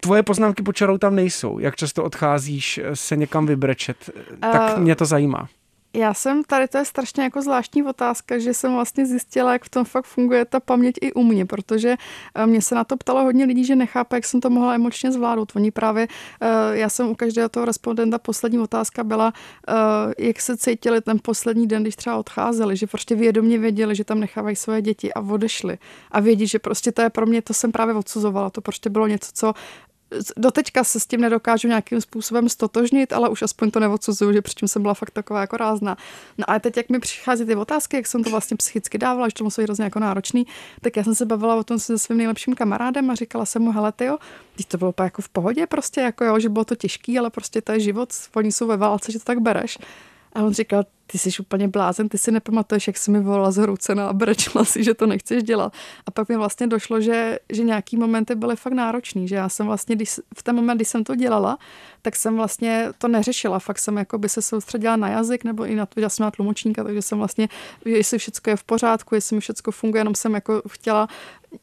Tvoje 0.00 0.22
poznámky 0.22 0.62
pod 0.62 0.72
čarou 0.76 0.98
tam 0.98 1.14
nejsou. 1.16 1.58
Jak 1.58 1.76
často 1.76 2.04
odcházíš 2.04 2.78
eh, 2.78 2.96
se 2.96 3.16
někam 3.16 3.46
vybrečet? 3.46 4.10
Tak 4.40 4.72
Eh, 4.76 4.80
mě 4.80 4.96
to 4.96 5.04
zajímá. 5.04 5.48
Já 5.98 6.14
jsem, 6.14 6.44
tady 6.44 6.68
to 6.68 6.78
je 6.78 6.84
strašně 6.84 7.22
jako 7.22 7.42
zvláštní 7.42 7.82
otázka, 7.82 8.38
že 8.38 8.54
jsem 8.54 8.72
vlastně 8.72 9.06
zjistila, 9.06 9.52
jak 9.52 9.64
v 9.64 9.68
tom 9.68 9.84
fakt 9.84 10.04
funguje 10.04 10.44
ta 10.44 10.60
paměť 10.60 10.94
i 11.00 11.12
u 11.12 11.22
mě, 11.22 11.46
protože 11.46 11.96
eh, 12.34 12.46
mě 12.46 12.62
se 12.62 12.74
na 12.74 12.84
to 12.84 12.96
ptalo 12.96 13.22
hodně 13.22 13.44
lidí, 13.44 13.64
že 13.64 13.76
nechápe, 13.76 14.16
jak 14.16 14.24
jsem 14.24 14.40
to 14.40 14.50
mohla 14.50 14.74
emočně 14.74 15.12
zvládnout. 15.12 15.52
Oni 15.56 15.70
právě, 15.70 16.08
eh, 16.40 16.46
já 16.78 16.88
jsem 16.88 17.08
u 17.08 17.14
každého 17.14 17.48
toho 17.48 17.66
respondenta, 17.66 18.18
poslední 18.18 18.58
otázka 18.58 19.04
byla, 19.04 19.32
eh, 19.68 19.72
jak 20.18 20.40
se 20.40 20.56
cítili 20.56 21.00
ten 21.00 21.18
poslední 21.22 21.66
den, 21.66 21.82
když 21.82 21.96
třeba 21.96 22.16
odcházeli, 22.16 22.76
že 22.76 22.86
prostě 22.86 23.14
vědomě 23.14 23.58
věděli, 23.58 23.94
že 23.94 24.04
tam 24.04 24.20
nechávají 24.20 24.56
své 24.56 24.82
děti 24.82 25.14
a 25.14 25.20
odešli. 25.20 25.78
A 26.10 26.20
vědí, 26.20 26.46
že 26.46 26.58
prostě 26.58 26.92
to 26.92 27.02
je 27.02 27.10
pro 27.10 27.26
mě, 27.26 27.42
to 27.42 27.54
jsem 27.54 27.72
právě 27.72 27.94
odsuzovala, 27.94 28.50
to 28.50 28.60
prostě 28.60 28.90
bylo 28.90 29.06
něco, 29.06 29.30
co 29.34 29.54
doteďka 30.36 30.84
se 30.84 31.00
s 31.00 31.06
tím 31.06 31.20
nedokážu 31.20 31.68
nějakým 31.68 32.00
způsobem 32.00 32.48
stotožnit, 32.48 33.12
ale 33.12 33.28
už 33.28 33.42
aspoň 33.42 33.70
to 33.70 33.80
neodsuzuju, 33.80 34.32
že 34.32 34.42
předtím 34.42 34.68
jsem 34.68 34.82
byla 34.82 34.94
fakt 34.94 35.10
taková 35.10 35.40
jako 35.40 35.56
rázná. 35.56 35.96
No 36.38 36.50
a 36.50 36.58
teď, 36.58 36.76
jak 36.76 36.88
mi 36.88 36.98
přichází 36.98 37.44
ty 37.44 37.54
otázky, 37.54 37.96
jak 37.96 38.06
jsem 38.06 38.24
to 38.24 38.30
vlastně 38.30 38.56
psychicky 38.56 38.98
dávala, 38.98 39.28
že 39.28 39.34
to 39.34 39.44
muselo 39.44 39.62
být 39.62 39.66
hrozně 39.66 39.84
jako 39.84 39.98
náročný, 39.98 40.46
tak 40.80 40.96
já 40.96 41.04
jsem 41.04 41.14
se 41.14 41.26
bavila 41.26 41.56
o 41.56 41.64
tom 41.64 41.78
se 41.78 41.98
svým 41.98 42.18
nejlepším 42.18 42.54
kamarádem 42.54 43.10
a 43.10 43.14
říkala 43.14 43.46
jsem 43.46 43.62
mu, 43.62 43.72
hele, 43.72 43.92
tyjo, 43.92 44.18
když 44.54 44.66
to 44.66 44.78
bylo 44.78 44.94
jako 45.00 45.22
v 45.22 45.28
pohodě, 45.28 45.66
prostě 45.66 46.00
jako 46.00 46.24
jo, 46.24 46.38
že 46.38 46.48
bylo 46.48 46.64
to 46.64 46.74
těžký, 46.74 47.18
ale 47.18 47.30
prostě 47.30 47.62
to 47.62 47.72
je 47.72 47.80
život, 47.80 48.08
oni 48.36 48.52
jsou 48.52 48.66
ve 48.66 48.76
válce, 48.76 49.12
že 49.12 49.18
to 49.18 49.24
tak 49.24 49.38
bereš. 49.38 49.78
A 50.32 50.42
on 50.42 50.52
říkal, 50.52 50.84
ty 51.12 51.18
jsi 51.18 51.30
úplně 51.40 51.68
blázen, 51.68 52.08
ty 52.08 52.18
si 52.18 52.30
nepamatuješ, 52.30 52.86
jak 52.86 52.96
jsi 52.96 53.10
mi 53.10 53.20
volala 53.20 53.50
zhroucená 53.50 54.08
a 54.08 54.12
brečela 54.12 54.64
si, 54.64 54.84
že 54.84 54.94
to 54.94 55.06
nechceš 55.06 55.42
dělat. 55.42 55.72
A 56.06 56.10
pak 56.10 56.28
mi 56.28 56.36
vlastně 56.36 56.66
došlo, 56.66 57.00
že, 57.00 57.38
že 57.52 57.62
nějaký 57.62 57.96
momenty 57.96 58.34
byly 58.34 58.56
fakt 58.56 58.72
náročný, 58.72 59.28
že 59.28 59.36
já 59.36 59.48
jsem 59.48 59.66
vlastně, 59.66 59.96
když, 59.96 60.20
v 60.36 60.42
ten 60.42 60.56
moment, 60.56 60.76
kdy 60.76 60.84
jsem 60.84 61.04
to 61.04 61.14
dělala, 61.14 61.58
tak 62.02 62.16
jsem 62.16 62.36
vlastně 62.36 62.88
to 62.98 63.08
neřešila, 63.08 63.58
fakt 63.58 63.78
jsem 63.78 63.96
jako 63.96 64.18
by 64.18 64.28
se 64.28 64.42
soustředila 64.42 64.96
na 64.96 65.08
jazyk 65.08 65.44
nebo 65.44 65.64
i 65.64 65.74
na 65.74 65.86
to, 65.86 66.00
že 66.00 66.08
jsem 66.08 66.24
na 66.24 66.30
tlumočníka, 66.30 66.84
takže 66.84 67.02
jsem 67.02 67.18
vlastně, 67.18 67.48
jestli 67.84 68.18
všechno 68.18 68.50
je 68.50 68.56
v 68.56 68.64
pořádku, 68.64 69.14
jestli 69.14 69.36
mi 69.36 69.40
všechno 69.40 69.72
funguje, 69.72 70.00
jenom 70.00 70.14
jsem 70.14 70.34
jako 70.34 70.62
chtěla 70.68 71.08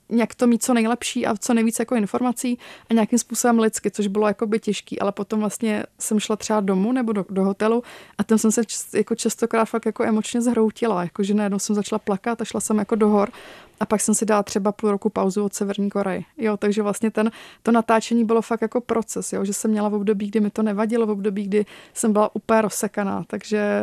nějak 0.09 0.35
to 0.35 0.47
mít 0.47 0.63
co 0.63 0.73
nejlepší 0.73 1.25
a 1.25 1.35
co 1.37 1.53
nejvíc 1.53 1.79
jako 1.79 1.95
informací 1.95 2.59
a 2.89 2.93
nějakým 2.93 3.19
způsobem 3.19 3.59
lidsky, 3.59 3.91
což 3.91 4.07
bylo 4.07 4.27
jako 4.27 4.47
by 4.47 4.59
těžký, 4.59 4.99
ale 4.99 5.11
potom 5.11 5.39
vlastně 5.39 5.83
jsem 5.99 6.19
šla 6.19 6.35
třeba 6.35 6.59
domů 6.59 6.91
nebo 6.91 7.13
do, 7.13 7.25
do 7.29 7.43
hotelu 7.43 7.83
a 8.17 8.23
tam 8.23 8.37
jsem 8.37 8.51
se 8.51 8.65
čas, 8.65 8.93
jako 8.93 9.15
častokrát 9.15 9.69
fakt 9.69 9.85
jako 9.85 10.03
emočně 10.03 10.41
zhroutila, 10.41 11.03
jakože 11.03 11.33
najednou 11.33 11.59
jsem 11.59 11.75
začala 11.75 11.99
plakat 11.99 12.41
a 12.41 12.45
šla 12.45 12.59
jsem 12.59 12.77
jako 12.77 12.95
do 12.95 13.07
hor 13.07 13.31
a 13.79 13.85
pak 13.85 14.01
jsem 14.01 14.15
si 14.15 14.25
dala 14.25 14.43
třeba 14.43 14.71
půl 14.71 14.91
roku 14.91 15.09
pauzu 15.09 15.45
od 15.45 15.53
Severní 15.53 15.89
Koreje. 15.89 16.21
Jo, 16.37 16.57
takže 16.57 16.81
vlastně 16.81 17.11
ten, 17.11 17.31
to 17.63 17.71
natáčení 17.71 18.25
bylo 18.25 18.41
fakt 18.41 18.61
jako 18.61 18.81
proces, 18.81 19.33
jo, 19.33 19.45
že 19.45 19.53
jsem 19.53 19.71
měla 19.71 19.89
v 19.89 19.93
období, 19.93 20.27
kdy 20.27 20.39
mi 20.39 20.49
to 20.49 20.63
nevadilo, 20.63 21.05
v 21.05 21.09
období, 21.09 21.43
kdy 21.43 21.65
jsem 21.93 22.13
byla 22.13 22.35
úplně 22.35 22.61
rozsekaná, 22.61 23.23
takže 23.27 23.81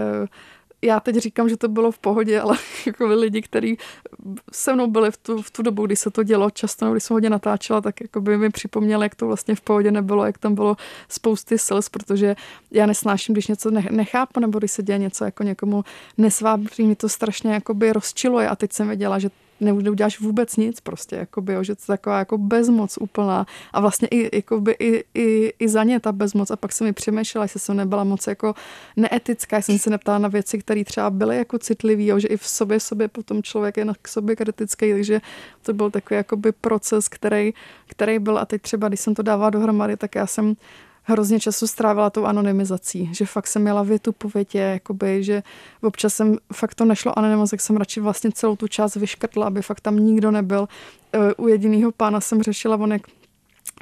já 0.85 1.01
teď 1.01 1.17
říkám, 1.17 1.49
že 1.49 1.57
to 1.57 1.69
bylo 1.69 1.91
v 1.91 1.99
pohodě, 1.99 2.41
ale 2.41 2.59
jako 2.87 3.07
lidi, 3.07 3.43
kteří 3.43 3.79
se 4.53 4.75
mnou 4.75 4.87
byli 4.87 5.11
v 5.11 5.17
tu, 5.17 5.43
v 5.43 5.51
tu 5.51 5.63
dobu, 5.63 5.87
kdy 5.87 5.97
se 5.97 6.11
to 6.11 6.23
dělo, 6.23 6.51
často, 6.51 6.93
když 6.93 7.05
jsem 7.05 7.15
hodně 7.15 7.31
natáčela, 7.31 7.81
tak 7.81 8.01
jako 8.01 8.21
by 8.21 8.39
mi 8.39 8.51
připomněli, 8.51 9.05
jak 9.05 9.15
to 9.15 9.27
vlastně 9.27 9.55
v 9.55 9.61
pohodě 9.61 9.91
nebylo, 9.91 10.25
jak 10.25 10.39
tam 10.39 10.55
bylo 10.55 10.77
spousty 11.09 11.59
sils, 11.59 11.89
protože 11.89 12.37
já 12.71 12.87
nesnáším, 12.87 13.33
když 13.33 13.47
něco 13.47 13.71
ne- 13.71 13.89
nechápu, 13.91 14.41
nebo 14.41 14.59
když 14.59 14.73
se 14.73 14.83
děje 14.83 14.99
něco 14.99 15.25
jako 15.25 15.43
někomu 15.43 15.85
nesvábří, 16.19 16.87
mi 16.87 16.97
to 16.97 17.09
strašně 17.09 17.53
jakoby 17.53 17.93
rozčiluje 17.93 18.49
a 18.49 18.57
teď 18.57 18.73
jsem 18.73 18.87
věděla, 18.87 19.19
že 19.19 19.31
neuděláš 19.63 20.21
vůbec 20.21 20.57
nic 20.57 20.81
prostě, 20.81 21.17
jakoby, 21.17 21.53
jo, 21.53 21.63
že 21.63 21.75
to 21.75 21.83
je 21.83 21.87
taková 21.87 22.19
jako 22.19 22.39
bezmoc 22.39 22.99
úplná. 23.01 23.47
A 23.73 23.81
vlastně 23.81 24.09
i, 24.09 24.37
jakoby, 24.37 24.77
i, 24.79 25.05
i, 25.15 25.53
i 25.59 25.69
za 25.69 25.85
ně 25.85 26.01
ta 26.01 26.13
bezmoc. 26.13 26.51
A 26.51 26.57
pak 26.57 26.73
jsem 26.73 26.87
mi 26.87 26.93
přemýšlela, 26.93 27.45
jestli 27.45 27.61
jsem 27.61 27.77
nebyla 27.77 28.05
moc 28.05 28.27
jako 28.27 28.55
neetická, 28.97 29.63
jsem 29.63 29.79
se 29.79 29.91
neptala 29.91 30.19
na 30.19 30.29
věci, 30.29 30.59
které 30.59 30.85
třeba 30.85 31.11
byly 31.11 31.37
jako 31.37 31.59
citlivý, 31.59 32.07
jo, 32.07 32.19
že 32.19 32.29
i 32.29 32.37
v 32.37 32.47
sobě 32.47 32.81
sobě 32.81 33.09
potom 33.09 33.43
člověk 33.43 33.77
je 33.77 33.87
k 34.03 34.09
sobě 34.09 34.37
kritický, 34.37 34.93
takže 34.93 35.21
to 35.63 35.73
byl 35.73 35.91
takový 35.91 36.17
jakoby 36.17 36.53
proces, 36.53 37.09
který, 37.09 37.55
který 37.87 38.19
byl. 38.19 38.39
A 38.39 38.47
teď 38.47 38.63
třeba, 38.63 38.89
když 38.89 39.01
jsem 39.01 39.15
to 39.15 39.23
dávala 39.23 39.51
dohromady, 39.51 39.97
tak 39.97 40.15
já 40.15 40.27
jsem 40.27 40.55
hrozně 41.03 41.41
času 41.41 41.67
strávila 41.67 42.11
tou 42.11 42.25
anonymizací, 42.25 43.09
že 43.13 43.27
fakt 43.27 43.47
jsem 43.47 43.63
měla 43.63 43.83
větu 43.83 44.13
po 44.13 44.29
větě, 44.29 44.59
jakoby, 44.59 45.25
že 45.25 45.43
občas 45.83 46.15
jsem 46.15 46.37
fakt 46.53 46.75
to 46.75 46.85
nešlo 46.85 47.19
anonymizovat, 47.19 47.51
tak 47.51 47.61
jsem 47.61 47.77
radši 47.77 48.01
vlastně 48.01 48.31
celou 48.33 48.57
tu 48.57 48.69
část 48.69 48.97
vyškrtla, 48.97 49.47
aby 49.47 49.63
fakt 49.63 49.81
tam 49.81 49.97
nikdo 49.97 50.31
nebyl. 50.31 50.69
Eh, 51.13 51.35
U 51.35 51.49
jediného 51.49 51.93
pána 51.93 52.21
jsem 52.21 52.43
řešila, 52.43 52.77
on 52.77 52.93
jak 52.93 53.03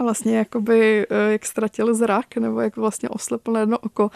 vlastně 0.01 0.39
jakoby, 0.39 1.07
eh, 1.11 1.33
jak 1.33 1.47
ztratil 1.47 1.95
zrak, 1.95 2.37
nebo 2.37 2.61
jak 2.61 2.77
vlastně 2.77 3.09
oslepl 3.09 3.53
na 3.53 3.61
jedno 3.61 3.79
oko, 3.79 4.11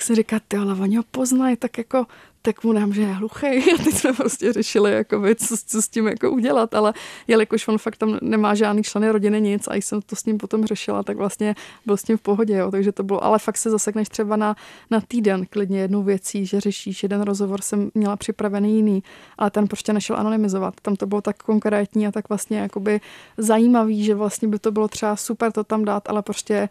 jak 0.00 0.04
jsem 0.04 0.16
říká, 0.16 0.40
ty 0.48 0.56
ale 0.56 0.74
oni 0.74 0.96
ho 0.96 1.02
poznají, 1.10 1.56
tak 1.56 1.78
jako, 1.78 2.06
tak 2.42 2.64
mu 2.64 2.72
dám, 2.72 2.92
že 2.92 3.02
je 3.02 3.12
hluchý. 3.12 3.46
A 3.74 3.82
teď 3.84 3.94
jsme 3.94 4.12
prostě 4.12 4.52
řešili, 4.52 4.92
jakoby, 4.92 5.34
co, 5.34 5.56
co, 5.66 5.82
s 5.82 5.88
tím 5.88 6.06
jako 6.06 6.30
udělat, 6.30 6.74
ale 6.74 6.92
jelikož 7.28 7.68
on 7.68 7.78
fakt 7.78 7.96
tam 7.96 8.18
nemá 8.22 8.54
žádný 8.54 8.82
členy 8.82 9.10
rodiny 9.10 9.40
nic 9.40 9.68
a 9.68 9.74
jsem 9.74 10.02
to 10.02 10.16
s 10.16 10.24
ním 10.24 10.38
potom 10.38 10.66
řešila, 10.66 11.02
tak 11.02 11.16
vlastně 11.16 11.54
byl 11.86 11.96
s 11.96 12.02
tím 12.02 12.16
v 12.16 12.20
pohodě, 12.20 12.56
jo. 12.56 12.70
takže 12.70 12.92
to 12.92 13.02
bylo, 13.02 13.24
ale 13.24 13.38
fakt 13.38 13.56
se 13.56 13.70
zasekneš 13.70 14.08
třeba 14.08 14.36
na, 14.36 14.56
na 14.90 15.00
týden 15.00 15.46
klidně 15.50 15.80
jednou 15.80 16.02
věcí, 16.02 16.46
že 16.46 16.60
řešíš 16.60 17.02
jeden 17.02 17.22
rozhovor, 17.22 17.60
jsem 17.60 17.90
měla 17.94 18.16
připravený 18.16 18.76
jiný, 18.76 19.02
ale 19.38 19.50
ten 19.50 19.68
prostě 19.68 19.92
nešel 19.92 20.16
anonymizovat. 20.16 20.74
Tam 20.82 20.96
to 20.96 21.06
bylo 21.06 21.20
tak 21.20 21.42
konkrétní 21.42 22.06
a 22.06 22.12
tak 22.12 22.28
vlastně 22.28 22.58
jakoby 22.58 23.00
zajímavý, 23.36 24.04
že 24.04 24.14
vlastně 24.14 24.48
by 24.48 24.58
to 24.58 24.72
bylo 24.72 24.88
třeba 24.88 25.16
super 25.16 25.52
to 25.52 25.64
tam 25.64 25.84
dát, 25.84 26.08
ale 26.08 26.22
prostě 26.22 26.68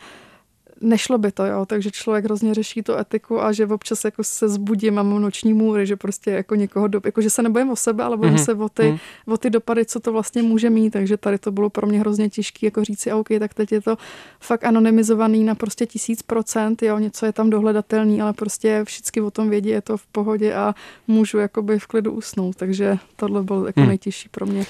nešlo 0.81 1.17
by 1.17 1.31
to, 1.31 1.45
jo, 1.45 1.65
takže 1.65 1.91
člověk 1.91 2.25
hrozně 2.25 2.53
řeší 2.53 2.81
tu 2.83 2.93
etiku 2.97 3.41
a 3.41 3.51
že 3.51 3.65
občas 3.65 4.05
jako 4.05 4.23
se 4.23 4.49
zbudím 4.49 4.99
a 4.99 5.03
mám 5.03 5.21
noční 5.21 5.53
můry, 5.53 5.85
že 5.87 5.95
prostě 5.95 6.31
jako 6.31 6.55
někoho, 6.55 6.87
do, 6.87 7.01
jako 7.05 7.21
že 7.21 7.29
se 7.29 7.43
nebojím 7.43 7.69
o 7.69 7.75
sebe, 7.75 8.03
ale 8.03 8.17
bojím 8.17 8.33
Mhm. 8.33 8.43
se 8.45 8.53
o 8.53 8.69
ty, 8.69 8.83
Mhm. 8.87 8.97
o 9.27 9.37
ty 9.37 9.49
dopady, 9.49 9.85
co 9.85 9.99
to 9.99 10.11
vlastně 10.13 10.41
může 10.43 10.69
mít, 10.69 10.89
takže 10.89 11.17
tady 11.17 11.37
to 11.37 11.51
bylo 11.51 11.69
pro 11.69 11.87
mě 11.87 11.99
hrozně 11.99 12.29
těžké, 12.29 12.65
jako 12.67 12.83
říct 12.83 12.99
si, 13.01 13.11
OK, 13.13 13.27
tak 13.39 13.53
teď 13.53 13.71
je 13.71 13.81
to 13.81 13.95
fakt 14.39 14.63
anonymizovaný 14.63 15.43
na 15.43 15.55
prostě 15.55 15.85
tisíc 15.85 16.21
procent, 16.21 16.83
jo, 16.83 16.99
něco 16.99 17.25
je 17.25 17.33
tam 17.33 17.49
dohledatelný, 17.49 18.21
ale 18.21 18.33
prostě 18.33 18.81
všichni 18.87 19.21
o 19.21 19.31
tom 19.31 19.49
vědí, 19.49 19.69
je 19.69 19.81
to 19.81 19.97
v 19.97 20.05
pohodě 20.05 20.53
a 20.53 20.75
můžu 21.07 21.37
jakoby 21.37 21.79
v 21.79 21.87
klidu 21.87 22.11
usnout, 22.11 22.55
takže 22.55 22.97
tohle 23.15 23.43
bylo 23.43 23.65
jako 23.65 23.79
Hmm. 23.79 23.89
nejtěžší 23.89 24.29
pro 24.29 24.45
mě. 24.45 24.65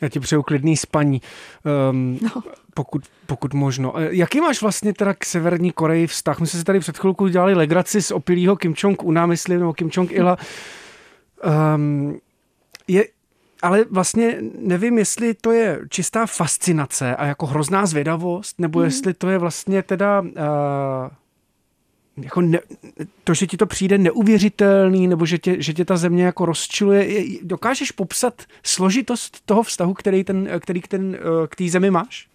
Já 0.00 0.08
ti 0.08 0.20
přeju 0.20 0.42
klidný 0.42 0.76
spaní, 0.76 1.22
um, 1.90 2.18
No. 2.22 2.42
pokud, 2.74 3.02
pokud 3.26 3.54
možno. 3.54 3.98
E, 3.98 4.08
Jaký 4.16 4.40
máš 4.40 4.62
vlastně 4.62 4.94
teda 4.94 5.14
k 5.14 5.24
Severní 5.24 5.70
Koreji 5.72 6.06
vztah? 6.06 6.40
My 6.40 6.46
jsme 6.46 6.58
si 6.58 6.64
tady 6.64 6.80
před 6.80 6.98
chvilkou 6.98 7.28
dělali 7.28 7.54
legraci 7.54 8.02
z 8.02 8.10
opilýho 8.10 8.56
Kim 8.56 8.74
Jong-una, 8.74 9.26
myslím, 9.26 9.58
nebo 9.60 9.72
Kim 9.72 9.88
Jong-ila. 9.88 10.36
Um, 11.74 12.18
je, 12.88 13.04
ale 13.62 13.84
vlastně 13.90 14.36
nevím, 14.58 14.98
jestli 14.98 15.34
to 15.34 15.52
je 15.52 15.80
čistá 15.88 16.26
fascinace 16.26 17.16
a 17.16 17.26
jako 17.26 17.46
hrozná 17.46 17.86
zvědavost, 17.86 18.58
nebo 18.60 18.78
Mhm. 18.78 18.86
jestli 18.86 19.14
to 19.14 19.28
je 19.28 19.38
vlastně 19.38 19.82
teda... 19.82 20.20
Uh, 20.20 20.28
jako 22.22 22.40
ne, 22.40 22.58
to, 23.24 23.34
že 23.34 23.46
ti 23.46 23.56
to 23.56 23.66
přijde 23.66 23.98
neuvěřitelný, 23.98 25.08
nebo 25.08 25.26
že 25.26 25.38
tě, 25.38 25.62
že 25.62 25.74
tě 25.74 25.84
ta 25.84 25.96
země 25.96 26.24
jako 26.24 26.44
rozčiluje. 26.46 27.04
Je- 27.12 27.38
Dokážeš 27.42 27.90
popsat 27.90 28.42
složitost 28.62 29.40
toho 29.44 29.62
vztahu, 29.62 29.94
který, 29.94 30.24
ten, 30.24 30.48
který 30.60 30.80
k, 30.80 30.88
ten, 30.88 31.14
eh, 31.20 31.46
k 31.48 31.56
té 31.56 31.68
zemi 31.68 31.90
máš? 31.90 32.30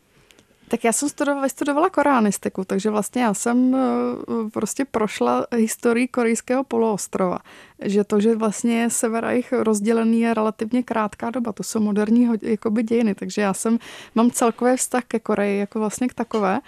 Tak 0.67 0.83
já 0.83 0.93
jsem 0.93 1.09
studovala, 1.09 1.43
vystudovala 1.43 1.89
koreanistiku, 1.89 2.63
takže 2.65 2.89
vlastně 2.89 3.21
já 3.23 3.33
jsem 3.33 3.75
eh, 3.75 4.49
prostě 4.53 4.85
prošla 4.85 5.45
historii 5.55 6.07
korejského 6.07 6.63
poloostrova. 6.63 7.39
Že 7.81 8.03
to, 8.03 8.19
že 8.19 8.35
vlastně 8.35 8.89
sever 8.89 9.25
a 9.25 9.31
jich 9.31 9.53
rozdělený 9.53 10.21
je 10.21 10.33
relativně 10.33 10.83
krátká 10.83 11.29
doba, 11.29 11.53
to 11.53 11.63
jsou 11.63 11.79
moderní 11.79 12.29
jakoby 12.41 12.83
dějiny, 12.83 13.15
takže 13.15 13.41
já 13.41 13.53
jsem, 13.53 13.79
mám 14.15 14.31
celkový 14.31 14.77
vztah 14.77 15.03
ke 15.07 15.19
Koreji 15.19 15.59
jako 15.59 15.79
vlastně 15.79 16.07
k 16.07 16.13
takové 16.13 16.59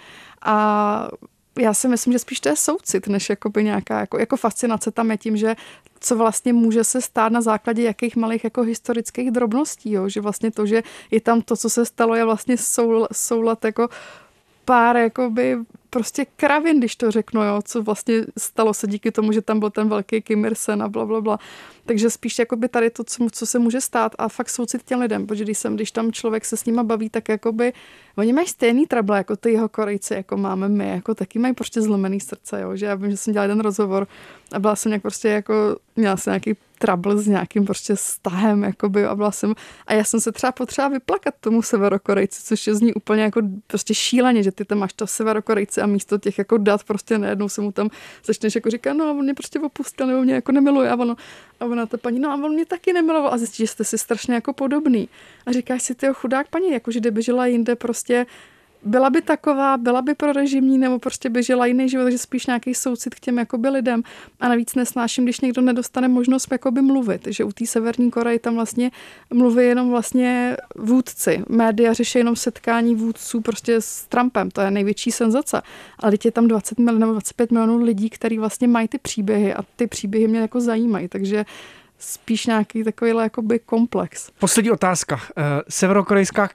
a 0.42 1.08
já 1.58 1.74
si 1.74 1.88
myslím, 1.88 2.12
že 2.12 2.18
spíš 2.18 2.40
to 2.40 2.48
je 2.48 2.56
soucit, 2.56 3.08
než 3.08 3.30
jakoby 3.30 3.64
nějaká 3.64 4.00
jako, 4.00 4.18
jako 4.18 4.36
fascinace 4.36 4.90
tam 4.90 5.10
je 5.10 5.18
tím, 5.18 5.36
že 5.36 5.56
co 6.00 6.16
vlastně 6.16 6.52
může 6.52 6.84
se 6.84 7.00
stát 7.00 7.32
na 7.32 7.40
základě 7.40 7.82
jakých 7.82 8.16
malých 8.16 8.44
jako 8.44 8.62
historických 8.62 9.30
drobností, 9.30 9.92
jo? 9.92 10.08
že 10.08 10.20
vlastně 10.20 10.50
to, 10.50 10.66
že 10.66 10.82
je 11.10 11.20
tam 11.20 11.42
to, 11.42 11.56
co 11.56 11.70
se 11.70 11.84
stalo, 11.84 12.14
je 12.14 12.24
vlastně 12.24 12.56
soul, 12.56 13.08
soulad 13.12 13.64
jako 13.64 13.88
pár 14.64 14.96
jakoby 14.96 15.56
prostě 15.90 16.26
kravin, 16.36 16.78
když 16.78 16.96
to 16.96 17.10
řeknu, 17.10 17.42
jo, 17.42 17.60
co 17.64 17.82
vlastně 17.82 18.14
stalo 18.38 18.74
se 18.74 18.86
díky 18.86 19.10
tomu, 19.10 19.32
že 19.32 19.42
tam 19.42 19.60
byl 19.60 19.70
ten 19.70 19.88
velký 19.88 20.22
Kim 20.22 20.44
Ir-sen 20.44 20.82
a 20.82 20.88
bla, 20.88 21.06
bla, 21.06 21.20
bla. 21.20 21.38
Takže 21.88 22.10
spíš 22.10 22.38
jakoby 22.38 22.68
tady 22.68 22.90
to, 22.90 23.04
co, 23.04 23.26
co 23.32 23.46
se 23.46 23.58
může 23.58 23.80
stát 23.80 24.12
a 24.18 24.28
fakt 24.28 24.48
soucit 24.48 24.82
těm 24.82 25.00
lidem, 25.00 25.26
protože 25.26 25.44
když, 25.44 25.58
jsem, 25.58 25.74
když 25.74 25.90
tam 25.90 26.12
člověk 26.12 26.44
se 26.44 26.56
s 26.56 26.64
nima 26.64 26.82
baví, 26.82 27.10
tak 27.10 27.28
jakoby 27.28 27.72
oni 28.16 28.32
mají 28.32 28.46
stejný 28.46 28.86
trouble 28.86 29.16
jako 29.16 29.36
ty 29.36 29.52
jeho 29.52 29.68
korejci, 29.68 30.14
jako 30.14 30.36
máme 30.36 30.68
my, 30.68 30.88
jako 30.88 31.14
taky 31.14 31.38
mají 31.38 31.54
prostě 31.54 31.82
zlomený 31.82 32.20
srdce, 32.20 32.60
jo, 32.60 32.76
že 32.76 32.86
já 32.86 32.94
vím, 32.94 33.10
že 33.10 33.16
jsem 33.16 33.32
dělala 33.32 33.44
jeden 33.44 33.60
rozhovor 33.60 34.06
a 34.52 34.58
byla 34.58 34.76
jsem 34.76 34.90
nějak 34.90 35.02
prostě 35.02 35.28
jako, 35.28 35.76
měla 35.96 36.16
jsem 36.16 36.30
nějaký 36.30 36.56
trouble 36.78 37.18
s 37.18 37.26
nějakým 37.26 37.64
prostě 37.64 37.94
vztahem, 37.94 38.62
jakoby, 38.62 39.04
a 39.04 39.14
byla 39.14 39.30
jsem, 39.30 39.54
a 39.86 39.94
já 39.94 40.04
jsem 40.04 40.20
se 40.20 40.32
třeba 40.32 40.52
potřeba 40.52 40.88
vyplakat 40.88 41.34
tomu 41.40 41.62
severokorejci, 41.62 42.42
což 42.42 42.66
je 42.66 42.74
zní 42.74 42.94
úplně 42.94 43.22
jako 43.22 43.40
prostě 43.66 43.94
šíleně, 43.94 44.42
že 44.42 44.52
ty 44.52 44.64
tam 44.64 44.78
máš 44.78 44.92
to 44.92 45.06
severokorejci 45.06 45.80
a 45.80 45.86
místo 45.86 46.18
těch 46.18 46.38
jako 46.38 46.56
dat 46.58 46.84
prostě 46.84 47.18
najednou 47.18 47.48
se 47.48 47.60
mu 47.60 47.72
tam 47.72 47.90
začneš 48.24 48.54
jako 48.54 48.70
říkat, 48.70 48.92
no 48.92 49.04
a 49.04 49.10
on 49.10 49.22
mě 49.22 49.34
prostě 49.34 49.60
opustil, 49.60 50.06
nebo 50.06 50.22
mě 50.22 50.34
jako 50.34 50.52
nemiluje 50.52 50.90
a 50.90 50.96
ono, 50.96 51.16
a 51.60 51.64
ona 51.78 51.86
ta 51.86 51.96
paní, 51.96 52.18
no 52.18 52.30
a 52.30 52.34
on 52.34 52.52
mě 52.52 52.66
taky 52.66 52.92
nemiloval 52.92 53.34
a 53.34 53.38
zjistí, 53.38 53.56
že 53.56 53.66
jste 53.66 53.84
si 53.84 53.98
strašně 53.98 54.34
jako 54.34 54.52
podobný. 54.52 55.08
A 55.46 55.52
říkáš 55.52 55.82
si, 55.82 55.94
ty 55.94 56.06
chudák 56.12 56.48
paní, 56.48 56.72
jako 56.72 56.90
že 56.90 57.00
kdyby 57.00 57.22
žila 57.22 57.46
jinde 57.46 57.76
prostě 57.76 58.26
byla 58.82 59.10
by 59.10 59.22
taková, 59.22 59.76
byla 59.76 60.02
by 60.02 60.14
pro 60.14 60.32
režimní, 60.32 60.78
nebo 60.78 60.98
prostě 60.98 61.30
by 61.30 61.42
žila 61.42 61.66
jiný 61.66 61.88
život, 61.88 62.04
takže 62.04 62.18
spíš 62.18 62.46
nějaký 62.46 62.74
soucit 62.74 63.14
k 63.14 63.20
těm 63.20 63.38
jakoby 63.38 63.68
lidem. 63.68 64.02
A 64.40 64.48
navíc 64.48 64.74
nesnáším, 64.74 65.24
když 65.24 65.40
někdo 65.40 65.62
nedostane 65.62 66.08
možnost 66.08 66.48
jakoby 66.52 66.82
mluvit, 66.82 67.26
že 67.26 67.44
u 67.44 67.52
té 67.52 67.66
Severní 67.66 68.10
Koreje 68.10 68.38
tam 68.38 68.54
vlastně 68.54 68.90
mluví 69.30 69.64
jenom 69.64 69.90
vlastně 69.90 70.56
vůdci. 70.76 71.42
Média 71.48 71.92
řeší 71.92 72.18
jenom 72.18 72.36
setkání 72.36 72.94
vůdců 72.94 73.40
prostě 73.40 73.80
s 73.80 74.04
Trumpem, 74.04 74.50
to 74.50 74.60
je 74.60 74.70
největší 74.70 75.10
senzace. 75.12 75.62
Ale 75.98 76.12
teď 76.12 76.24
je 76.24 76.32
tam 76.32 76.48
20 76.48 76.78
milionů 76.78 76.98
nebo 76.98 77.12
25 77.12 77.50
milionů 77.50 77.84
lidí, 77.84 78.10
kteří 78.10 78.38
vlastně 78.38 78.68
mají 78.68 78.88
ty 78.88 78.98
příběhy 78.98 79.54
a 79.54 79.62
ty 79.76 79.86
příběhy 79.86 80.28
mě 80.28 80.40
jako 80.40 80.60
zajímají, 80.60 81.08
takže 81.08 81.44
spíš 81.98 82.46
nějaký 82.46 82.84
takovýhle 82.84 83.22
jakoby 83.22 83.58
komplex. 83.58 84.30
Poslední 84.38 84.70
otázka. 84.70 85.20
Eh, 85.36 85.42
Severokorejská 85.68 86.48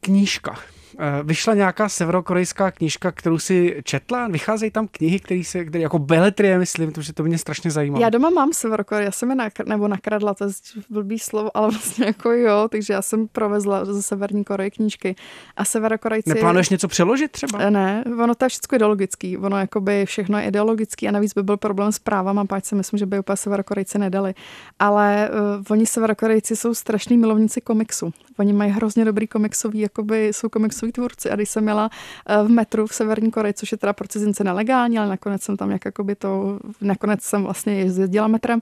knížka. 0.00 0.58
Eh, 1.02 1.22
vyšla 1.22 1.54
nějaká 1.54 1.88
severokorejská 1.88 2.70
knížka, 2.70 3.12
kterou 3.12 3.38
si 3.38 3.80
četla? 3.84 4.28
Vycházejí 4.28 4.70
tam 4.70 4.88
knihy, 4.88 5.20
které 5.20 5.44
se, 5.44 5.64
které 5.64 5.82
jako 5.82 5.98
beletrie, 5.98 6.58
myslím, 6.58 6.92
protože 6.92 7.12
to 7.12 7.22
mě 7.22 7.38
strašně 7.38 7.70
zajímalo. 7.70 8.02
Já 8.02 8.10
doma 8.10 8.30
mám 8.30 8.52
Severokorej, 8.52 9.04
já 9.04 9.10
jsem 9.10 9.30
je 9.30 9.36
nakr- 9.36 9.68
nebo 9.68 9.88
nakradla, 9.88 10.34
to 10.34 10.44
je 10.44 10.50
blbý 10.90 11.18
slovo, 11.18 11.56
ale 11.56 11.68
vlastně 11.70 12.06
jako 12.06 12.32
jo, 12.32 12.68
takže 12.70 12.92
já 12.92 13.02
jsem 13.02 13.28
provezla 13.28 13.84
ze 13.84 14.02
Severní 14.02 14.44
Koreje 14.44 14.70
knížky. 14.70 15.16
A 15.56 15.64
Severokorejci... 15.64 16.28
Neplánuješ 16.28 16.68
něco 16.68 16.88
přeložit 16.88 17.30
třeba? 17.30 17.70
Ne, 17.70 18.04
ono 18.22 18.34
to 18.34 18.44
je 18.44 18.48
všechno 18.48 18.76
ideologický, 18.76 19.36
ono 19.36 19.58
jakoby 19.58 20.06
všechno 20.06 20.38
je 20.38 20.44
ideologický 20.44 21.08
a 21.08 21.10
navíc 21.10 21.34
by 21.34 21.42
byl 21.42 21.56
problém 21.56 21.92
s 21.92 21.98
právama, 21.98 22.44
páč 22.44 22.64
si 22.64 22.74
myslím, 22.74 22.98
že 22.98 23.06
by 23.06 23.18
úplně 23.18 23.36
Severokorejci 23.36 23.98
nedali. 23.98 24.34
Ale 24.78 25.30
uh, 25.30 25.64
oni 25.70 25.86
Severokorejci 25.86 26.56
jsou 26.56 26.74
strašní 26.74 27.18
milovníci 27.18 27.60
komiksu. 27.60 28.12
Oni 28.38 28.52
mají 28.52 28.70
hrozně 28.70 29.04
dobrý 29.04 29.26
komiksový, 29.26 29.80
jakoby 29.80 30.28
jsou 30.28 30.48
komiksoví 30.90 30.92
tvůrci. 30.92 31.30
A 31.30 31.36
když 31.36 31.50
jsem 31.50 31.62
měla 31.62 31.90
v 32.44 32.48
metru 32.48 32.86
v 32.86 32.94
Severní 32.94 33.30
Koreji, 33.30 33.54
což 33.54 33.72
je 33.72 33.78
teda 33.78 33.92
pro 33.92 34.08
cizince 34.08 34.44
nelegální, 34.44 34.98
ale 34.98 35.08
nakonec 35.08 35.42
jsem 35.42 35.56
tam 35.56 35.70
jak 35.70 35.84
jakoby 35.84 36.14
to, 36.14 36.58
nakonec 36.80 37.22
jsem 37.22 37.42
vlastně 37.42 37.74
jezdila 37.74 38.28
metrem, 38.28 38.60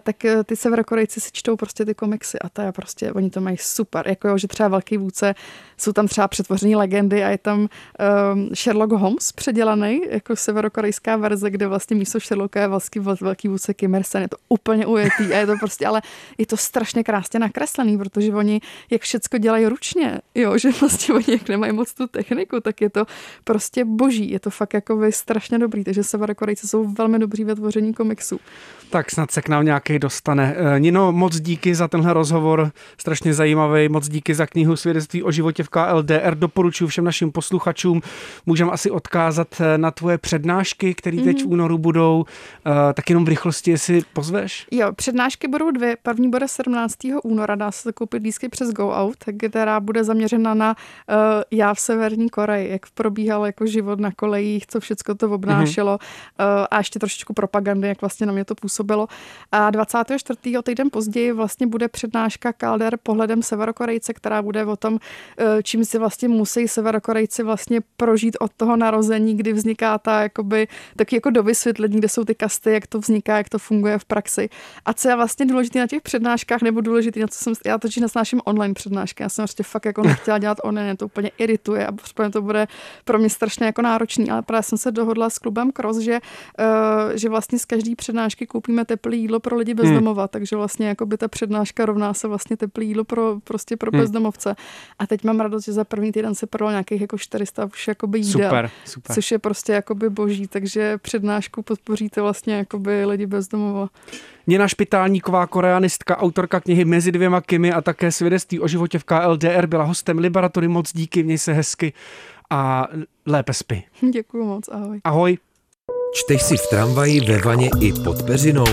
tak 0.00 0.16
ty 0.46 0.56
Severokorejci 0.56 1.20
si 1.20 1.30
čtou 1.32 1.56
prostě 1.56 1.84
ty 1.84 1.94
komiksy 1.94 2.38
a 2.38 2.48
to 2.48 2.62
je 2.62 2.72
prostě, 2.72 3.12
oni 3.12 3.30
to 3.30 3.40
mají 3.40 3.56
super. 3.56 4.08
Jako 4.08 4.28
jo, 4.28 4.38
že 4.38 4.48
třeba 4.48 4.68
velký 4.68 4.96
vůdce, 4.96 5.34
jsou 5.76 5.92
tam 5.92 6.08
třeba 6.08 6.28
přetvořený 6.28 6.76
legendy 6.76 7.24
a 7.24 7.28
je 7.28 7.38
tam 7.38 7.60
um, 7.60 7.68
Sherlock 8.54 8.92
Holmes 8.92 9.32
předělaný, 9.32 10.00
jako 10.10 10.36
severokorejská 10.36 11.16
verze, 11.16 11.50
kde 11.50 11.66
vlastně 11.66 11.96
místo 11.96 12.20
Sherlocka 12.20 12.60
je 12.60 12.68
velký, 12.68 13.00
velký 13.20 13.48
vůdce 13.48 13.74
Kim. 13.74 13.94
Je 13.94 14.28
to 14.28 14.36
úplně 14.48 14.86
ujetý 14.86 15.34
a 15.34 15.38
je 15.38 15.46
to 15.46 15.54
prostě, 15.60 15.86
ale 15.86 16.02
je 16.38 16.46
to 16.46 16.56
strašně 16.56 17.04
krásně 17.04 17.40
nakreslený, 17.40 17.98
protože 17.98 18.34
oni, 18.34 18.60
jak 18.90 19.02
všecko 19.02 19.38
dělají 19.38 19.66
ručně, 19.66 20.20
jo, 20.34 20.58
že 20.58 20.70
vlastně 20.80 21.14
oni 21.14 21.24
jak 21.28 21.48
nemají 21.54 21.72
moc 21.72 21.94
tu 21.94 22.06
techniku, 22.06 22.60
tak 22.60 22.80
je 22.80 22.90
to 22.90 23.06
prostě 23.44 23.84
boží. 23.84 24.30
Je 24.30 24.40
to 24.40 24.50
fakt 24.50 24.74
jako 24.74 25.00
strašně 25.10 25.58
dobrý, 25.58 25.84
takže 25.84 26.02
Severokorejci 26.02 26.68
jsou 26.68 26.84
velmi 26.84 27.18
dobří 27.18 27.44
ve 27.44 27.54
tvoření 27.54 27.94
komiksů. 27.94 28.40
Tak 28.90 29.10
snad 29.10 29.30
se 29.30 29.42
k 29.42 29.48
nám 29.48 29.64
nějaký 29.64 29.98
dostane. 29.98 30.56
Nino, 30.78 31.12
moc 31.12 31.40
díky 31.40 31.74
za 31.74 31.88
tenhle 31.88 32.12
rozhovor, 32.12 32.72
strašně 32.98 33.34
zajímavý, 33.34 33.88
moc 33.88 34.08
díky 34.08 34.34
za 34.34 34.46
knihu 34.46 34.76
Svědectví 34.76 35.22
o 35.22 35.32
životě 35.32 35.62
v 35.62 35.68
KLDR. 35.68 36.34
Doporučuji 36.34 36.86
všem 36.86 37.04
našim 37.04 37.32
posluchačům. 37.32 38.02
Můžeme 38.46 38.70
asi 38.70 38.90
odkázat 38.90 39.48
na 39.76 39.90
tvoje 39.90 40.18
přednášky, 40.18 40.94
které 40.94 41.16
teď 41.16 41.36
mm-hmm. 41.36 41.48
v 41.48 41.52
únoru 41.52 41.78
budou. 41.78 42.24
Tak 42.94 43.10
jenom 43.10 43.24
v 43.24 43.28
rychlosti, 43.28 43.70
jestli 43.70 44.02
pozveš? 44.12 44.66
Jo, 44.70 44.92
přednášky 44.92 45.48
budou 45.48 45.70
dvě. 45.70 45.96
První 46.02 46.28
bude 46.28 46.48
17. 46.48 46.96
února, 47.24 47.54
dá 47.54 47.70
se 47.72 47.92
koupit 47.92 48.22
lístky 48.22 48.48
přes 48.48 48.72
Go 48.72 48.90
Out, 48.90 49.16
která 49.48 49.80
bude 49.80 50.04
zaměřena 50.04 50.54
na 50.54 50.76
já 51.50 51.74
v 51.74 51.80
Severní 51.80 52.30
Koreji, 52.30 52.70
jak 52.70 52.90
probíhal 52.94 53.46
jako 53.46 53.66
život 53.66 54.00
na 54.00 54.12
kolejích, 54.12 54.66
co 54.66 54.80
všechno 54.80 55.14
to 55.14 55.30
obnášelo 55.30 55.96
mm-hmm. 55.96 56.66
a 56.70 56.78
ještě 56.78 56.98
trošičku 56.98 57.32
propagandy, 57.34 57.88
jak 57.88 58.00
vlastně 58.00 58.26
na 58.26 58.32
mě 58.32 58.44
to 58.44 58.54
působilo. 58.54 59.08
A 59.52 59.70
24. 59.70 60.38
týden 60.62 60.90
později 60.90 61.32
vlastně 61.32 61.66
bude 61.66 61.88
přednáška 61.88 62.52
Calder 62.52 62.98
pohledem 63.02 63.42
Severokorejce, 63.42 64.12
která 64.12 64.42
bude 64.42 64.64
o 64.64 64.76
tom, 64.76 64.92
uh, 64.94 64.98
čím 65.62 65.84
si 65.84 65.98
vlastně 65.98 66.28
musí 66.28 66.68
Severokorejci 66.68 67.42
vlastně 67.42 67.80
prožít 67.96 68.36
od 68.40 68.52
toho 68.56 68.76
narození, 68.76 69.36
kdy 69.36 69.52
vzniká 69.52 69.98
ta 69.98 70.22
jakoby, 70.22 70.68
taky 70.96 71.16
jako 71.16 71.30
do 71.30 71.42
vysvětlení, 71.42 71.98
kde 71.98 72.08
jsou 72.08 72.24
ty 72.24 72.34
kasty, 72.34 72.72
jak 72.72 72.86
to 72.86 72.98
vzniká, 72.98 73.36
jak 73.36 73.48
to 73.48 73.58
funguje 73.58 73.98
v 73.98 74.04
praxi. 74.04 74.48
A 74.84 74.92
co 74.92 75.08
je 75.08 75.16
vlastně 75.16 75.46
důležité 75.46 75.78
na 75.78 75.86
těch 75.86 76.02
přednáškách, 76.02 76.62
nebo 76.62 76.80
důležité, 76.80 77.20
na 77.20 77.26
co 77.26 77.38
jsem, 77.38 77.54
já 77.66 77.78
točím 77.78 78.02
nesnáším 78.02 78.40
online 78.44 78.74
přednášky, 78.74 79.22
já 79.22 79.28
jsem 79.28 79.42
prostě 79.42 79.62
fakt 79.62 79.84
jako 79.84 80.02
nechtěla 80.02 80.38
dělat 80.38 80.58
online, 80.62 80.96
to 80.96 81.06
úplně 81.06 81.23
irituje 81.38 81.86
a 81.86 81.92
to 82.30 82.42
bude 82.42 82.68
pro 83.04 83.18
mě 83.18 83.30
strašně 83.30 83.66
jako 83.66 83.82
náročný, 83.82 84.30
ale 84.30 84.42
právě 84.42 84.62
jsem 84.62 84.78
se 84.78 84.90
dohodla 84.92 85.30
s 85.30 85.38
klubem 85.38 85.72
Cross, 85.72 85.98
že, 85.98 86.20
uh, 86.58 87.16
že 87.16 87.28
vlastně 87.28 87.58
z 87.58 87.64
každé 87.64 87.96
přednášky 87.96 88.46
koupíme 88.46 88.84
teplé 88.84 89.16
jídlo 89.16 89.40
pro 89.40 89.56
lidi 89.56 89.74
bezdomova, 89.74 90.22
hmm. 90.22 90.28
takže 90.28 90.56
vlastně 90.56 90.88
jako 90.88 91.06
by 91.06 91.18
ta 91.18 91.28
přednáška 91.28 91.86
rovná 91.86 92.14
se 92.14 92.28
vlastně 92.28 92.56
teplé 92.56 92.84
jídlo 92.84 93.04
pro, 93.04 93.40
prostě 93.44 93.76
pro 93.76 93.90
hmm. 93.90 94.00
bezdomovce. 94.00 94.56
A 94.98 95.06
teď 95.06 95.24
mám 95.24 95.40
radost, 95.40 95.64
že 95.64 95.72
za 95.72 95.84
první 95.84 96.12
týden 96.12 96.34
se 96.34 96.46
prodalo 96.46 96.70
nějakých 96.70 97.00
jako 97.00 97.18
400 97.18 97.64
už 97.64 97.88
jakoby 97.88 98.18
jídel, 98.18 98.48
super, 98.48 98.70
super. 98.84 99.14
což 99.14 99.30
je 99.30 99.38
prostě 99.38 99.72
jakoby 99.72 100.10
boží, 100.10 100.46
takže 100.46 100.98
přednášku 100.98 101.62
podpoříte 101.62 102.20
vlastně 102.20 102.54
jakoby 102.54 103.04
lidi 103.04 103.26
bezdomova. 103.26 103.88
Nina 104.46 104.68
Špitálníková, 104.68 105.46
koreanistka, 105.46 106.16
autorka 106.16 106.60
knihy 106.60 106.84
Mezi 106.84 107.12
dvěma 107.12 107.40
Kimi 107.40 107.72
a 107.72 107.80
také 107.80 108.12
svědectví 108.12 108.60
o 108.60 108.68
životě 108.68 108.98
v 108.98 109.04
KLDR 109.04 109.66
byla 109.66 109.84
hostem 109.84 110.18
Liberatory. 110.18 110.68
Moc 110.68 110.92
díky, 110.92 111.22
měj 111.22 111.38
se 111.38 111.52
hezky 111.52 111.92
a 112.50 112.88
lépe 113.26 113.52
spí. 113.52 113.84
Děkuji 114.12 114.44
moc, 114.44 114.68
ahoj. 114.68 115.00
Ahoj. 115.04 115.38
Čteš 116.14 116.42
si 116.42 116.56
v 116.56 116.66
tramvaji, 116.70 117.20
ve 117.20 117.38
vaně 117.38 117.70
i 117.80 117.92
pod 117.92 118.22
peřinou? 118.22 118.66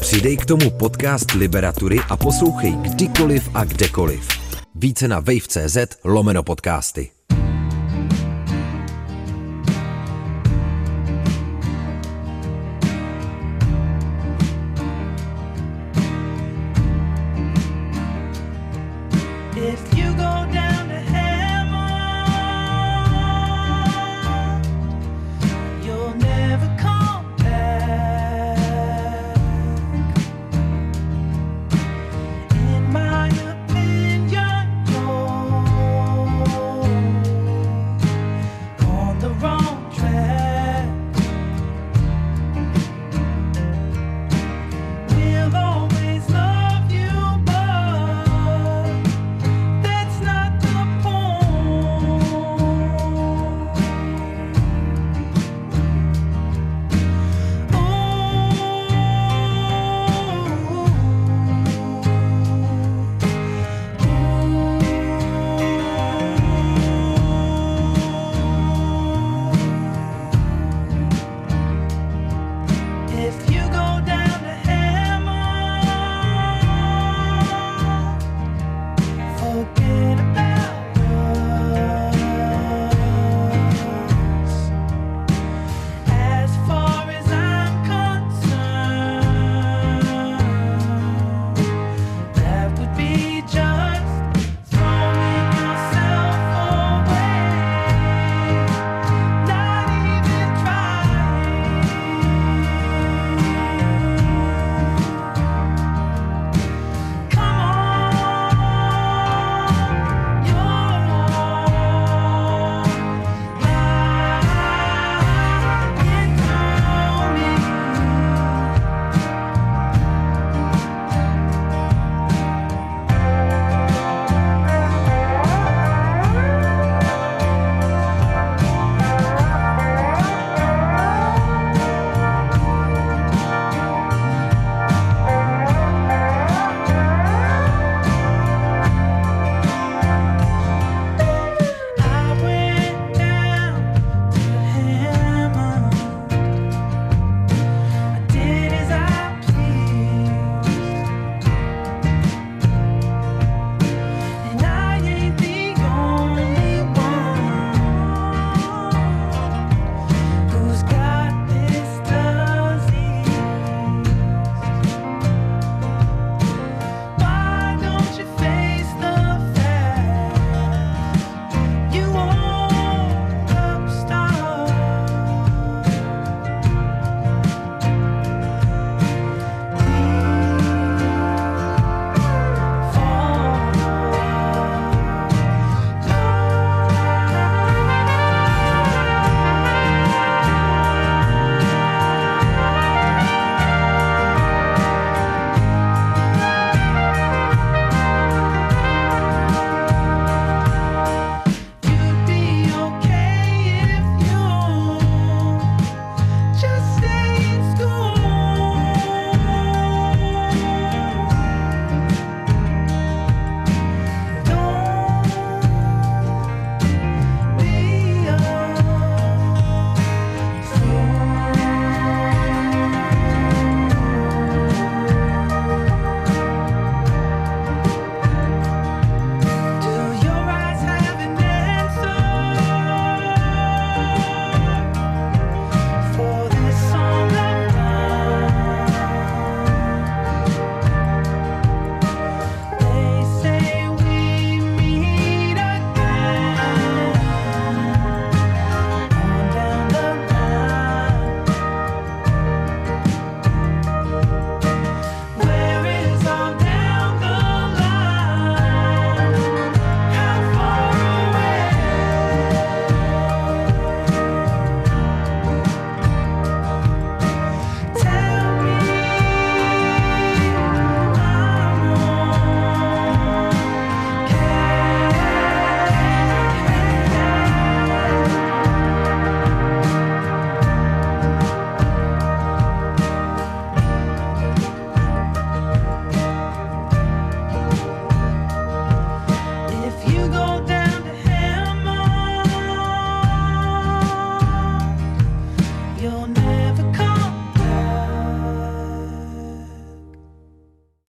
Přidej 0.00 0.36
k 0.36 0.46
tomu 0.46 0.70
podcast 0.70 1.32
Liberatury 1.32 1.98
a 2.10 2.16
poslouchej 2.16 2.72
kdykoliv 2.72 3.50
a 3.54 3.64
kdekoliv. 3.64 4.28
Více 4.74 5.08
na 5.08 5.20
wave.cz 5.20 5.76
lomeno 6.04 6.42
podcasty. 6.42 7.13